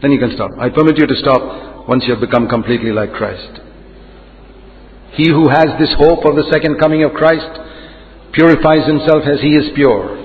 Then 0.02 0.12
you 0.12 0.18
can 0.18 0.34
stop. 0.34 0.50
I 0.60 0.68
permit 0.68 0.98
you 0.98 1.06
to 1.06 1.14
stop 1.16 1.88
once 1.88 2.04
you 2.06 2.12
have 2.14 2.20
become 2.20 2.48
completely 2.48 2.92
like 2.92 3.12
Christ. 3.12 3.61
He 5.14 5.28
who 5.28 5.48
has 5.48 5.66
this 5.78 5.94
hope 5.98 6.24
of 6.24 6.36
the 6.36 6.48
second 6.50 6.78
coming 6.78 7.04
of 7.04 7.12
Christ 7.12 7.50
purifies 8.32 8.86
himself 8.86 9.24
as 9.26 9.40
he 9.40 9.54
is 9.54 9.70
pure. 9.74 10.18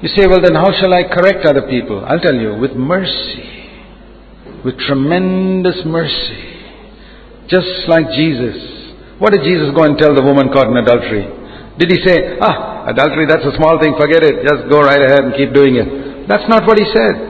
You 0.00 0.08
say, 0.16 0.26
well, 0.26 0.40
then 0.42 0.54
how 0.54 0.72
shall 0.80 0.94
I 0.94 1.04
correct 1.04 1.44
other 1.44 1.68
people? 1.68 2.04
I'll 2.04 2.20
tell 2.20 2.34
you, 2.34 2.56
with 2.56 2.72
mercy 2.72 3.60
with 4.64 4.78
tremendous 4.78 5.76
mercy. 5.86 6.60
Just 7.48 7.88
like 7.88 8.06
Jesus. 8.12 8.56
What 9.18 9.32
did 9.32 9.42
Jesus 9.42 9.74
go 9.74 9.84
and 9.84 9.98
tell 9.98 10.14
the 10.14 10.22
woman 10.22 10.52
caught 10.52 10.68
in 10.68 10.76
adultery? 10.76 11.26
Did 11.78 11.90
he 11.90 11.98
say, 12.04 12.38
ah, 12.40 12.88
adultery, 12.88 13.26
that's 13.26 13.44
a 13.44 13.56
small 13.56 13.80
thing, 13.80 13.94
forget 13.98 14.22
it, 14.22 14.44
just 14.44 14.68
go 14.70 14.80
right 14.80 15.00
ahead 15.00 15.24
and 15.24 15.34
keep 15.34 15.52
doing 15.52 15.76
it? 15.76 16.28
That's 16.28 16.48
not 16.48 16.66
what 16.66 16.78
he 16.78 16.84
said. 16.92 17.28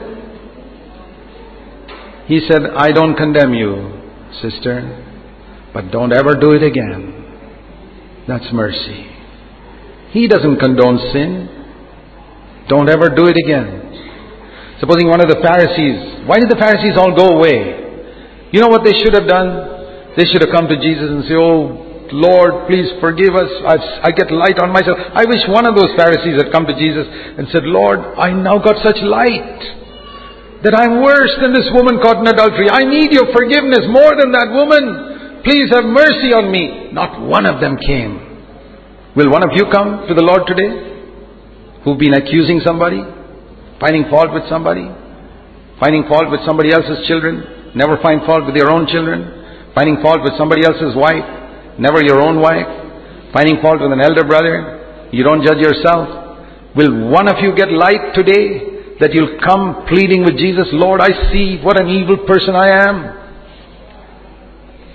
He 2.27 2.41
said, 2.47 2.63
I 2.77 2.93
don't 2.93 3.17
condemn 3.17 3.55
you, 3.55 4.00
sister, 4.43 5.07
but 5.73 5.91
don't 5.91 6.13
ever 6.13 6.35
do 6.35 6.53
it 6.53 6.63
again. 6.63 7.21
That's 8.27 8.53
mercy. 8.53 9.07
He 10.11 10.27
doesn't 10.27 10.59
condone 10.59 10.99
sin. 11.13 11.49
Don't 12.69 12.89
ever 12.89 13.09
do 13.15 13.27
it 13.27 13.37
again. 13.37 14.79
Supposing 14.81 15.09
one 15.09 15.21
of 15.21 15.29
the 15.29 15.39
Pharisees, 15.43 16.27
why 16.27 16.39
did 16.39 16.49
the 16.49 16.59
Pharisees 16.59 16.97
all 16.97 17.15
go 17.15 17.37
away? 17.37 18.51
You 18.53 18.61
know 18.61 18.69
what 18.69 18.83
they 18.83 18.97
should 18.99 19.15
have 19.15 19.29
done? 19.29 20.15
They 20.17 20.27
should 20.27 20.43
have 20.43 20.51
come 20.51 20.67
to 20.67 20.77
Jesus 20.81 21.11
and 21.11 21.23
say, 21.25 21.35
Oh, 21.39 21.91
Lord, 22.13 22.67
please 22.67 22.91
forgive 22.99 23.35
us. 23.35 23.51
I've, 23.63 23.87
i 24.03 24.11
get 24.11 24.33
light 24.33 24.59
on 24.59 24.73
myself. 24.73 24.99
I 25.15 25.25
wish 25.25 25.47
one 25.47 25.67
of 25.67 25.79
those 25.79 25.95
Pharisees 25.95 26.43
had 26.43 26.51
come 26.51 26.67
to 26.67 26.75
Jesus 26.75 27.07
and 27.07 27.47
said, 27.55 27.63
Lord, 27.63 28.01
I 28.19 28.33
now 28.35 28.59
got 28.59 28.83
such 28.83 28.99
light 29.03 29.63
that 30.63 30.77
I'm 30.77 31.01
worse 31.01 31.33
than 31.41 31.57
this 31.57 31.69
woman 31.73 32.01
caught 32.05 32.21
in 32.21 32.29
adultery. 32.29 32.69
I 32.69 32.85
need 32.85 33.13
your 33.17 33.33
forgiveness 33.33 33.89
more 33.89 34.13
than 34.13 34.29
that 34.37 34.53
woman. 34.53 35.41
Please 35.41 35.73
have 35.73 35.89
mercy 35.89 36.37
on 36.37 36.53
me. 36.53 36.93
Not 36.93 37.17
one 37.17 37.49
of 37.49 37.65
them 37.65 37.81
came. 37.81 38.21
Will 39.17 39.33
one 39.33 39.43
of 39.43 39.57
you 39.57 39.65
come 39.73 40.05
to 40.05 40.13
the 40.13 40.21
Lord 40.21 40.45
today 40.45 40.69
who've 41.83 41.99
been 41.99 42.13
accusing 42.13 42.61
somebody? 42.61 43.01
Finding 43.81 44.05
fault 44.13 44.37
with 44.37 44.45
somebody? 44.53 44.85
Finding 45.81 46.05
fault 46.13 46.29
with 46.29 46.45
somebody 46.45 46.77
else's 46.77 47.09
children? 47.09 47.73
Never 47.73 47.97
find 48.05 48.21
fault 48.29 48.45
with 48.45 48.55
your 48.55 48.69
own 48.69 48.85
children? 48.85 49.73
Finding 49.73 49.97
fault 50.05 50.21
with 50.21 50.37
somebody 50.37 50.61
else's 50.61 50.93
wife? 50.93 51.25
Never 51.81 52.05
your 52.05 52.21
own 52.21 52.37
wife? 52.37 52.69
Finding 53.33 53.65
fault 53.65 53.81
with 53.81 53.97
an 53.97 54.05
elder 54.05 54.29
brother? 54.29 55.09
You 55.09 55.25
don't 55.25 55.41
judge 55.41 55.65
yourself? 55.65 56.77
Will 56.77 57.09
one 57.09 57.33
of 57.33 57.41
you 57.41 57.57
get 57.57 57.73
light 57.73 58.13
today 58.13 58.70
that 59.01 59.17
you'll 59.17 59.41
come 59.41 59.89
pleading 59.89 60.23
with 60.23 60.37
Jesus, 60.37 60.69
Lord, 60.77 61.01
I 61.01 61.33
see 61.33 61.57
what 61.65 61.81
an 61.81 61.89
evil 61.89 62.21
person 62.29 62.55
I 62.55 62.69
am? 62.85 62.97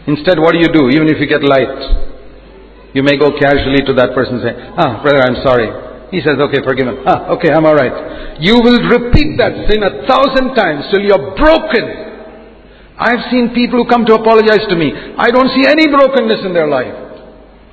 Instead, 0.07 0.37
what 0.37 0.53
do 0.53 0.61
you 0.61 0.69
do? 0.69 0.93
Even 0.93 1.09
if 1.09 1.17
you 1.17 1.25
get 1.25 1.41
light, 1.41 2.93
you 2.93 3.01
may 3.01 3.17
go 3.17 3.33
casually 3.33 3.81
to 3.81 3.93
that 3.97 4.13
person 4.13 4.37
and 4.37 4.43
say, 4.45 4.53
Ah, 4.77 5.01
brother, 5.01 5.25
I'm 5.25 5.41
sorry. 5.41 5.67
He 6.13 6.21
says, 6.21 6.37
okay, 6.37 6.61
forgive 6.61 6.87
him. 6.87 7.01
Ah, 7.09 7.33
okay, 7.33 7.49
I'm 7.49 7.65
alright. 7.65 8.37
You 8.39 8.61
will 8.61 8.77
repeat 8.93 9.41
that 9.41 9.51
sin 9.65 9.81
a 9.81 10.05
thousand 10.05 10.53
times 10.53 10.85
till 10.93 11.01
you're 11.01 11.33
broken. 11.33 12.05
I've 12.95 13.27
seen 13.33 13.51
people 13.57 13.83
who 13.83 13.89
come 13.89 14.05
to 14.05 14.13
apologize 14.13 14.63
to 14.69 14.77
me. 14.77 14.93
I 15.17 15.33
don't 15.33 15.49
see 15.57 15.65
any 15.67 15.89
brokenness 15.89 16.45
in 16.45 16.53
their 16.53 16.69
life. 16.69 16.93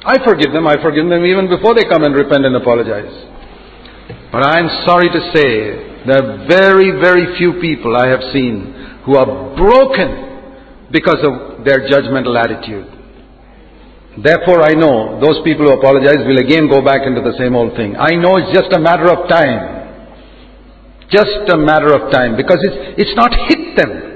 I 0.03 0.19
forgive 0.25 0.51
them. 0.51 0.67
I 0.67 0.81
forgive 0.83 1.07
them 1.07 1.23
even 1.29 1.47
before 1.47 1.77
they 1.77 1.85
come 1.85 2.03
and 2.03 2.17
repent 2.17 2.43
and 2.49 2.57
apologize. 2.57 3.13
But 4.33 4.43
I'm 4.49 4.67
sorry 4.89 5.13
to 5.13 5.21
say 5.37 5.92
there 6.07 6.19
are 6.19 6.49
very, 6.49 6.91
very 7.01 7.39
few 7.39 7.61
people 7.61 7.97
I 7.97 8.09
have 8.09 8.23
seen 8.33 9.01
who 9.07 9.17
are 9.17 9.57
broken 9.57 10.91
because 10.91 11.23
of 11.23 11.65
their 11.65 11.89
judgmental 11.89 12.37
attitude. 12.37 12.87
Therefore, 14.21 14.61
I 14.61 14.77
know 14.77 15.17
those 15.25 15.41
people 15.41 15.67
who 15.67 15.73
apologize 15.73 16.21
will 16.29 16.39
again 16.39 16.69
go 16.69 16.85
back 16.85 17.07
into 17.07 17.25
the 17.25 17.33
same 17.39 17.57
old 17.57 17.73
thing. 17.77 17.97
I 17.97 18.13
know 18.13 18.37
it's 18.37 18.53
just 18.53 18.69
a 18.77 18.81
matter 18.81 19.09
of 19.09 19.29
time. 19.29 19.81
Just 21.09 21.49
a 21.49 21.57
matter 21.57 21.97
of 21.97 22.13
time 22.13 22.37
because 22.37 22.61
it's, 22.61 23.01
it's 23.09 23.17
not 23.17 23.33
hit 23.49 23.77
them. 23.77 24.13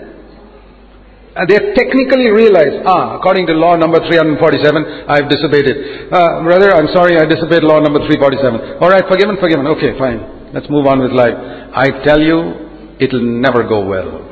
And 1.36 1.44
they 1.48 1.60
technically 1.76 2.32
realize, 2.32 2.80
ah, 2.84 3.16
according 3.16 3.46
to 3.48 3.52
law 3.52 3.76
number 3.76 4.00
347, 4.00 5.04
I've 5.08 5.28
disobeyed 5.28 5.68
it. 5.68 6.12
Uh, 6.12 6.40
brother, 6.44 6.72
I'm 6.72 6.88
sorry, 6.96 7.16
I 7.20 7.28
disobeyed 7.28 7.64
law 7.64 7.80
number 7.80 8.00
347. 8.08 8.80
Alright, 8.80 9.04
forgiven, 9.08 9.36
forgiven. 9.36 9.66
Okay, 9.76 9.96
fine. 10.00 10.35
Let's 10.54 10.70
move 10.70 10.86
on 10.86 11.02
with 11.02 11.12
life. 11.12 11.34
I 11.74 12.04
tell 12.04 12.20
you, 12.20 12.96
it'll 13.00 13.22
never 13.22 13.66
go 13.66 13.86
well. 13.86 14.22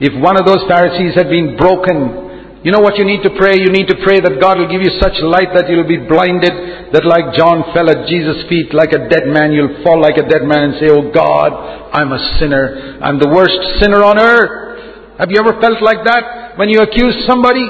If 0.00 0.12
one 0.20 0.36
of 0.36 0.44
those 0.44 0.64
Pharisees 0.68 1.14
had 1.14 1.28
been 1.28 1.56
broken, 1.56 2.60
you 2.64 2.72
know 2.72 2.80
what 2.80 2.98
you 2.98 3.04
need 3.04 3.22
to 3.22 3.30
pray? 3.38 3.56
You 3.56 3.70
need 3.70 3.88
to 3.88 3.96
pray 4.02 4.20
that 4.20 4.40
God 4.40 4.58
will 4.58 4.68
give 4.68 4.82
you 4.82 4.92
such 5.00 5.16
light 5.22 5.54
that 5.54 5.70
you'll 5.70 5.86
be 5.86 6.02
blinded, 6.02 6.92
that 6.92 7.06
like 7.06 7.32
John 7.38 7.62
fell 7.72 7.88
at 7.88 8.08
Jesus' 8.10 8.42
feet 8.50 8.74
like 8.74 8.92
a 8.92 9.08
dead 9.08 9.30
man, 9.30 9.52
you'll 9.52 9.84
fall 9.84 10.02
like 10.02 10.18
a 10.18 10.26
dead 10.26 10.42
man 10.42 10.72
and 10.72 10.74
say, 10.82 10.90
Oh 10.90 11.12
God, 11.14 11.54
I'm 11.94 12.10
a 12.10 12.20
sinner. 12.42 12.98
I'm 13.00 13.22
the 13.22 13.30
worst 13.30 13.56
sinner 13.80 14.02
on 14.02 14.18
earth. 14.18 15.20
Have 15.22 15.30
you 15.30 15.38
ever 15.38 15.60
felt 15.62 15.80
like 15.80 16.04
that 16.04 16.58
when 16.58 16.68
you 16.68 16.80
accuse 16.80 17.14
somebody? 17.24 17.64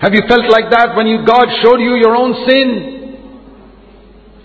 Have 0.00 0.14
you 0.14 0.22
felt 0.26 0.48
like 0.48 0.70
that 0.70 0.96
when 0.96 1.06
you, 1.06 1.26
God 1.26 1.46
showed 1.62 1.82
you 1.82 1.98
your 1.98 2.16
own 2.16 2.46
sin? 2.48 3.01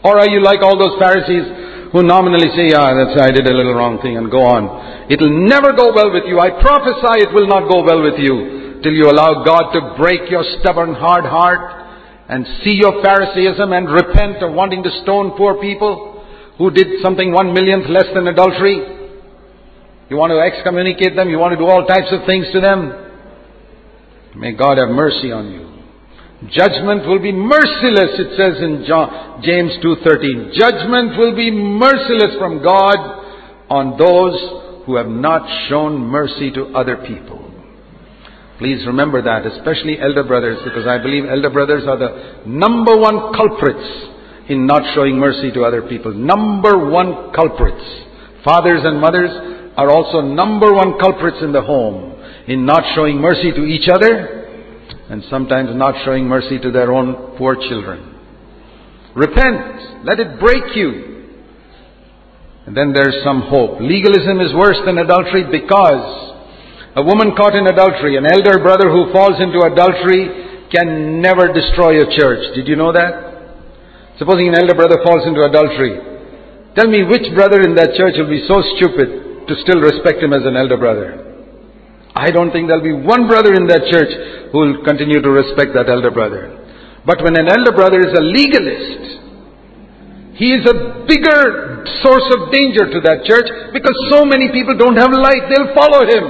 Or 0.04 0.20
are 0.20 0.30
you 0.30 0.42
like 0.42 0.62
all 0.62 0.78
those 0.78 1.00
Pharisees 1.00 1.92
who 1.92 2.04
nominally 2.04 2.52
say, 2.54 2.70
yeah, 2.76 2.94
that's, 2.94 3.16
I 3.22 3.32
did 3.32 3.48
a 3.48 3.56
little 3.56 3.74
wrong 3.74 4.02
thing 4.02 4.18
and 4.18 4.30
go 4.30 4.44
on. 4.44 5.10
It'll 5.10 5.32
never 5.48 5.72
go 5.72 5.94
well 5.96 6.12
with 6.12 6.28
you. 6.28 6.40
I 6.40 6.52
prophesy 6.60 7.24
it 7.24 7.32
will 7.34 7.48
not 7.48 7.72
go 7.72 7.84
well 7.84 8.04
with 8.04 8.20
you 8.20 8.84
till 8.84 8.94
you 8.94 9.10
allow 9.10 9.44
God 9.44 9.72
to 9.74 9.96
break 9.98 10.30
your 10.30 10.44
stubborn 10.60 10.94
hard 10.94 11.26
heart 11.26 11.88
and 12.30 12.46
see 12.64 12.76
your 12.76 13.02
Pharisaism 13.02 13.72
and 13.72 13.90
repent 13.90 14.44
of 14.44 14.54
wanting 14.54 14.84
to 14.84 14.92
stone 15.04 15.32
poor 15.38 15.60
people 15.62 16.26
who 16.58 16.72
did 16.72 17.02
something 17.02 17.32
one 17.32 17.54
millionth 17.54 17.88
less 17.88 18.08
than 18.14 18.28
adultery. 18.28 18.84
You 20.10 20.18
want 20.18 20.32
to 20.32 20.40
excommunicate 20.40 21.16
them. 21.16 21.30
You 21.30 21.40
want 21.40 21.54
to 21.54 21.58
do 21.58 21.66
all 21.66 21.86
types 21.86 22.12
of 22.12 22.26
things 22.26 22.48
to 22.54 22.60
them. 22.60 22.92
May 24.36 24.54
God 24.54 24.78
have 24.78 24.90
mercy 24.90 25.32
on 25.32 25.52
you. 25.52 25.67
Judgment 26.46 27.08
will 27.08 27.20
be 27.20 27.32
merciless, 27.32 28.14
it 28.14 28.38
says 28.38 28.62
in 28.62 28.86
John, 28.88 29.42
James 29.42 29.72
2.13. 29.84 30.54
Judgment 30.54 31.18
will 31.18 31.36
be 31.36 31.50
merciless 31.50 32.38
from 32.38 32.62
God 32.62 32.98
on 33.70 33.98
those 33.98 34.86
who 34.86 34.98
have 34.98 35.08
not 35.08 35.42
shown 35.68 35.98
mercy 35.98 36.52
to 36.52 36.66
other 36.78 36.98
people. 36.98 37.44
Please 38.60 38.86
remember 38.86 39.22
that, 39.22 39.46
especially 39.46 40.00
elder 40.00 40.24
brothers, 40.24 40.60
because 40.64 40.86
I 40.86 41.00
believe 41.00 41.26
elder 41.26 41.50
brothers 41.50 41.84
are 41.88 41.98
the 41.98 42.44
number 42.46 42.96
one 42.98 43.34
culprits 43.34 44.50
in 44.50 44.68
not 44.68 44.84
showing 44.94 45.18
mercy 45.18 45.52
to 45.52 45.64
other 45.64 45.82
people. 45.82 46.14
Number 46.14 46.90
one 46.90 47.34
culprits. 47.34 47.84
Fathers 48.46 48.82
and 48.84 49.02
mothers, 49.02 49.32
are 49.78 49.92
also 49.92 50.22
number 50.22 50.74
one 50.74 50.98
culprits 51.00 51.38
in 51.42 51.52
the 51.52 51.62
home 51.62 52.16
in 52.48 52.66
not 52.66 52.84
showing 52.96 53.18
mercy 53.18 53.52
to 53.52 53.64
each 53.64 53.88
other 53.88 54.37
and 55.10 55.24
sometimes 55.30 55.70
not 55.74 55.96
showing 56.04 56.26
mercy 56.26 56.60
to 56.60 56.72
their 56.72 56.92
own 56.92 57.38
poor 57.38 57.56
children. 57.56 58.16
Repent. 59.16 60.06
Let 60.06 60.20
it 60.20 60.40
break 60.40 60.76
you. 60.76 61.18
And 62.68 62.76
then 62.76 62.92
there's 62.92 63.24
some 63.24 63.42
hope. 63.48 63.80
Legalism 63.80 64.42
is 64.42 64.54
worse 64.54 64.78
than 64.86 64.98
adultery 64.98 65.48
because 65.50 66.28
a 66.96 67.04
woman 67.04 67.32
caught 67.38 67.56
in 67.56 67.66
adultery, 67.66 68.18
an 68.18 68.26
elder 68.26 68.60
brother 68.60 68.92
who 68.92 69.14
falls 69.14 69.40
into 69.40 69.64
adultery 69.64 70.68
can 70.70 71.22
never 71.22 71.48
destroy 71.54 72.04
a 72.04 72.12
church. 72.12 72.56
Did 72.56 72.68
you 72.68 72.76
know 72.76 72.92
that? 72.92 74.18
Supposing 74.20 74.50
an 74.50 74.60
elder 74.60 74.76
brother 74.76 75.00
falls 75.06 75.24
into 75.26 75.46
adultery. 75.46 75.96
Tell 76.76 76.90
me 76.90 77.04
which 77.08 77.34
brother 77.34 77.62
in 77.62 77.76
that 77.76 77.96
church 77.96 78.16
will 78.18 78.30
be 78.30 78.44
so 78.46 78.62
stupid 78.76 79.48
to 79.48 79.54
still 79.64 79.80
respect 79.80 80.22
him 80.22 80.34
as 80.34 80.44
an 80.44 80.58
elder 80.58 80.78
brother. 80.78 81.27
I 82.18 82.34
don't 82.34 82.50
think 82.50 82.66
there'll 82.66 82.82
be 82.82 82.98
one 82.98 83.30
brother 83.30 83.54
in 83.54 83.70
that 83.70 83.86
church 83.94 84.10
who 84.50 84.58
will 84.58 84.78
continue 84.82 85.22
to 85.22 85.30
respect 85.30 85.78
that 85.78 85.86
elder 85.86 86.10
brother. 86.10 86.50
But 87.06 87.22
when 87.22 87.38
an 87.38 87.46
elder 87.46 87.72
brother 87.72 88.02
is 88.02 88.12
a 88.18 88.24
legalist, 88.26 89.22
he 90.42 90.54
is 90.58 90.66
a 90.66 91.06
bigger 91.06 91.86
source 92.02 92.28
of 92.34 92.50
danger 92.50 92.90
to 92.90 93.00
that 93.06 93.26
church 93.26 93.46
because 93.74 93.94
so 94.10 94.26
many 94.26 94.50
people 94.50 94.74
don't 94.78 94.98
have 94.98 95.14
light, 95.14 95.46
they'll 95.50 95.74
follow 95.78 96.06
him. 96.10 96.26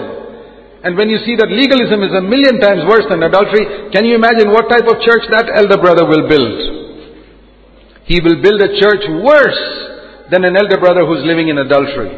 And 0.84 0.96
when 0.96 1.10
you 1.10 1.20
see 1.24 1.36
that 1.40 1.50
legalism 1.50 2.04
is 2.04 2.14
a 2.14 2.24
million 2.24 2.60
times 2.60 2.84
worse 2.88 3.08
than 3.10 3.24
adultery, 3.24 3.92
can 3.92 4.06
you 4.06 4.16
imagine 4.16 4.52
what 4.52 4.70
type 4.70 4.88
of 4.88 5.02
church 5.04 5.24
that 5.32 5.52
elder 5.52 5.80
brother 5.80 6.08
will 6.08 6.28
build? 6.28 6.56
He 8.08 8.24
will 8.24 8.40
build 8.40 8.60
a 8.64 8.76
church 8.80 9.04
worse 9.24 9.64
than 10.32 10.44
an 10.44 10.56
elder 10.56 10.80
brother 10.80 11.04
who's 11.04 11.24
living 11.28 11.48
in 11.48 11.58
adultery. 11.58 12.12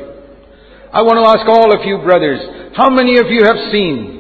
I 0.94 1.02
want 1.02 1.18
to 1.22 1.26
ask 1.26 1.46
all 1.50 1.74
of 1.74 1.86
you 1.86 2.02
brothers, 2.02 2.59
how 2.74 2.90
many 2.90 3.18
of 3.18 3.28
you 3.28 3.44
have 3.44 3.72
seen? 3.72 4.20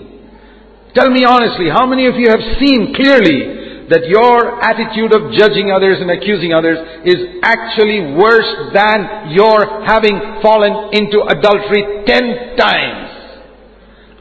Tell 0.95 1.09
me 1.09 1.21
honestly, 1.25 1.69
how 1.69 1.85
many 1.85 2.07
of 2.07 2.15
you 2.15 2.29
have 2.29 2.41
seen 2.57 2.93
clearly 2.97 3.85
that 3.89 4.09
your 4.09 4.61
attitude 4.61 5.13
of 5.13 5.33
judging 5.33 5.69
others 5.69 6.01
and 6.01 6.09
accusing 6.09 6.53
others 6.53 6.77
is 7.05 7.41
actually 7.41 8.17
worse 8.17 8.73
than 8.73 9.33
your 9.33 9.85
having 9.85 10.41
fallen 10.41 10.93
into 10.97 11.21
adultery 11.29 12.05
ten 12.05 12.57
times? 12.57 13.09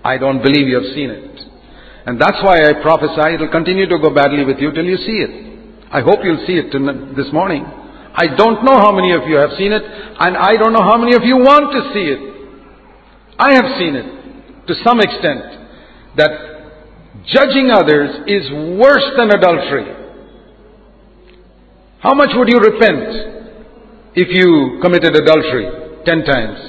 I 0.04 0.16
don't 0.16 0.42
believe 0.42 0.68
you 0.68 0.76
have 0.76 0.92
seen 0.92 1.08
it. 1.10 1.40
And 2.04 2.20
that's 2.20 2.40
why 2.44 2.60
I 2.60 2.80
prophesy 2.80 3.36
it 3.36 3.40
will 3.40 3.52
continue 3.52 3.88
to 3.88 3.98
go 3.98 4.12
badly 4.12 4.44
with 4.44 4.58
you 4.60 4.72
till 4.72 4.84
you 4.84 4.96
see 4.96 5.24
it. 5.24 5.32
I 5.92 6.00
hope 6.00 6.20
you'll 6.22 6.44
see 6.46 6.60
it 6.60 6.68
this 7.16 7.32
morning. 7.32 7.64
I 7.64 8.36
don't 8.36 8.64
know 8.64 8.76
how 8.76 8.92
many 8.92 9.12
of 9.12 9.28
you 9.28 9.36
have 9.36 9.56
seen 9.56 9.72
it, 9.72 9.82
and 9.84 10.36
I 10.36 10.56
don't 10.56 10.72
know 10.72 10.84
how 10.84 10.96
many 10.96 11.16
of 11.16 11.24
you 11.24 11.36
want 11.36 11.72
to 11.72 11.80
see 11.92 12.12
it. 12.12 12.20
I 13.38 13.54
have 13.54 13.78
seen 13.78 13.96
it 13.96 14.17
to 14.68 14.74
some 14.84 15.00
extent 15.00 15.42
that 16.16 16.30
judging 17.26 17.70
others 17.70 18.22
is 18.26 18.48
worse 18.78 19.04
than 19.16 19.30
adultery. 19.30 19.96
How 22.00 22.14
much 22.14 22.30
would 22.34 22.48
you 22.48 22.60
repent 22.60 24.14
if 24.14 24.28
you 24.30 24.78
committed 24.80 25.16
adultery 25.16 25.66
ten 26.06 26.22
times 26.24 26.60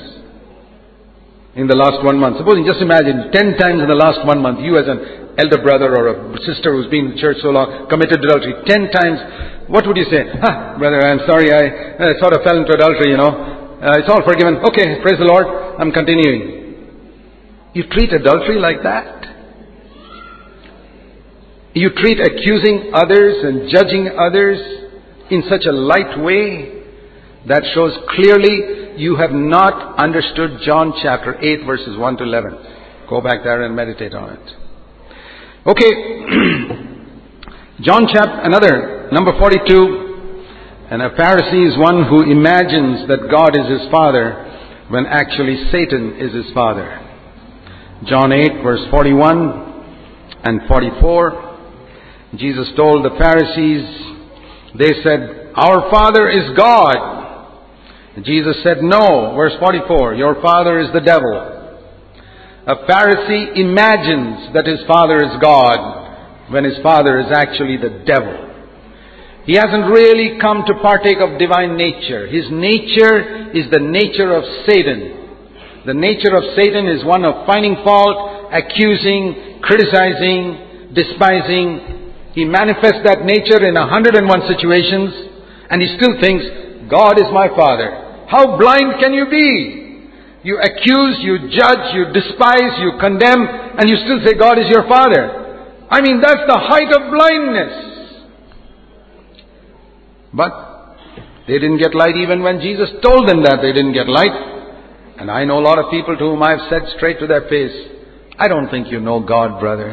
in 1.56 1.68
the 1.68 1.76
last 1.76 2.04
one 2.04 2.18
month? 2.18 2.38
Supposing, 2.38 2.66
just 2.66 2.82
imagine, 2.82 3.30
ten 3.32 3.54
times 3.58 3.82
in 3.82 3.88
the 3.88 4.00
last 4.00 4.26
one 4.26 4.41
month, 4.41 4.60
you 4.62 4.78
as 4.78 4.88
an 4.89 5.38
elder 5.38 5.62
brother 5.62 5.93
or 5.93 6.34
a 6.34 6.41
sister 6.43 6.74
who's 6.74 6.89
been 6.89 7.14
in 7.14 7.18
church 7.18 7.38
so 7.41 7.50
long 7.50 7.88
committed 7.89 8.20
adultery 8.26 8.58
ten 8.66 8.89
times. 8.89 9.22
What 9.70 9.86
would 9.86 9.97
you 9.97 10.10
say? 10.10 10.26
Ah, 10.41 10.76
brother, 10.80 10.97
I'm 10.97 11.22
sorry, 11.30 11.54
I, 11.54 12.10
I 12.10 12.18
sort 12.18 12.34
of 12.34 12.41
fell 12.41 12.58
into 12.58 12.74
adultery, 12.74 13.12
you 13.14 13.18
know. 13.22 13.30
Uh, 13.80 14.02
it's 14.02 14.10
all 14.10 14.26
forgiven. 14.26 14.58
Okay, 14.66 15.00
praise 15.06 15.22
the 15.22 15.30
Lord. 15.30 15.45
I'm 15.80 15.91
continuing. 15.93 16.59
You 17.74 17.84
treat 17.91 18.11
adultery 18.11 18.59
like 18.59 18.82
that? 18.84 19.20
You 21.74 21.91
treat 21.95 22.20
accusing 22.20 22.91
others 22.93 23.43
and 23.43 23.70
judging 23.70 24.09
others 24.17 24.59
in 25.30 25.43
such 25.47 25.65
a 25.65 25.72
light 25.72 26.20
way 26.20 26.82
that 27.47 27.63
shows 27.74 27.95
clearly 28.09 28.99
you 28.99 29.15
have 29.17 29.32
not 29.32 29.97
understood 29.99 30.59
John 30.65 30.93
chapter 31.01 31.39
8 31.39 31.65
verses 31.65 31.97
1 31.97 32.17
to 32.17 32.24
11. 32.24 32.57
Go 33.07 33.22
back 33.22 33.43
there 33.43 33.61
and 33.63 33.76
meditate 33.76 34.13
on 34.13 34.32
it. 34.34 34.53
Okay. 35.67 35.91
John 37.82 38.07
chapter, 38.11 38.41
another, 38.43 39.09
number 39.11 39.32
42. 39.38 40.09
And 40.91 41.03
a 41.03 41.11
Pharisee 41.11 41.70
is 41.70 41.78
one 41.78 42.03
who 42.09 42.24
imagines 42.24 43.07
that 43.07 43.30
God 43.30 43.55
is 43.55 43.80
his 43.80 43.89
father 43.91 44.86
when 44.89 45.05
actually 45.05 45.70
Satan 45.72 46.17
is 46.20 46.34
his 46.34 46.51
father. 46.53 46.99
John 48.06 48.32
8 48.32 48.64
verse 48.64 48.88
41 48.91 49.70
and 50.43 50.62
44. 50.68 51.58
Jesus 52.36 52.68
told 52.78 53.04
the 53.04 53.18
Pharisees, 53.18 53.84
they 54.78 55.02
said, 55.04 55.52
our 55.56 55.89
Father 55.91 56.30
is 56.30 56.56
God. 56.56 56.95
Jesus 58.24 58.56
said, 58.64 58.78
no. 58.82 59.34
Verse 59.36 59.54
44, 59.60 60.16
your 60.16 60.41
Father 60.41 60.80
is 60.80 60.93
the 60.93 61.02
devil. 61.02 61.34
A 62.68 62.76
Pharisee 62.88 63.58
imagines 63.58 64.54
that 64.54 64.66
his 64.66 64.80
Father 64.88 65.18
is 65.18 65.41
God 65.41 66.52
when 66.52 66.64
his 66.64 66.78
Father 66.84 67.20
is 67.20 67.32
actually 67.34 67.78
the 67.78 68.04
devil. 68.06 68.45
He 69.45 69.56
hasn't 69.56 69.91
really 69.91 70.38
come 70.39 70.64
to 70.68 70.74
partake 70.82 71.18
of 71.20 71.39
divine 71.39 71.76
nature. 71.76 72.28
His 72.28 72.45
nature 72.52 73.52
is 73.52 73.70
the 73.72 73.80
nature 73.80 74.32
of 74.36 74.43
Satan. 74.70 75.18
The 75.89 75.97
nature 75.97 76.37
of 76.37 76.45
Satan 76.53 76.85
is 76.85 77.01
one 77.01 77.25
of 77.25 77.49
finding 77.49 77.73
fault, 77.81 78.53
accusing, 78.53 79.57
criticizing, 79.65 80.93
despising, 80.93 82.13
He 82.37 82.45
manifests 82.45 83.01
that 83.09 83.25
nature 83.25 83.57
in 83.65 83.73
101 83.73 84.21
situations 84.45 85.09
and 85.65 85.81
he 85.81 85.89
still 85.97 86.13
thinks, 86.21 86.45
God 86.93 87.17
is 87.17 87.25
my 87.33 87.49
Father. 87.57 87.89
How 88.29 88.53
blind 88.61 89.01
can 89.01 89.17
you 89.17 89.33
be? 89.33 90.13
You 90.45 90.61
accuse, 90.61 91.25
you 91.25 91.49
judge, 91.57 91.97
you 91.97 92.13
despise, 92.13 92.77
you 92.85 92.93
condemn, 93.01 93.49
and 93.49 93.89
you 93.89 93.97
still 94.05 94.21
say 94.21 94.37
God 94.37 94.61
is 94.61 94.69
your 94.69 94.85
Father. 94.85 95.89
I 95.89 96.05
mean, 96.05 96.21
that's 96.21 96.45
the 96.45 96.59
height 96.69 96.93
of 96.93 97.09
blindness. 97.09 97.73
But 100.37 100.53
they 101.47 101.57
didn't 101.57 101.81
get 101.81 101.95
light 101.95 102.15
even 102.15 102.43
when 102.43 102.61
Jesus 102.61 102.93
told 103.01 103.27
them 103.27 103.41
that 103.41 103.65
they 103.65 103.73
didn't 103.73 103.93
get 103.93 104.05
light. 104.05 104.59
And 105.20 105.30
I 105.30 105.43
know 105.43 105.59
a 105.59 105.67
lot 105.67 105.78
of 105.78 105.91
people 105.91 106.15
to 106.15 106.24
whom 106.24 106.41
I've 106.41 106.70
said 106.70 106.84
straight 106.95 107.20
to 107.20 107.28
their 107.28 107.47
face, 107.49 107.76
I 108.38 108.47
don't 108.47 108.70
think 108.70 108.89
you 108.89 109.01
know 109.01 109.20
God, 109.20 109.59
brother. 109.59 109.91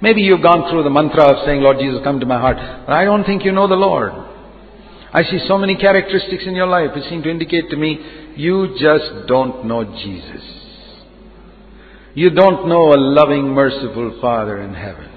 Maybe 0.00 0.20
you've 0.22 0.42
gone 0.42 0.70
through 0.70 0.84
the 0.84 0.90
mantra 0.90 1.24
of 1.24 1.44
saying, 1.44 1.60
Lord 1.60 1.78
Jesus, 1.80 2.00
come 2.04 2.20
to 2.20 2.26
my 2.26 2.38
heart, 2.38 2.56
but 2.86 2.92
I 2.92 3.04
don't 3.04 3.24
think 3.24 3.44
you 3.44 3.50
know 3.50 3.66
the 3.66 3.74
Lord. 3.74 4.12
I 5.12 5.24
see 5.24 5.40
so 5.48 5.58
many 5.58 5.74
characteristics 5.74 6.44
in 6.46 6.54
your 6.54 6.68
life 6.68 6.90
which 6.94 7.08
seem 7.10 7.22
to 7.24 7.30
indicate 7.30 7.68
to 7.70 7.76
me 7.76 7.98
you 8.36 8.76
just 8.78 9.26
don't 9.26 9.66
know 9.66 9.84
Jesus. 9.84 10.44
You 12.14 12.30
don't 12.30 12.68
know 12.68 12.94
a 12.94 12.98
loving, 12.98 13.48
merciful 13.48 14.18
Father 14.20 14.62
in 14.62 14.72
heaven. 14.72 15.10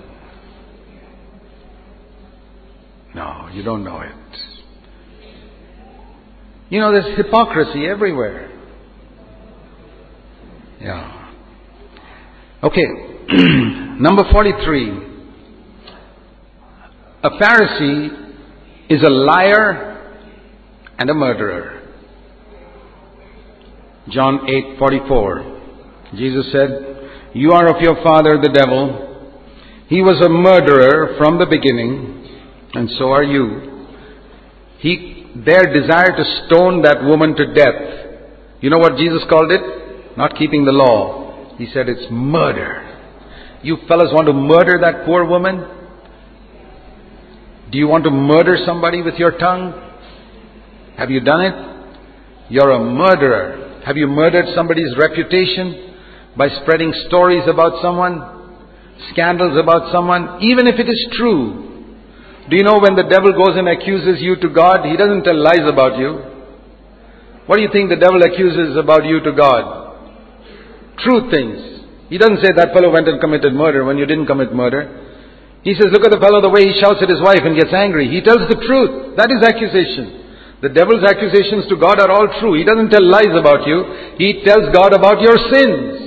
No, 3.13 3.49
you 3.53 3.61
don't 3.61 3.84
know 3.84 4.01
it. 4.01 4.11
You 6.69 6.80
know, 6.80 6.91
there's 6.91 7.15
hypocrisy 7.15 7.86
everywhere. 7.86 8.49
Yeah. 10.84 11.31
Okay. 12.61 12.86
Number 13.99 14.23
43. 14.29 15.13
A 17.23 17.29
Pharisee 17.29 18.34
is 18.89 19.01
a 19.01 19.09
liar 19.09 20.13
and 20.99 21.09
a 21.09 21.13
murderer. 21.13 21.81
John 24.09 24.39
8:44. 24.45 26.15
Jesus 26.17 26.51
said, 26.51 27.29
"You 27.34 27.53
are 27.53 27.73
of 27.73 27.81
your 27.81 27.95
father 28.03 28.38
the 28.38 28.49
devil. 28.49 28.81
He 29.88 30.01
was 30.01 30.19
a 30.19 30.27
murderer 30.27 31.15
from 31.17 31.39
the 31.39 31.45
beginning, 31.45 32.27
and 32.73 32.89
so 32.97 33.13
are 33.13 33.23
you." 33.23 33.88
He 34.79 35.27
their 35.34 35.71
desire 35.73 36.11
to 36.17 36.25
stone 36.45 36.81
that 36.81 37.01
woman 37.03 37.36
to 37.36 37.53
death. 37.53 37.81
You 38.59 38.69
know 38.69 38.79
what 38.79 38.97
Jesus 38.97 39.23
called 39.29 39.51
it? 39.51 39.82
Not 40.18 40.36
keeping 40.36 40.66
the 40.66 40.72
law. 40.72 41.55
He 41.57 41.68
said 41.74 41.89
it's 41.89 42.05
murder. 42.11 42.89
You 43.61 43.78
fellas 43.88 44.11
want 44.11 44.28
to 44.28 44.34
murder 44.34 44.80
that 44.82 45.05
poor 45.05 45.26
woman? 45.26 45.66
Do 47.72 47.78
you 47.78 47.88
want 47.88 48.03
to 48.03 48.11
murder 48.11 48.57
somebody 48.66 49.01
with 49.01 49.16
your 49.16 49.38
tongue? 49.38 49.74
Have 50.97 51.09
you 51.09 51.22
done 51.22 51.41
it? 51.41 51.55
You're 52.49 52.72
a 52.72 52.80
murderer. 52.80 53.82
Have 53.86 53.97
you 53.97 54.07
murdered 54.07 54.45
somebody's 54.53 54.95
reputation 54.97 55.95
by 56.38 56.49
spreading 56.61 56.93
stories 57.07 57.43
about 57.47 57.82
someone? 57.82 58.22
Scandals 59.11 59.57
about 59.57 59.91
someone? 59.91 60.41
Even 60.43 60.68
if 60.68 60.80
it 60.80 60.88
is 60.88 61.07
true. 61.14 61.64
Do 62.49 62.57
you 62.57 62.64
know 62.64 62.80
when 62.80 62.95
the 62.95 63.07
devil 63.09 63.32
goes 63.32 63.57
and 63.57 63.68
accuses 63.68 64.22
you 64.22 64.36
to 64.36 64.49
God, 64.49 64.86
he 64.86 64.97
doesn't 64.97 65.24
tell 65.24 65.41
lies 65.41 65.66
about 65.66 65.97
you. 65.97 66.20
What 67.47 67.55
do 67.55 67.61
you 67.61 67.70
think 67.72 67.89
the 67.89 67.95
devil 67.95 68.22
accuses 68.22 68.78
about 68.78 69.05
you 69.05 69.20
to 69.22 69.32
God? 69.32 69.82
True 70.99 71.31
things. 71.31 71.85
He 72.09 72.17
doesn't 72.17 72.43
say 72.43 72.51
that 72.55 72.73
fellow 72.73 72.91
went 72.91 73.07
and 73.07 73.19
committed 73.19 73.53
murder 73.53 73.83
when 73.83 73.97
you 73.97 74.05
didn't 74.05 74.27
commit 74.27 74.53
murder. 74.53 75.03
He 75.63 75.73
says, 75.73 75.89
look 75.95 76.03
at 76.03 76.11
the 76.11 76.19
fellow, 76.19 76.43
the 76.43 76.51
way 76.51 76.67
he 76.67 76.75
shouts 76.77 76.99
at 77.01 77.09
his 77.09 77.23
wife 77.23 77.41
and 77.41 77.55
gets 77.55 77.73
angry. 77.73 78.11
He 78.11 78.19
tells 78.19 78.45
the 78.51 78.59
truth. 78.59 79.15
That 79.15 79.31
is 79.31 79.41
accusation. 79.41 80.59
The 80.61 80.69
devil's 80.69 81.03
accusations 81.03 81.67
to 81.71 81.75
God 81.79 81.99
are 81.99 82.11
all 82.11 82.27
true. 82.39 82.55
He 82.55 82.67
doesn't 82.67 82.91
tell 82.91 83.03
lies 83.03 83.31
about 83.31 83.67
you. 83.67 84.15
He 84.19 84.43
tells 84.43 84.71
God 84.75 84.93
about 84.93 85.23
your 85.23 85.35
sins. 85.51 86.03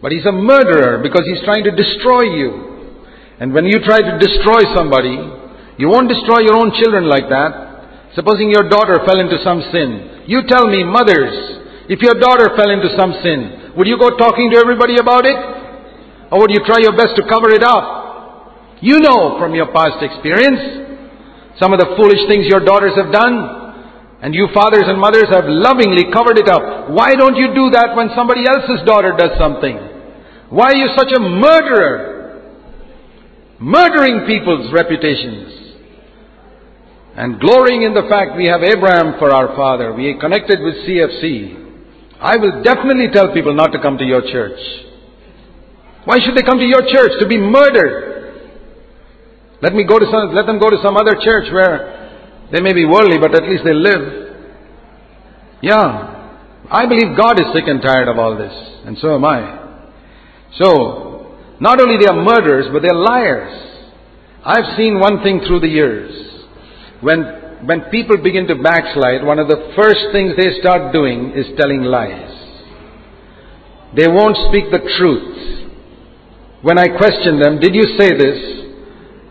But 0.00 0.12
he's 0.12 0.26
a 0.26 0.32
murderer 0.32 1.00
because 1.00 1.24
he's 1.24 1.40
trying 1.44 1.64
to 1.64 1.72
destroy 1.72 2.36
you. 2.36 2.50
And 3.40 3.52
when 3.52 3.64
you 3.64 3.80
try 3.80 4.00
to 4.00 4.18
destroy 4.20 4.60
somebody, 4.76 5.16
you 5.76 5.88
won't 5.88 6.08
destroy 6.08 6.44
your 6.44 6.56
own 6.60 6.72
children 6.76 7.08
like 7.08 7.28
that. 7.28 8.12
Supposing 8.14 8.52
your 8.52 8.68
daughter 8.68 9.00
fell 9.04 9.20
into 9.20 9.40
some 9.42 9.64
sin. 9.72 10.24
You 10.28 10.44
tell 10.48 10.68
me, 10.68 10.84
mothers, 10.84 11.63
if 11.88 12.00
your 12.00 12.16
daughter 12.20 12.56
fell 12.56 12.70
into 12.70 12.88
some 12.96 13.12
sin, 13.22 13.72
would 13.76 13.86
you 13.86 13.98
go 13.98 14.16
talking 14.16 14.50
to 14.52 14.56
everybody 14.58 14.96
about 14.96 15.26
it? 15.26 15.36
Or 16.32 16.40
would 16.40 16.50
you 16.50 16.64
try 16.64 16.80
your 16.80 16.96
best 16.96 17.16
to 17.16 17.28
cover 17.28 17.50
it 17.50 17.62
up? 17.62 18.80
You 18.80 19.00
know 19.00 19.38
from 19.38 19.54
your 19.54 19.72
past 19.72 20.02
experience 20.02 20.84
some 21.60 21.72
of 21.72 21.78
the 21.78 21.94
foolish 21.96 22.26
things 22.26 22.46
your 22.46 22.64
daughters 22.64 22.96
have 22.96 23.12
done. 23.12 23.62
And 24.22 24.34
you 24.34 24.48
fathers 24.54 24.84
and 24.86 24.98
mothers 24.98 25.28
have 25.30 25.44
lovingly 25.46 26.10
covered 26.12 26.38
it 26.38 26.48
up. 26.48 26.90
Why 26.90 27.14
don't 27.14 27.36
you 27.36 27.54
do 27.54 27.70
that 27.70 27.94
when 27.94 28.08
somebody 28.16 28.48
else's 28.48 28.84
daughter 28.86 29.12
does 29.16 29.36
something? 29.38 29.76
Why 30.48 30.72
are 30.72 30.76
you 30.76 30.88
such 30.96 31.12
a 31.14 31.20
murderer? 31.20 32.40
Murdering 33.60 34.26
people's 34.26 34.72
reputations. 34.72 35.76
And 37.16 37.38
glorying 37.38 37.82
in 37.82 37.94
the 37.94 38.08
fact 38.08 38.36
we 38.36 38.46
have 38.46 38.62
Abraham 38.62 39.18
for 39.18 39.30
our 39.30 39.54
father. 39.54 39.92
We 39.92 40.18
connected 40.18 40.60
with 40.60 40.74
CFC. 40.88 41.63
I 42.20 42.36
will 42.36 42.62
definitely 42.62 43.08
tell 43.12 43.32
people 43.32 43.54
not 43.54 43.72
to 43.72 43.80
come 43.80 43.98
to 43.98 44.04
your 44.04 44.22
church. 44.22 44.58
Why 46.04 46.18
should 46.20 46.36
they 46.36 46.42
come 46.42 46.58
to 46.58 46.64
your 46.64 46.82
church? 46.82 47.12
To 47.20 47.26
be 47.26 47.38
murdered. 47.38 48.14
Let 49.62 49.74
me 49.74 49.84
go 49.84 49.98
to 49.98 50.06
some, 50.10 50.34
let 50.34 50.46
them 50.46 50.58
go 50.58 50.68
to 50.68 50.76
some 50.82 50.96
other 50.96 51.16
church 51.22 51.52
where 51.52 52.48
they 52.52 52.60
may 52.60 52.74
be 52.74 52.84
worldly, 52.84 53.18
but 53.18 53.34
at 53.34 53.48
least 53.48 53.64
they 53.64 53.72
live. 53.72 54.36
Yeah. 55.62 56.14
I 56.70 56.86
believe 56.86 57.16
God 57.16 57.40
is 57.40 57.46
sick 57.54 57.64
and 57.66 57.80
tired 57.80 58.08
of 58.08 58.18
all 58.18 58.36
this, 58.36 58.52
and 58.84 58.98
so 58.98 59.14
am 59.14 59.24
I. 59.24 59.64
So, 60.58 61.36
not 61.60 61.80
only 61.80 61.96
they 61.98 62.06
are 62.06 62.22
murderers, 62.22 62.66
but 62.72 62.82
they're 62.82 62.94
liars. 62.94 63.74
I've 64.44 64.76
seen 64.76 64.98
one 64.98 65.22
thing 65.22 65.40
through 65.46 65.60
the 65.60 65.68
years. 65.68 66.44
When 67.00 67.43
when 67.66 67.90
people 67.90 68.16
begin 68.18 68.46
to 68.48 68.56
backslide, 68.56 69.24
one 69.24 69.38
of 69.38 69.48
the 69.48 69.72
first 69.76 70.12
things 70.12 70.32
they 70.36 70.60
start 70.60 70.92
doing 70.92 71.32
is 71.32 71.46
telling 71.58 71.82
lies. 71.82 72.30
They 73.96 74.08
won't 74.08 74.36
speak 74.48 74.70
the 74.70 74.80
truth. 74.98 75.70
When 76.62 76.78
I 76.78 76.88
question 76.88 77.40
them, 77.40 77.60
did 77.60 77.74
you 77.74 77.84
say 77.98 78.10
this? 78.10 78.38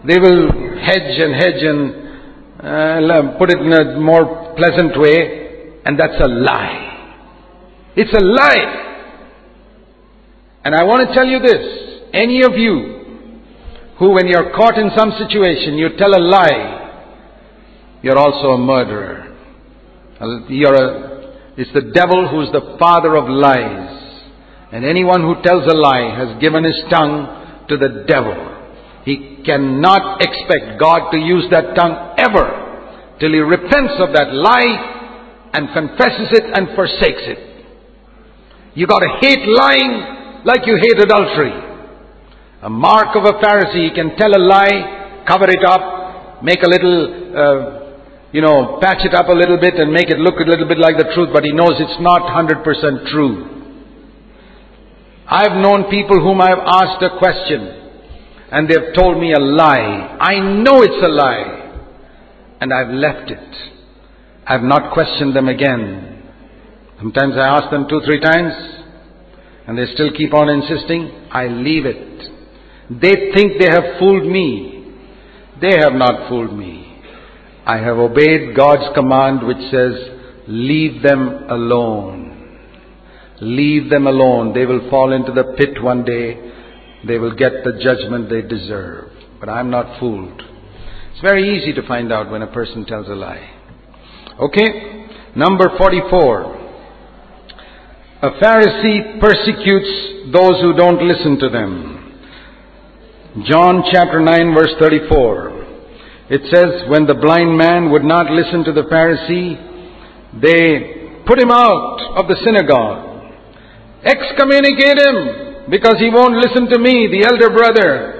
They 0.08 0.20
will 0.20 0.52
hedge 0.80 1.20
and 1.20 1.34
hedge 1.36 1.62
and 1.64 2.04
uh, 2.60 3.38
put 3.38 3.52
it 3.52 3.60
in 3.60 3.74
a 3.74 4.00
more 4.00 4.54
pleasant 4.56 5.00
way, 5.00 5.82
and 5.86 6.00
that's 6.00 6.20
a 6.20 6.28
lie. 6.28 6.90
It's 7.96 8.14
a 8.14 8.24
lie. 8.24 8.84
And 10.66 10.74
I 10.74 10.84
want 10.84 11.08
to 11.08 11.14
tell 11.14 11.26
you 11.26 11.40
this. 11.40 12.10
Any 12.14 12.44
of 12.44 12.54
you 12.54 13.26
who, 14.00 14.12
when 14.12 14.28
you're 14.28 14.54
caught 14.56 14.78
in 14.78 14.92
some 14.96 15.12
situation, 15.18 15.78
you 15.78 15.98
tell 15.98 16.16
a 16.16 16.22
lie, 16.22 16.83
you're 18.04 18.18
also 18.18 18.52
a 18.52 18.58
murderer. 18.58 19.34
You're 20.50 20.76
a, 20.76 21.56
it's 21.58 21.72
the 21.74 21.92
devil 21.96 22.28
who's 22.28 22.52
the 22.52 22.76
father 22.78 23.16
of 23.16 23.30
lies. 23.30 24.04
And 24.74 24.84
anyone 24.86 25.22
who 25.22 25.42
tells 25.42 25.64
a 25.72 25.76
lie 25.76 26.14
has 26.18 26.40
given 26.42 26.66
his 26.66 26.84
tongue 26.92 27.66
to 27.70 27.78
the 27.78 28.04
devil. 28.06 28.36
He 29.06 29.42
cannot 29.46 30.22
expect 30.22 30.80
God 30.80 31.12
to 31.12 31.18
use 31.18 31.46
that 31.52 31.76
tongue 31.76 32.16
ever 32.18 33.16
till 33.20 33.32
he 33.32 33.40
repents 33.40 33.94
of 34.00 34.12
that 34.14 34.34
lie 34.34 35.50
and 35.54 35.72
confesses 35.72 36.28
it 36.32 36.44
and 36.44 36.76
forsakes 36.76 37.24
it. 37.24 37.66
You 38.76 38.88
gotta 38.88 39.20
hate 39.22 39.48
lying 39.48 40.44
like 40.44 40.68
you 40.68 40.76
hate 40.76 41.00
adultery. 41.00 41.54
A 42.64 42.70
mark 42.70 43.16
of 43.16 43.24
a 43.24 43.40
Pharisee, 43.40 43.90
he 43.90 43.96
can 43.96 44.18
tell 44.18 44.36
a 44.36 44.40
lie, 44.40 45.24
cover 45.28 45.50
it 45.50 45.64
up, 45.64 46.44
make 46.44 46.64
a 46.64 46.68
little 46.68 47.00
uh, 47.38 47.83
you 48.34 48.42
know, 48.42 48.80
patch 48.82 49.06
it 49.06 49.14
up 49.14 49.30
a 49.30 49.32
little 49.32 49.60
bit 49.62 49.76
and 49.76 49.94
make 49.94 50.10
it 50.10 50.18
look 50.18 50.42
a 50.42 50.50
little 50.50 50.68
bit 50.68 50.80
like 50.80 50.98
the 50.98 51.14
truth, 51.14 51.30
but 51.32 51.44
he 51.44 51.54
knows 51.54 51.78
it's 51.78 52.02
not 52.02 52.26
100% 52.26 52.66
true. 53.12 53.54
I've 55.28 55.62
known 55.62 55.90
people 55.90 56.20
whom 56.20 56.42
I've 56.42 56.58
asked 56.58 57.02
a 57.04 57.18
question 57.20 57.62
and 58.52 58.68
they've 58.68 58.94
told 58.96 59.22
me 59.22 59.34
a 59.34 59.40
lie. 59.40 60.18
I 60.20 60.40
know 60.40 60.82
it's 60.82 61.04
a 61.04 61.08
lie 61.08 61.78
and 62.60 62.74
I've 62.74 62.90
left 62.90 63.30
it. 63.30 63.56
I've 64.48 64.64
not 64.64 64.94
questioned 64.94 65.36
them 65.36 65.48
again. 65.48 66.24
Sometimes 66.98 67.36
I 67.38 67.48
ask 67.48 67.70
them 67.70 67.86
two, 67.88 68.02
three 68.04 68.20
times 68.20 68.54
and 69.68 69.78
they 69.78 69.86
still 69.94 70.12
keep 70.12 70.34
on 70.34 70.50
insisting. 70.50 71.30
I 71.32 71.48
leave 71.48 71.86
it. 71.86 72.32
They 72.90 73.32
think 73.34 73.62
they 73.62 73.70
have 73.70 74.00
fooled 74.00 74.26
me. 74.26 74.96
They 75.62 75.78
have 75.80 75.94
not 75.94 76.28
fooled 76.30 76.58
me. 76.58 76.83
I 77.66 77.78
have 77.78 77.98
obeyed 77.98 78.56
God's 78.56 78.94
command 78.94 79.46
which 79.46 79.72
says, 79.72 79.94
leave 80.48 81.02
them 81.02 81.46
alone. 81.50 82.60
Leave 83.42 83.90
them 83.90 84.08
alone. 84.08 84.54
They 84.54 84.66
will 84.66 84.90
fall 84.90 85.14
into 85.14 85.32
the 85.32 85.56
pit 85.58 85.82
one 85.82 86.04
day 86.04 86.54
they 87.06 87.18
will 87.18 87.36
get 87.36 87.64
the 87.64 87.74
judgment 87.82 88.30
they 88.30 88.42
deserve. 88.42 89.12
But 89.40 89.50
I'm 89.50 89.70
not 89.70 90.00
fooled. 90.00 90.42
It's 91.12 91.22
very 91.22 91.58
easy 91.58 91.74
to 91.74 91.88
find 91.88 92.12
out 92.14 92.32
when 92.32 92.42
a 92.42 92.48
person 92.48 92.86
tells 92.86 93.08
a 93.08 93.16
lie. 93.16 93.50
Okay? 94.40 95.08
Number 95.36 95.66
44. 95.78 96.62
A 98.22 98.30
Pharisee 98.42 99.20
persecutes 99.20 100.32
those 100.32 100.62
who 100.62 100.74
don't 100.78 101.06
listen 101.06 101.38
to 101.40 101.50
them. 101.50 101.90
John 103.46 103.84
chapter 103.92 104.22
9 104.22 104.54
verse 104.54 104.74
34. 104.80 105.63
It 106.30 106.42
says, 106.54 106.90
when 106.90 107.06
the 107.06 107.16
blind 107.16 107.58
man 107.58 107.92
would 107.92 108.04
not 108.04 108.32
listen 108.32 108.64
to 108.64 108.72
the 108.72 108.84
Pharisee, 108.84 109.60
they 110.40 111.24
put 111.26 111.40
him 111.40 111.52
out 111.52 112.00
of 112.16 112.28
the 112.28 112.36
synagogue. 112.44 113.34
Excommunicate 114.04 115.00
him 115.00 115.70
because 115.70 115.96
he 116.00 116.10
won't 116.10 116.36
listen 116.36 116.68
to 116.70 116.80
me, 116.80 117.08
the 117.12 117.24
elder 117.28 117.50
brother. 117.50 118.20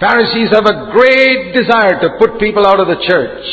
Pharisees 0.00 0.50
have 0.50 0.66
a 0.66 0.90
great 0.92 1.54
desire 1.54 2.00
to 2.00 2.18
put 2.18 2.40
people 2.40 2.66
out 2.66 2.80
of 2.80 2.88
the 2.88 3.00
church. 3.06 3.44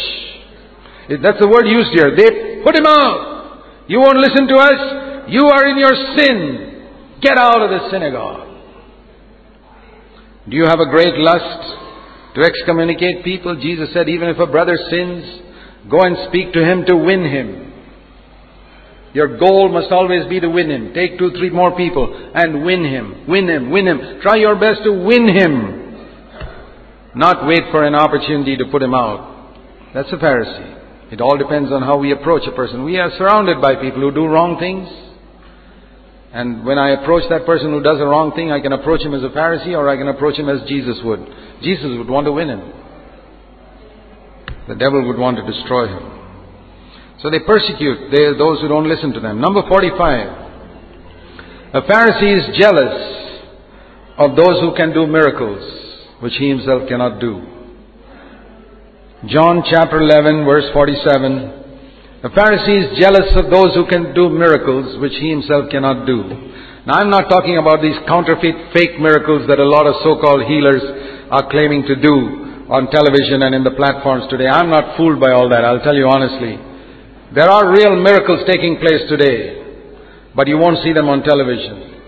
That's 1.22 1.40
the 1.40 1.48
word 1.48 1.68
used 1.68 1.92
here. 1.92 2.16
They 2.16 2.62
put 2.64 2.76
him 2.76 2.86
out. 2.88 3.86
You 3.88 4.00
won't 4.00 4.18
listen 4.18 4.48
to 4.48 4.56
us. 4.56 5.30
You 5.30 5.48
are 5.48 5.66
in 5.68 5.78
your 5.78 5.96
sin. 6.18 7.20
Get 7.22 7.38
out 7.38 7.62
of 7.62 7.70
the 7.70 7.90
synagogue. 7.90 8.49
Do 10.50 10.58
you 10.58 10.66
have 10.66 10.80
a 10.80 10.90
great 10.90 11.14
lust 11.16 12.36
to 12.36 12.42
excommunicate 12.42 13.24
people? 13.24 13.56
Jesus 13.62 13.94
said, 13.94 14.10
even 14.10 14.30
if 14.30 14.40
a 14.40 14.48
brother 14.48 14.78
sins, 14.90 15.42
go 15.90 16.02
and 16.02 16.18
speak 16.30 16.54
to 16.54 16.64
him 16.64 16.86
to 16.86 16.96
win 16.96 17.24
him. 17.24 17.74
Your 19.14 19.38
goal 19.38 19.70
must 19.70 19.92
always 19.92 20.28
be 20.28 20.40
to 20.40 20.50
win 20.50 20.70
him. 20.70 20.94
Take 20.94 21.18
two, 21.18 21.32
three 21.32 21.50
more 21.50 21.76
people 21.76 22.32
and 22.34 22.64
win 22.64 22.84
him. 22.84 23.28
Win 23.28 23.48
him. 23.48 23.70
Win 23.70 23.88
him. 23.88 24.22
Try 24.22 24.38
your 24.38 24.56
best 24.56 24.82
to 24.84 24.92
win 24.92 25.28
him. 25.28 25.80
Not 27.16 27.46
wait 27.46 27.64
for 27.72 27.84
an 27.84 27.96
opportunity 27.96 28.58
to 28.58 28.66
put 28.72 28.82
him 28.82 28.94
out. 28.94 29.56
That's 29.94 30.12
a 30.12 30.18
Pharisee. 30.18 31.12
It 31.12 31.22
all 31.22 31.38
depends 31.38 31.72
on 31.72 31.82
how 31.82 31.98
we 31.98 32.12
approach 32.12 32.44
a 32.48 32.56
person. 32.56 32.84
We 32.84 32.98
are 32.98 33.10
surrounded 33.18 33.62
by 33.62 33.76
people 33.76 34.02
who 34.02 34.12
do 34.12 34.26
wrong 34.28 34.60
things. 34.60 34.88
And 36.32 36.66
when 36.66 36.78
I 36.78 36.92
approach 36.92 37.24
that 37.30 37.46
person 37.46 37.72
who 37.72 37.82
does 37.82 38.00
a 38.00 38.06
wrong 38.06 38.34
thing, 38.36 38.52
I 38.52 38.60
can 38.60 38.72
approach 38.72 39.02
him 39.02 39.16
as 39.16 39.24
a 39.24 39.30
Pharisee 39.30 39.74
or 39.74 39.90
I 39.90 39.98
can 39.98 40.08
approach 40.08 40.38
him 40.38 40.48
as 40.48 40.68
Jesus 40.70 40.98
would. 41.04 41.26
Jesus 41.62 41.98
would 41.98 42.10
want 42.10 42.26
to 42.26 42.32
win 42.32 42.50
him. 42.50 42.62
The 44.68 44.76
devil 44.76 45.06
would 45.08 45.18
want 45.18 45.38
to 45.38 45.52
destroy 45.52 45.88
him. 45.88 46.20
So 47.22 47.30
they 47.32 47.40
persecute 47.40 48.12
they, 48.12 48.38
those 48.38 48.62
who 48.62 48.68
don't 48.68 48.88
listen 48.88 49.12
to 49.14 49.20
them. 49.20 49.42
Number 49.42 49.64
45. 49.68 50.50
A 51.74 51.82
Pharisee 51.82 52.38
is 52.38 52.58
jealous 52.60 53.20
of 54.18 54.36
those 54.36 54.62
who 54.62 54.76
can 54.76 54.94
do 54.94 55.08
miracles, 55.08 55.64
which 56.20 56.34
he 56.38 56.50
himself 56.50 56.88
cannot 56.88 57.20
do. 57.20 57.42
John 59.28 59.64
chapter 59.70 60.00
11 60.00 60.46
verse 60.46 60.66
47. 60.74 61.59
The 62.20 62.36
Pharisee 62.36 62.84
is 62.84 63.00
jealous 63.00 63.32
of 63.40 63.48
those 63.48 63.72
who 63.80 63.88
can 63.88 64.12
do 64.12 64.28
miracles 64.28 65.00
which 65.00 65.16
he 65.24 65.32
himself 65.32 65.72
cannot 65.72 66.04
do. 66.04 66.28
Now 66.84 67.00
I'm 67.00 67.08
not 67.08 67.32
talking 67.32 67.56
about 67.56 67.80
these 67.80 67.96
counterfeit 68.12 68.76
fake 68.76 69.00
miracles 69.00 69.48
that 69.48 69.56
a 69.56 69.64
lot 69.64 69.88
of 69.88 69.96
so-called 70.04 70.44
healers 70.44 70.84
are 71.32 71.48
claiming 71.48 71.88
to 71.88 71.96
do 71.96 72.68
on 72.68 72.92
television 72.92 73.48
and 73.48 73.56
in 73.56 73.64
the 73.64 73.72
platforms 73.72 74.28
today. 74.28 74.52
I'm 74.52 74.68
not 74.68 75.00
fooled 75.00 75.24
by 75.24 75.32
all 75.32 75.48
that, 75.48 75.64
I'll 75.64 75.80
tell 75.80 75.96
you 75.96 76.12
honestly. 76.12 76.60
There 77.32 77.48
are 77.48 77.72
real 77.72 77.96
miracles 77.96 78.44
taking 78.52 78.84
place 78.84 79.08
today, 79.08 79.56
but 80.36 80.52
you 80.52 80.60
won't 80.60 80.84
see 80.84 80.92
them 80.92 81.08
on 81.08 81.24
television. 81.24 82.04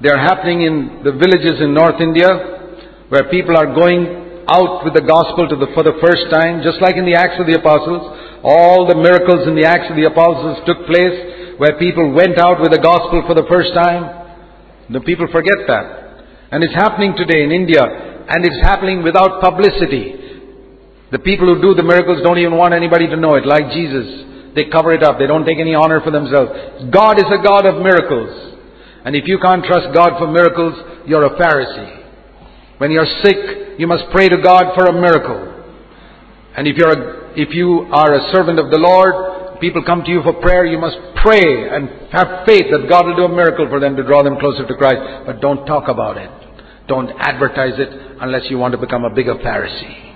They're 0.00 0.18
happening 0.18 0.64
in 0.64 1.04
the 1.04 1.12
villages 1.12 1.60
in 1.60 1.76
North 1.76 2.00
India 2.00 3.04
where 3.12 3.28
people 3.28 3.52
are 3.60 3.68
going 3.68 4.48
out 4.48 4.80
with 4.80 4.96
the 4.96 5.04
gospel 5.04 5.44
the, 5.44 5.68
for 5.76 5.84
the 5.84 6.00
first 6.00 6.32
time, 6.32 6.64
just 6.64 6.80
like 6.80 6.96
in 6.96 7.04
the 7.04 7.14
Acts 7.14 7.36
of 7.36 7.44
the 7.44 7.60
Apostles. 7.60 8.31
All 8.42 8.86
the 8.86 8.98
miracles 8.98 9.46
in 9.46 9.54
the 9.54 9.66
Acts 9.66 9.86
of 9.90 9.96
the 9.96 10.10
Apostles 10.10 10.58
took 10.66 10.86
place 10.86 11.58
where 11.58 11.78
people 11.78 12.10
went 12.10 12.38
out 12.42 12.60
with 12.60 12.72
the 12.72 12.82
gospel 12.82 13.22
for 13.26 13.34
the 13.34 13.46
first 13.46 13.70
time. 13.70 14.34
The 14.90 15.00
people 15.00 15.28
forget 15.30 15.62
that. 15.68 16.50
And 16.50 16.62
it's 16.64 16.74
happening 16.74 17.14
today 17.16 17.44
in 17.44 17.52
India, 17.52 17.80
and 17.80 18.44
it's 18.44 18.60
happening 18.60 19.02
without 19.02 19.40
publicity. 19.40 20.18
The 21.12 21.20
people 21.20 21.46
who 21.46 21.62
do 21.62 21.74
the 21.74 21.86
miracles 21.86 22.20
don't 22.22 22.38
even 22.38 22.56
want 22.56 22.74
anybody 22.74 23.06
to 23.06 23.16
know 23.16 23.36
it, 23.36 23.46
like 23.46 23.70
Jesus. 23.70 24.54
They 24.54 24.66
cover 24.66 24.92
it 24.92 25.02
up. 25.02 25.18
They 25.18 25.26
don't 25.26 25.46
take 25.46 25.58
any 25.58 25.74
honor 25.74 26.00
for 26.02 26.10
themselves. 26.10 26.90
God 26.90 27.16
is 27.18 27.30
a 27.30 27.40
God 27.40 27.64
of 27.64 27.80
miracles. 27.80 28.58
And 29.04 29.14
if 29.16 29.26
you 29.26 29.38
can't 29.38 29.64
trust 29.64 29.94
God 29.94 30.18
for 30.18 30.26
miracles, 30.26 30.74
you're 31.06 31.24
a 31.24 31.38
Pharisee. 31.38 32.02
When 32.78 32.90
you're 32.90 33.08
sick, 33.22 33.78
you 33.78 33.86
must 33.86 34.04
pray 34.10 34.28
to 34.28 34.36
God 34.42 34.74
for 34.74 34.86
a 34.86 34.92
miracle. 34.92 35.62
And 36.56 36.66
if 36.66 36.76
you're 36.76 36.90
a 36.90 37.21
if 37.36 37.54
you 37.54 37.88
are 37.92 38.14
a 38.14 38.32
servant 38.32 38.58
of 38.58 38.70
the 38.70 38.78
Lord, 38.78 39.60
people 39.60 39.82
come 39.84 40.02
to 40.04 40.10
you 40.10 40.22
for 40.22 40.34
prayer, 40.34 40.66
you 40.66 40.78
must 40.78 40.96
pray 41.22 41.70
and 41.70 42.10
have 42.10 42.44
faith 42.44 42.66
that 42.70 42.86
God 42.88 43.06
will 43.06 43.16
do 43.16 43.24
a 43.24 43.34
miracle 43.34 43.68
for 43.68 43.80
them 43.80 43.96
to 43.96 44.02
draw 44.02 44.22
them 44.22 44.38
closer 44.38 44.66
to 44.66 44.74
Christ. 44.74 45.26
But 45.26 45.40
don't 45.40 45.64
talk 45.66 45.88
about 45.88 46.18
it. 46.18 46.30
Don't 46.88 47.10
advertise 47.18 47.78
it 47.78 47.88
unless 48.20 48.50
you 48.50 48.58
want 48.58 48.72
to 48.72 48.78
become 48.78 49.04
a 49.04 49.14
bigger 49.14 49.34
Pharisee. 49.36 50.14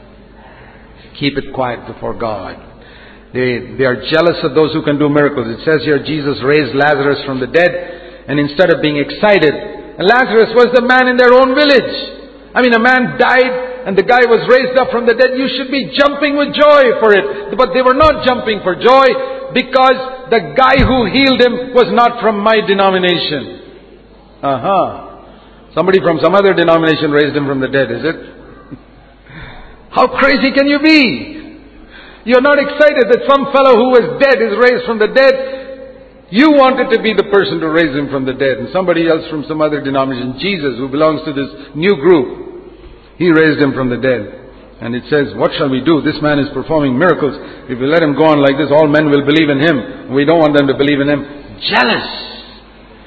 Keep 1.18 1.38
it 1.38 1.54
quiet 1.54 1.86
before 1.86 2.12
God. 2.12 2.58
They, 3.32 3.76
they 3.78 3.84
are 3.84 4.02
jealous 4.10 4.42
of 4.42 4.54
those 4.54 4.72
who 4.72 4.82
can 4.82 4.98
do 4.98 5.08
miracles. 5.08 5.46
It 5.60 5.64
says 5.64 5.82
here 5.84 6.02
Jesus 6.02 6.42
raised 6.42 6.74
Lazarus 6.74 7.24
from 7.24 7.40
the 7.40 7.46
dead, 7.46 7.70
and 8.28 8.38
instead 8.40 8.70
of 8.70 8.82
being 8.82 8.98
excited, 8.98 9.54
Lazarus 9.98 10.52
was 10.52 10.74
the 10.74 10.82
man 10.82 11.08
in 11.08 11.16
their 11.16 11.32
own 11.32 11.54
village. 11.54 11.92
I 12.52 12.62
mean, 12.62 12.74
a 12.74 12.82
man 12.82 13.16
died 13.16 13.75
and 13.86 13.94
the 13.94 14.02
guy 14.02 14.26
was 14.26 14.42
raised 14.50 14.74
up 14.74 14.90
from 14.90 15.06
the 15.06 15.14
dead, 15.14 15.38
you 15.38 15.46
should 15.46 15.70
be 15.70 15.94
jumping 15.94 16.34
with 16.34 16.50
joy 16.58 16.98
for 16.98 17.14
it. 17.14 17.54
But 17.54 17.70
they 17.70 17.86
were 17.86 17.94
not 17.94 18.26
jumping 18.26 18.58
for 18.66 18.74
joy 18.74 19.06
because 19.54 20.26
the 20.26 20.58
guy 20.58 20.82
who 20.82 21.06
healed 21.06 21.38
him 21.38 21.70
was 21.70 21.86
not 21.94 22.18
from 22.18 22.42
my 22.42 22.58
denomination. 22.66 24.42
Uh-huh. 24.42 25.70
Somebody 25.70 26.02
from 26.02 26.18
some 26.18 26.34
other 26.34 26.50
denomination 26.50 27.14
raised 27.14 27.38
him 27.38 27.46
from 27.46 27.62
the 27.62 27.70
dead, 27.70 27.94
is 27.94 28.02
it? 28.02 28.18
How 29.94 30.10
crazy 30.18 30.50
can 30.50 30.66
you 30.66 30.82
be? 30.82 31.62
You're 32.26 32.42
not 32.42 32.58
excited 32.58 33.06
that 33.06 33.22
some 33.30 33.54
fellow 33.54 33.78
who 33.78 33.94
was 33.94 34.18
dead 34.18 34.42
is 34.42 34.58
raised 34.58 34.82
from 34.82 34.98
the 34.98 35.14
dead. 35.14 36.26
You 36.34 36.58
wanted 36.58 36.90
to 36.90 36.98
be 36.98 37.14
the 37.14 37.30
person 37.30 37.62
to 37.62 37.70
raise 37.70 37.94
him 37.94 38.10
from 38.10 38.26
the 38.26 38.34
dead, 38.34 38.58
and 38.58 38.66
somebody 38.74 39.06
else 39.06 39.30
from 39.30 39.46
some 39.46 39.62
other 39.62 39.78
denomination, 39.78 40.42
Jesus, 40.42 40.74
who 40.74 40.90
belongs 40.90 41.22
to 41.22 41.30
this 41.30 41.70
new 41.78 41.94
group, 42.02 42.45
he 43.18 43.30
raised 43.30 43.62
him 43.62 43.72
from 43.72 43.88
the 43.88 43.96
dead. 43.96 44.46
And 44.80 44.94
it 44.94 45.08
says, 45.08 45.32
what 45.40 45.52
shall 45.56 45.72
we 45.72 45.80
do? 45.80 46.04
This 46.04 46.20
man 46.20 46.38
is 46.38 46.52
performing 46.52 46.98
miracles. 46.98 47.32
If 47.64 47.80
we 47.80 47.86
let 47.88 48.02
him 48.02 48.12
go 48.12 48.28
on 48.28 48.44
like 48.44 48.60
this, 48.60 48.68
all 48.68 48.86
men 48.88 49.08
will 49.08 49.24
believe 49.24 49.48
in 49.48 49.56
him. 49.56 50.12
We 50.12 50.28
don't 50.28 50.38
want 50.38 50.52
them 50.52 50.68
to 50.68 50.76
believe 50.76 51.00
in 51.00 51.08
him. 51.08 51.24
Jealous. 51.64 52.04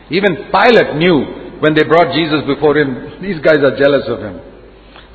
Even 0.10 0.50
Pilate 0.50 0.98
knew 0.98 1.62
when 1.62 1.78
they 1.78 1.86
brought 1.86 2.10
Jesus 2.18 2.42
before 2.50 2.74
him, 2.74 3.22
these 3.22 3.38
guys 3.46 3.62
are 3.62 3.78
jealous 3.78 4.10
of 4.10 4.18
him. 4.18 4.42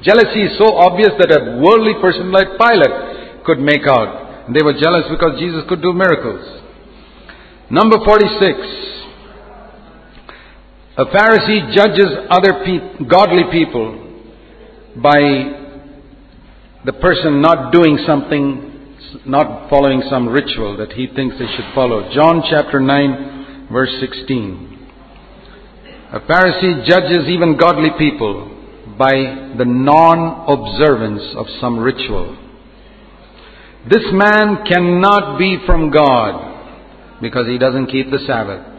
Jealousy 0.07 0.47
is 0.47 0.55
so 0.55 0.78
obvious 0.78 1.11
that 1.18 1.34
a 1.34 1.59
worldly 1.59 1.99
person 1.99 2.30
like 2.30 2.55
Pilate 2.55 3.42
could 3.42 3.59
make 3.59 3.82
out. 3.90 4.47
And 4.47 4.55
they 4.55 4.62
were 4.62 4.78
jealous 4.78 5.11
because 5.11 5.34
Jesus 5.42 5.66
could 5.66 5.82
do 5.82 5.90
miracles. 5.90 6.62
Number 7.66 7.99
46. 7.99 8.95
A 11.03 11.07
Pharisee 11.11 11.74
judges 11.74 12.07
other 12.30 12.62
pe- 12.62 13.05
godly 13.11 13.51
people 13.51 14.04
by 15.03 15.18
the 16.84 16.92
person 16.92 17.40
not 17.40 17.72
doing 17.72 17.99
something, 18.07 18.97
not 19.26 19.68
following 19.70 20.03
some 20.11 20.28
ritual 20.28 20.76
that 20.76 20.92
he 20.92 21.07
thinks 21.07 21.36
they 21.38 21.47
should 21.47 21.74
follow. 21.74 22.12
John 22.12 22.42
chapter 22.49 22.80
9, 22.80 23.68
verse 23.72 23.90
16. 24.01 24.88
A 26.12 26.20
Pharisee 26.20 26.86
judges 26.86 27.28
even 27.28 27.57
godly 27.57 27.90
people 27.99 28.51
by 28.99 29.55
the 29.59 29.64
non 29.64 30.47
observance 30.49 31.22
of 31.36 31.47
some 31.61 31.78
ritual. 31.78 32.36
This 33.90 34.05
man 34.12 34.64
cannot 34.64 35.38
be 35.38 35.59
from 35.66 35.90
God 35.90 37.20
because 37.20 37.47
he 37.47 37.59
doesn't 37.59 37.86
keep 37.86 38.11
the 38.11 38.24
Sabbath 38.26 38.74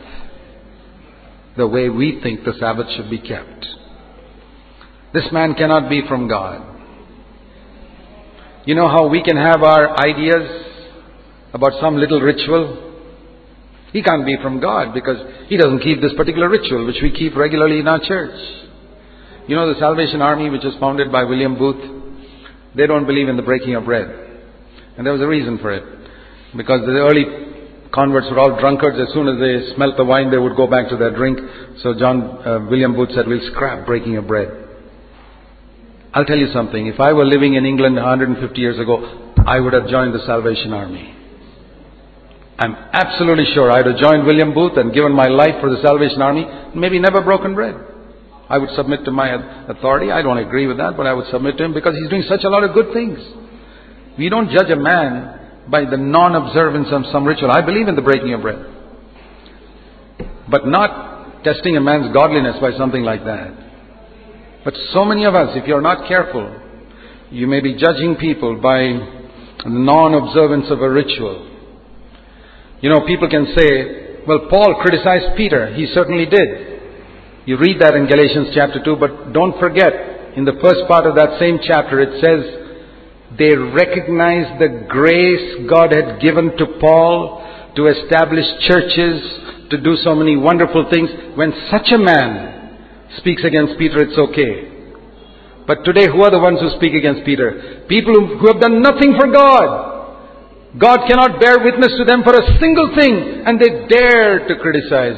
the 1.58 1.68
way 1.68 1.90
we 1.90 2.20
think 2.22 2.44
the 2.44 2.54
Sabbath 2.60 2.88
should 2.96 3.10
be 3.10 3.20
kept. 3.20 3.66
This 5.16 5.32
man 5.32 5.56
cannot 5.56 5.90
be 5.90 6.02
from 6.10 6.28
God. 6.28 6.60
You 8.66 8.76
know 8.76 8.90
how 8.90 9.08
we 9.08 9.24
can 9.24 9.38
have 9.38 9.64
our 9.64 9.98
ideas 9.98 10.44
about 11.54 11.72
some 11.80 11.96
little 11.96 12.20
ritual? 12.20 13.00
He 13.94 14.04
can't 14.04 14.26
be 14.26 14.36
from 14.44 14.60
God 14.60 14.94
because 14.94 15.16
he 15.48 15.56
doesn't 15.56 15.80
keep 15.80 16.02
this 16.02 16.12
particular 16.18 16.50
ritual 16.50 16.86
which 16.86 16.98
we 17.02 17.12
keep 17.12 17.34
regularly 17.38 17.80
in 17.80 17.88
our 17.88 18.00
church. 18.04 18.36
You 19.48 19.56
know 19.56 19.74
the 19.74 19.80
Salvation 19.80 20.22
Army 20.22 20.50
which 20.50 20.66
was 20.66 20.76
founded 20.82 21.14
by 21.14 21.24
William 21.24 21.58
Booth? 21.58 21.80
They 22.76 22.86
don't 22.86 23.08
believe 23.08 23.30
in 23.30 23.38
the 23.38 23.44
breaking 23.44 23.74
of 23.76 23.86
bread. 23.86 24.08
And 24.98 25.08
there 25.08 25.14
was 25.14 25.22
a 25.22 25.28
reason 25.28 25.60
for 25.60 25.72
it. 25.72 25.84
Because 26.58 26.82
the 26.82 26.92
early 26.92 27.24
converts 27.94 28.28
were 28.30 28.40
all 28.40 28.60
drunkards. 28.60 29.00
As 29.00 29.14
soon 29.14 29.30
as 29.30 29.40
they 29.40 29.76
smelt 29.76 29.96
the 29.96 30.04
wine, 30.04 30.30
they 30.30 30.38
would 30.38 30.58
go 30.58 30.68
back 30.68 30.90
to 30.90 30.98
their 30.98 31.16
drink. 31.16 31.40
So 31.84 31.94
John 31.98 32.22
uh, 32.46 32.68
William 32.70 32.96
Booth 32.96 33.12
said, 33.16 33.28
"We'll 33.28 33.50
scrap 33.54 33.86
breaking 33.86 34.18
of 34.18 34.28
bread." 34.28 34.65
I'll 36.16 36.24
tell 36.24 36.38
you 36.38 36.48
something. 36.54 36.88
If 36.88 37.02
I 37.02 37.12
were 37.12 37.26
living 37.26 37.56
in 37.56 37.66
England 37.66 37.98
150 37.98 38.58
years 38.58 38.80
ago, 38.80 39.34
I 39.46 39.60
would 39.60 39.74
have 39.74 39.90
joined 39.90 40.16
the 40.16 40.26
Salvation 40.26 40.72
Army. 40.72 41.14
I'm 42.58 42.74
absolutely 42.94 43.52
sure 43.54 43.70
I'd 43.70 43.86
have 43.86 43.98
joined 43.98 44.26
William 44.26 44.54
Booth 44.54 44.78
and 44.78 44.94
given 44.94 45.12
my 45.12 45.28
life 45.28 45.60
for 45.60 45.70
the 45.70 45.82
Salvation 45.82 46.22
Army, 46.22 46.48
maybe 46.74 47.00
never 47.00 47.22
broken 47.22 47.54
bread. 47.54 47.76
I 48.48 48.58
would 48.58 48.70
submit 48.78 49.04
to 49.04 49.12
my 49.12 49.28
authority. 49.68 50.10
I 50.10 50.22
don't 50.22 50.38
agree 50.38 50.68
with 50.68 50.78
that, 50.78 50.96
but 50.96 51.06
I 51.06 51.12
would 51.12 51.28
submit 51.32 51.58
to 51.58 51.66
him 51.66 51.74
because 51.74 51.96
he's 52.00 52.10
doing 52.10 52.24
such 52.30 52.46
a 52.46 52.50
lot 52.50 52.64
of 52.64 52.74
good 52.74 52.94
things. 52.94 53.20
We 54.18 54.30
don't 54.30 54.50
judge 54.50 54.70
a 54.70 54.78
man 54.78 55.68
by 55.70 55.84
the 55.84 55.98
non-observance 55.98 56.88
of 56.92 57.12
some 57.12 57.26
ritual. 57.26 57.52
I 57.52 57.60
believe 57.60 57.90
in 57.90 57.96
the 57.98 58.02
breaking 58.02 58.34
of 58.34 58.42
bread. 58.42 58.64
But 60.50 60.66
not 60.66 61.44
testing 61.44 61.76
a 61.76 61.82
man's 61.82 62.14
godliness 62.14 62.56
by 62.62 62.72
something 62.78 63.04
like 63.04 63.26
that. 63.26 63.65
But 64.66 64.74
so 64.92 65.06
many 65.06 65.26
of 65.26 65.36
us, 65.36 65.56
if 65.56 65.68
you're 65.68 65.80
not 65.80 66.08
careful, 66.08 66.60
you 67.30 67.46
may 67.46 67.62
be 67.62 67.78
judging 67.78 68.16
people 68.16 68.60
by 68.60 68.98
non-observance 69.64 70.66
of 70.72 70.82
a 70.82 70.90
ritual. 70.90 71.52
You 72.82 72.90
know, 72.90 73.06
people 73.06 73.30
can 73.30 73.46
say, 73.56 74.24
well, 74.28 74.48
Paul 74.50 74.82
criticized 74.82 75.38
Peter. 75.38 75.74
He 75.76 75.86
certainly 75.94 76.26
did. 76.26 76.82
You 77.46 77.58
read 77.58 77.80
that 77.80 77.94
in 77.94 78.08
Galatians 78.08 78.50
chapter 78.56 78.84
2, 78.84 78.96
but 78.96 79.34
don't 79.34 79.58
forget, 79.60 80.36
in 80.36 80.46
the 80.46 80.58
first 80.62 80.88
part 80.88 81.06
of 81.06 81.14
that 81.16 81.40
same 81.40 81.60
chapter, 81.62 82.02
it 82.02 82.20
says, 82.20 83.38
they 83.38 83.56
recognized 83.56 84.60
the 84.60 84.88
grace 84.90 85.70
God 85.70 85.94
had 85.94 86.20
given 86.20 86.58
to 86.58 86.66
Paul 86.82 87.46
to 87.76 87.88
establish 87.88 88.46
churches, 88.68 89.22
to 89.70 89.78
do 89.82 89.96
so 89.98 90.16
many 90.16 90.36
wonderful 90.36 90.90
things. 90.92 91.10
When 91.36 91.54
such 91.70 91.92
a 91.94 91.98
man 92.00 92.55
speaks 93.18 93.44
against 93.44 93.78
Peter, 93.78 94.02
it's 94.02 94.18
okay. 94.18 94.72
But 95.68 95.84
today, 95.84 96.06
who 96.08 96.22
are 96.22 96.32
the 96.32 96.40
ones 96.40 96.60
who 96.62 96.70
speak 96.78 96.94
against 96.94 97.26
Peter? 97.26 97.86
People 97.90 98.14
who 98.14 98.48
have 98.48 98.62
done 98.62 98.82
nothing 98.82 99.18
for 99.20 99.32
God. 99.32 99.96
God 100.78 101.08
cannot 101.08 101.40
bear 101.40 101.58
witness 101.64 101.94
to 101.98 102.06
them 102.06 102.22
for 102.24 102.36
a 102.36 102.60
single 102.60 102.94
thing, 102.96 103.44
and 103.46 103.60
they 103.60 103.88
dare 103.88 104.48
to 104.48 104.60
criticize 104.60 105.18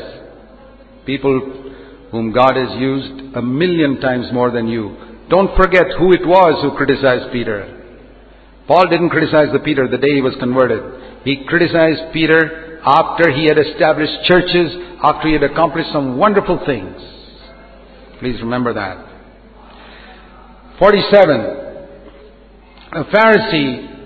people 1.06 1.66
whom 2.12 2.32
God 2.32 2.56
has 2.56 2.80
used 2.80 3.36
a 3.36 3.42
million 3.42 4.00
times 4.00 4.28
more 4.32 4.52
than 4.52 4.68
you. 4.68 4.96
Don't 5.30 5.56
forget 5.58 5.86
who 5.98 6.14
it 6.14 6.26
was 6.26 6.64
who 6.64 6.78
criticized 6.78 7.32
Peter. 7.34 7.74
Paul 8.68 8.88
didn't 8.90 9.10
criticize 9.10 9.52
the 9.52 9.60
Peter 9.60 9.88
the 9.88 9.98
day 9.98 10.16
he 10.16 10.22
was 10.22 10.36
converted. 10.40 11.24
He 11.26 11.44
criticized 11.48 12.14
Peter 12.14 12.80
after 12.86 13.32
he 13.32 13.46
had 13.46 13.58
established 13.58 14.14
churches, 14.26 14.72
after 15.04 15.28
he 15.28 15.34
had 15.34 15.44
accomplished 15.44 15.92
some 15.92 16.18
wonderful 16.18 16.62
things. 16.66 16.96
Please 18.20 18.40
remember 18.42 18.74
that. 18.74 19.06
47. 20.80 21.40
A 22.94 23.04
Pharisee 23.06 23.98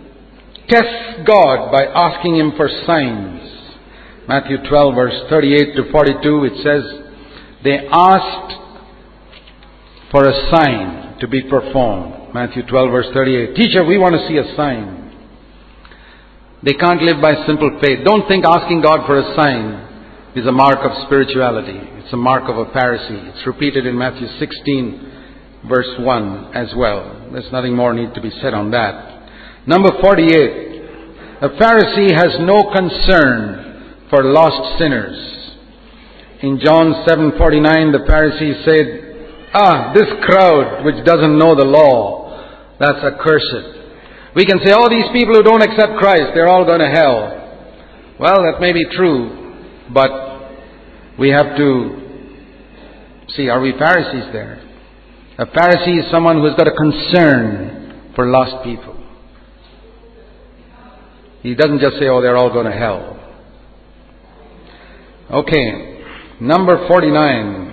tests 0.67 1.23
God 1.25 1.71
by 1.71 1.85
asking 1.85 2.35
him 2.37 2.53
for 2.57 2.67
signs. 2.85 3.39
Matthew 4.27 4.57
12 4.67 4.95
verse 4.95 5.21
38 5.29 5.75
to 5.75 5.91
42 5.91 6.43
it 6.45 6.53
says, 6.63 6.83
they 7.63 7.87
asked 7.91 8.57
for 10.11 10.27
a 10.27 10.49
sign 10.51 11.19
to 11.19 11.27
be 11.27 11.43
performed. 11.43 12.33
Matthew 12.33 12.65
12 12.65 12.91
verse 12.91 13.07
38. 13.13 13.55
Teacher, 13.55 13.83
we 13.85 13.97
want 13.97 14.15
to 14.15 14.27
see 14.27 14.37
a 14.37 14.55
sign. 14.55 14.97
They 16.63 16.73
can't 16.73 17.01
live 17.01 17.21
by 17.21 17.45
simple 17.45 17.79
faith. 17.81 17.99
Don't 18.05 18.27
think 18.27 18.45
asking 18.45 18.81
God 18.81 19.05
for 19.05 19.19
a 19.19 19.35
sign 19.35 19.90
is 20.35 20.45
a 20.47 20.51
mark 20.51 20.79
of 20.79 20.91
spirituality. 21.05 21.79
It's 21.99 22.13
a 22.13 22.17
mark 22.17 22.43
of 22.49 22.57
a 22.57 22.65
Pharisee. 22.71 23.29
It's 23.29 23.45
repeated 23.45 23.85
in 23.85 23.97
Matthew 23.97 24.27
16 24.39 25.11
verse 25.67 25.99
1 25.99 26.55
as 26.55 26.73
well. 26.75 27.29
There's 27.31 27.51
nothing 27.51 27.75
more 27.75 27.93
need 27.93 28.13
to 28.15 28.21
be 28.21 28.31
said 28.41 28.53
on 28.53 28.71
that. 28.71 29.67
Number 29.67 29.89
48. 30.01 30.71
A 31.41 31.49
Pharisee 31.49 32.13
has 32.15 32.37
no 32.41 32.71
concern 32.73 34.07
for 34.09 34.23
lost 34.23 34.79
sinners. 34.79 35.17
In 36.41 36.59
John 36.59 37.05
7:49 37.05 37.91
the 37.91 38.05
Pharisee 38.09 38.63
said, 38.65 39.51
"Ah, 39.53 39.93
this 39.93 40.09
crowd 40.25 40.85
which 40.85 41.03
doesn't 41.05 41.37
know 41.37 41.55
the 41.55 41.65
law 41.65 42.21
that's 42.81 43.05
accursed. 43.05 43.77
We 44.35 44.45
can 44.45 44.57
say, 44.65 44.73
oh, 44.73 44.89
these 44.89 45.05
people 45.13 45.35
who 45.35 45.43
don't 45.43 45.61
accept 45.61 46.01
Christ, 46.01 46.33
they're 46.33 46.49
all 46.49 46.65
going 46.65 46.79
to 46.79 46.89
hell. 46.89 47.37
Well, 48.17 48.41
that 48.41 48.59
may 48.59 48.73
be 48.73 48.85
true, 48.85 49.40
but 49.93 51.19
we 51.19 51.29
have 51.29 51.57
to 51.57 52.01
see, 53.35 53.49
are 53.49 53.61
we 53.61 53.73
Pharisees 53.77 54.31
there? 54.33 54.67
A 55.37 55.45
Pharisee 55.45 55.99
is 55.99 56.11
someone 56.11 56.39
who's 56.39 56.55
got 56.55 56.67
a 56.67 56.75
concern 56.75 58.11
for 58.15 58.27
lost 58.27 58.63
people. 58.63 58.97
He 61.41 61.55
doesn't 61.55 61.79
just 61.79 61.97
say, 61.97 62.07
oh, 62.07 62.21
they're 62.21 62.37
all 62.37 62.51
going 62.51 62.65
to 62.65 62.77
hell. 62.77 63.17
Okay, 65.31 66.03
number 66.39 66.87
49. 66.87 67.71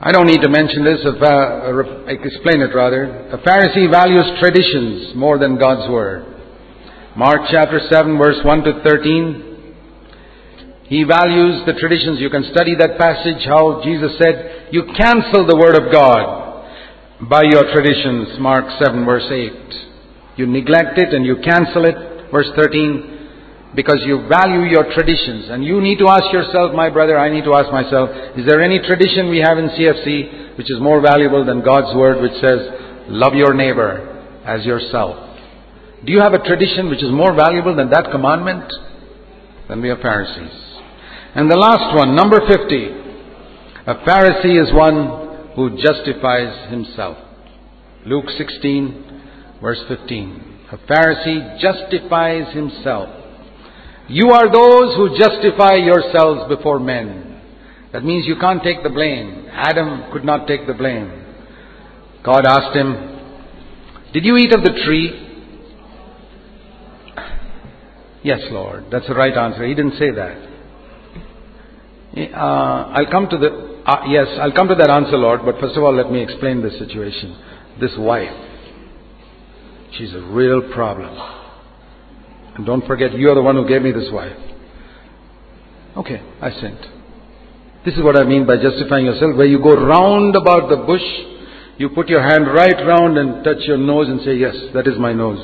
I 0.00 0.12
don't 0.12 0.26
need 0.26 0.42
to 0.42 0.50
mention 0.50 0.84
this, 0.84 0.98
uh, 1.06 2.04
explain 2.08 2.60
it 2.60 2.74
rather. 2.74 3.28
A 3.30 3.38
Pharisee 3.38 3.90
values 3.90 4.38
traditions 4.40 5.14
more 5.14 5.38
than 5.38 5.56
God's 5.56 5.90
Word. 5.90 6.26
Mark 7.16 7.42
chapter 7.50 7.80
7 7.90 8.18
verse 8.18 8.38
1 8.44 8.64
to 8.64 8.82
13. 8.82 9.53
He 10.86 11.04
values 11.04 11.64
the 11.66 11.72
traditions. 11.74 12.20
You 12.20 12.30
can 12.30 12.44
study 12.52 12.74
that 12.76 12.98
passage 12.98 13.44
how 13.46 13.82
Jesus 13.82 14.12
said, 14.18 14.68
you 14.70 14.84
cancel 14.96 15.46
the 15.46 15.56
Word 15.56 15.76
of 15.80 15.90
God 15.90 16.66
by 17.28 17.42
your 17.44 17.72
traditions. 17.72 18.38
Mark 18.38 18.66
7 18.84 19.04
verse 19.04 19.26
8. 19.30 20.36
You 20.36 20.46
neglect 20.46 20.98
it 20.98 21.14
and 21.14 21.24
you 21.24 21.36
cancel 21.42 21.84
it. 21.84 22.30
Verse 22.30 22.48
13 22.56 23.14
because 23.74 24.02
you 24.06 24.26
value 24.28 24.62
your 24.70 24.84
traditions. 24.94 25.50
And 25.50 25.64
you 25.64 25.80
need 25.80 25.98
to 25.98 26.08
ask 26.08 26.32
yourself, 26.32 26.74
my 26.74 26.90
brother, 26.90 27.18
I 27.18 27.28
need 27.28 27.44
to 27.44 27.54
ask 27.54 27.70
myself, 27.72 28.10
is 28.38 28.46
there 28.46 28.62
any 28.62 28.78
tradition 28.78 29.30
we 29.30 29.38
have 29.38 29.58
in 29.58 29.68
CFC 29.70 30.56
which 30.56 30.70
is 30.70 30.80
more 30.80 31.00
valuable 31.00 31.44
than 31.44 31.62
God's 31.62 31.94
word 31.96 32.22
which 32.22 32.38
says, 32.40 32.60
love 33.08 33.34
your 33.34 33.54
neighbor 33.54 34.24
as 34.44 34.64
yourself? 34.64 35.38
Do 36.04 36.12
you 36.12 36.20
have 36.20 36.34
a 36.34 36.46
tradition 36.46 36.88
which 36.88 37.02
is 37.02 37.10
more 37.10 37.34
valuable 37.34 37.74
than 37.74 37.90
that 37.90 38.10
commandment? 38.12 38.70
Then 39.68 39.80
we 39.80 39.90
are 39.90 40.00
Pharisees. 40.00 40.73
And 41.34 41.50
the 41.50 41.56
last 41.56 41.96
one, 41.96 42.14
number 42.14 42.40
50. 42.46 43.04
A 43.86 43.94
Pharisee 44.06 44.62
is 44.62 44.72
one 44.72 45.52
who 45.56 45.76
justifies 45.76 46.70
himself. 46.70 47.18
Luke 48.06 48.26
16, 48.38 49.58
verse 49.60 49.82
15. 49.88 50.58
A 50.72 50.78
Pharisee 50.78 51.60
justifies 51.60 52.54
himself. 52.54 53.08
You 54.08 54.30
are 54.30 54.50
those 54.50 54.96
who 54.96 55.18
justify 55.18 55.74
yourselves 55.74 56.48
before 56.54 56.78
men. 56.78 57.40
That 57.92 58.04
means 58.04 58.26
you 58.26 58.36
can't 58.38 58.62
take 58.62 58.82
the 58.82 58.90
blame. 58.90 59.48
Adam 59.50 60.12
could 60.12 60.24
not 60.24 60.46
take 60.46 60.66
the 60.66 60.74
blame. 60.74 61.24
God 62.24 62.46
asked 62.46 62.76
him, 62.76 62.94
Did 64.12 64.24
you 64.24 64.36
eat 64.36 64.52
of 64.54 64.62
the 64.62 64.80
tree? 64.84 65.20
Yes, 68.22 68.40
Lord. 68.50 68.84
That's 68.90 69.06
the 69.08 69.14
right 69.14 69.36
answer. 69.36 69.66
He 69.66 69.74
didn't 69.74 69.98
say 69.98 70.10
that. 70.10 70.53
Uh, 72.16 72.94
I'll 72.94 73.10
come 73.10 73.28
to 73.28 73.38
the, 73.38 73.82
uh, 73.84 74.04
yes, 74.08 74.26
I'll 74.40 74.52
come 74.52 74.68
to 74.68 74.76
that 74.76 74.88
answer, 74.88 75.16
Lord, 75.16 75.40
but 75.44 75.58
first 75.58 75.76
of 75.76 75.82
all, 75.82 75.94
let 75.94 76.12
me 76.12 76.22
explain 76.22 76.62
this 76.62 76.78
situation. 76.78 77.36
This 77.80 77.90
wife, 77.98 78.30
she's 79.98 80.14
a 80.14 80.20
real 80.20 80.72
problem. 80.72 81.10
And 82.54 82.64
don't 82.64 82.86
forget, 82.86 83.12
you 83.18 83.30
are 83.30 83.34
the 83.34 83.42
one 83.42 83.56
who 83.56 83.66
gave 83.66 83.82
me 83.82 83.90
this 83.90 84.10
wife. 84.12 84.36
Okay, 85.96 86.22
I 86.40 86.50
sinned. 86.50 86.86
This 87.84 87.94
is 87.94 88.02
what 88.02 88.16
I 88.16 88.22
mean 88.22 88.46
by 88.46 88.62
justifying 88.62 89.06
yourself, 89.06 89.36
where 89.36 89.46
you 89.46 89.58
go 89.58 89.74
round 89.74 90.36
about 90.36 90.70
the 90.70 90.76
bush, 90.86 91.02
you 91.78 91.88
put 91.90 92.08
your 92.08 92.22
hand 92.22 92.46
right 92.46 92.78
round 92.86 93.18
and 93.18 93.42
touch 93.42 93.66
your 93.66 93.76
nose 93.76 94.08
and 94.08 94.20
say, 94.22 94.36
Yes, 94.36 94.54
that 94.72 94.86
is 94.86 94.96
my 94.98 95.12
nose. 95.12 95.42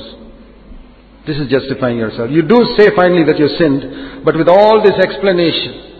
This 1.27 1.35
is 1.35 1.51
justifying 1.51 1.97
yourself. 1.97 2.31
You 2.31 2.41
do 2.41 2.63
say 2.79 2.95
finally 2.95 3.25
that 3.25 3.37
you 3.37 3.47
sinned, 3.59 4.23
but 4.23 4.35
with 4.37 4.47
all 4.47 4.81
this 4.81 4.95
explanation, 5.03 5.90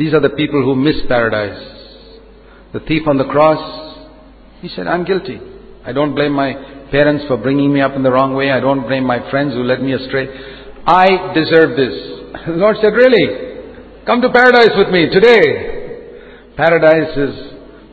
these 0.00 0.14
are 0.14 0.20
the 0.20 0.30
people 0.30 0.64
who 0.64 0.74
miss 0.74 0.96
paradise. 1.08 1.60
The 2.72 2.80
thief 2.80 3.06
on 3.06 3.18
the 3.18 3.26
cross, 3.26 3.60
he 4.62 4.68
said, 4.68 4.86
I'm 4.86 5.04
guilty. 5.04 5.38
I 5.84 5.92
don't 5.92 6.14
blame 6.14 6.32
my 6.32 6.54
parents 6.90 7.26
for 7.28 7.36
bringing 7.36 7.70
me 7.70 7.82
up 7.82 7.92
in 7.94 8.02
the 8.02 8.10
wrong 8.10 8.34
way. 8.34 8.50
I 8.50 8.60
don't 8.60 8.88
blame 8.88 9.04
my 9.04 9.30
friends 9.30 9.52
who 9.52 9.62
led 9.62 9.82
me 9.82 9.92
astray. 9.92 10.26
I 10.86 11.34
deserve 11.34 11.76
this. 11.76 11.92
The 12.46 12.56
Lord 12.56 12.76
said, 12.80 12.94
Really? 12.94 13.26
Come 14.06 14.22
to 14.22 14.30
paradise 14.30 14.72
with 14.74 14.88
me 14.88 15.10
today. 15.12 16.54
Paradise 16.56 17.14
is 17.18 17.34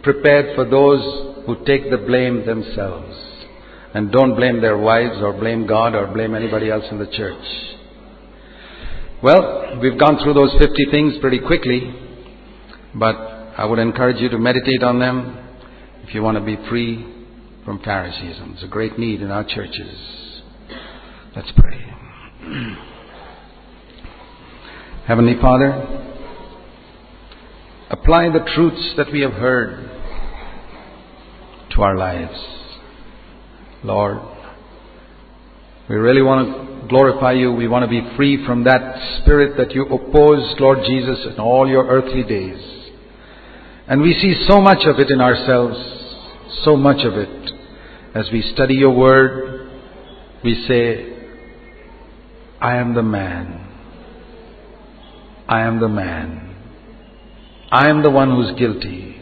prepared 0.02 0.56
for 0.56 0.64
those 0.64 1.46
who 1.46 1.66
take 1.66 1.92
the 1.92 1.98
blame 1.98 2.46
themselves. 2.46 3.16
and 3.94 4.12
don't 4.12 4.36
blame 4.36 4.62
their 4.62 4.78
wives 4.78 5.18
or 5.22 5.34
blame 5.34 5.68
God 5.68 5.96
or 5.96 6.08
blame 6.08 6.36
anybody 6.36 6.70
else 6.70 6.86
in 6.90 7.00
the 7.00 7.08
church. 7.08 7.77
Well, 9.24 9.80
we've 9.82 9.98
gone 9.98 10.20
through 10.24 10.36
those 10.36 10.52
50 10.60 10.92
things 10.92 11.16
pretty 11.20 11.40
quickly, 11.40 11.92
but 12.94 13.16
I 13.16 13.66
would 13.66 13.80
encourage 13.80 14.22
you 14.22 14.30
to 14.30 14.38
meditate 14.38 14.84
on 14.84 15.00
them 15.00 15.44
if 16.04 16.14
you 16.14 16.22
want 16.22 16.38
to 16.38 16.44
be 16.44 16.56
free 16.70 17.04
from 17.66 17.80
Phariseeism. 17.80 18.54
It's 18.54 18.64
a 18.64 18.68
great 18.68 19.00
need 19.00 19.24
in 19.24 19.32
our 19.32 19.44
churches. 19.44 20.32
Let's 21.36 21.52
pray. 21.58 21.84
Heavenly 25.08 25.42
Father, 25.42 26.14
apply 27.90 28.30
the 28.30 28.48
truths 28.54 28.94
that 28.98 29.12
we 29.12 29.22
have 29.22 29.34
heard 29.34 29.90
to 31.72 31.82
our 31.82 31.98
lives. 31.98 32.38
Lord, 33.84 34.20
we 35.90 35.96
really 35.96 36.22
want 36.22 36.56
to 36.56 36.77
glorify 36.90 37.34
you. 37.34 37.52
We 37.52 37.68
want 37.68 37.84
to 37.84 37.90
be 37.90 38.16
free 38.16 38.46
from 38.46 38.64
that 38.64 39.22
spirit 39.22 39.58
that 39.58 39.74
you 39.74 39.86
opposed, 39.86 40.60
Lord 40.60 40.80
Jesus, 40.86 41.26
in 41.26 41.40
all 41.40 41.68
your 41.68 41.88
earthly 41.88 42.24
days. 42.24 42.92
And 43.88 44.02
we 44.02 44.14
see 44.14 44.46
so 44.48 44.60
much 44.60 44.86
of 44.86 45.00
it 45.00 45.10
in 45.10 45.22
ourselves, 45.22 45.78
so 46.64 46.76
much 46.76 47.06
of 47.06 47.14
it. 47.14 47.52
As 48.14 48.28
we 48.32 48.42
study 48.54 48.74
your 48.74 48.96
word, 48.96 49.70
we 50.44 50.66
say, 50.68 51.14
I 52.60 52.78
am 52.78 52.96
the 52.96 53.04
man. 53.04 53.66
I 55.48 55.62
am 55.62 55.80
the 55.80 55.88
man. 55.88 56.56
I 57.72 57.90
am 57.90 58.04
the 58.04 58.10
one 58.10 58.32
who's 58.32 58.58
guilty. 58.58 59.18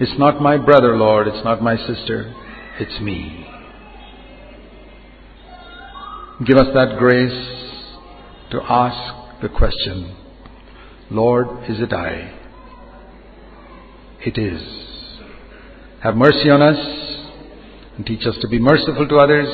It's 0.00 0.18
not 0.18 0.42
my 0.42 0.56
brother, 0.56 0.96
Lord. 0.96 1.28
It's 1.28 1.44
not 1.44 1.62
my 1.62 1.76
sister. 1.76 2.34
It's 2.78 3.00
me. 3.00 3.47
Give 6.46 6.56
us 6.56 6.68
that 6.74 6.98
grace 6.98 7.32
to 8.52 8.62
ask 8.62 9.42
the 9.42 9.48
question, 9.48 10.16
Lord, 11.10 11.68
is 11.68 11.80
it 11.80 11.92
I? 11.92 12.32
It 14.24 14.38
is. 14.38 14.62
Have 16.02 16.14
mercy 16.14 16.48
on 16.48 16.62
us 16.62 16.78
and 17.96 18.06
teach 18.06 18.24
us 18.24 18.36
to 18.40 18.48
be 18.48 18.60
merciful 18.60 19.08
to 19.08 19.16
others 19.16 19.48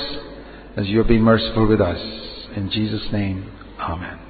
as 0.77 0.87
you 0.89 0.99
have 0.99 1.09
been 1.09 1.23
merciful 1.23 1.67
with 1.67 1.81
us. 1.81 1.99
In 2.55 2.71
Jesus' 2.71 3.11
name, 3.11 3.51
Amen. 3.81 4.24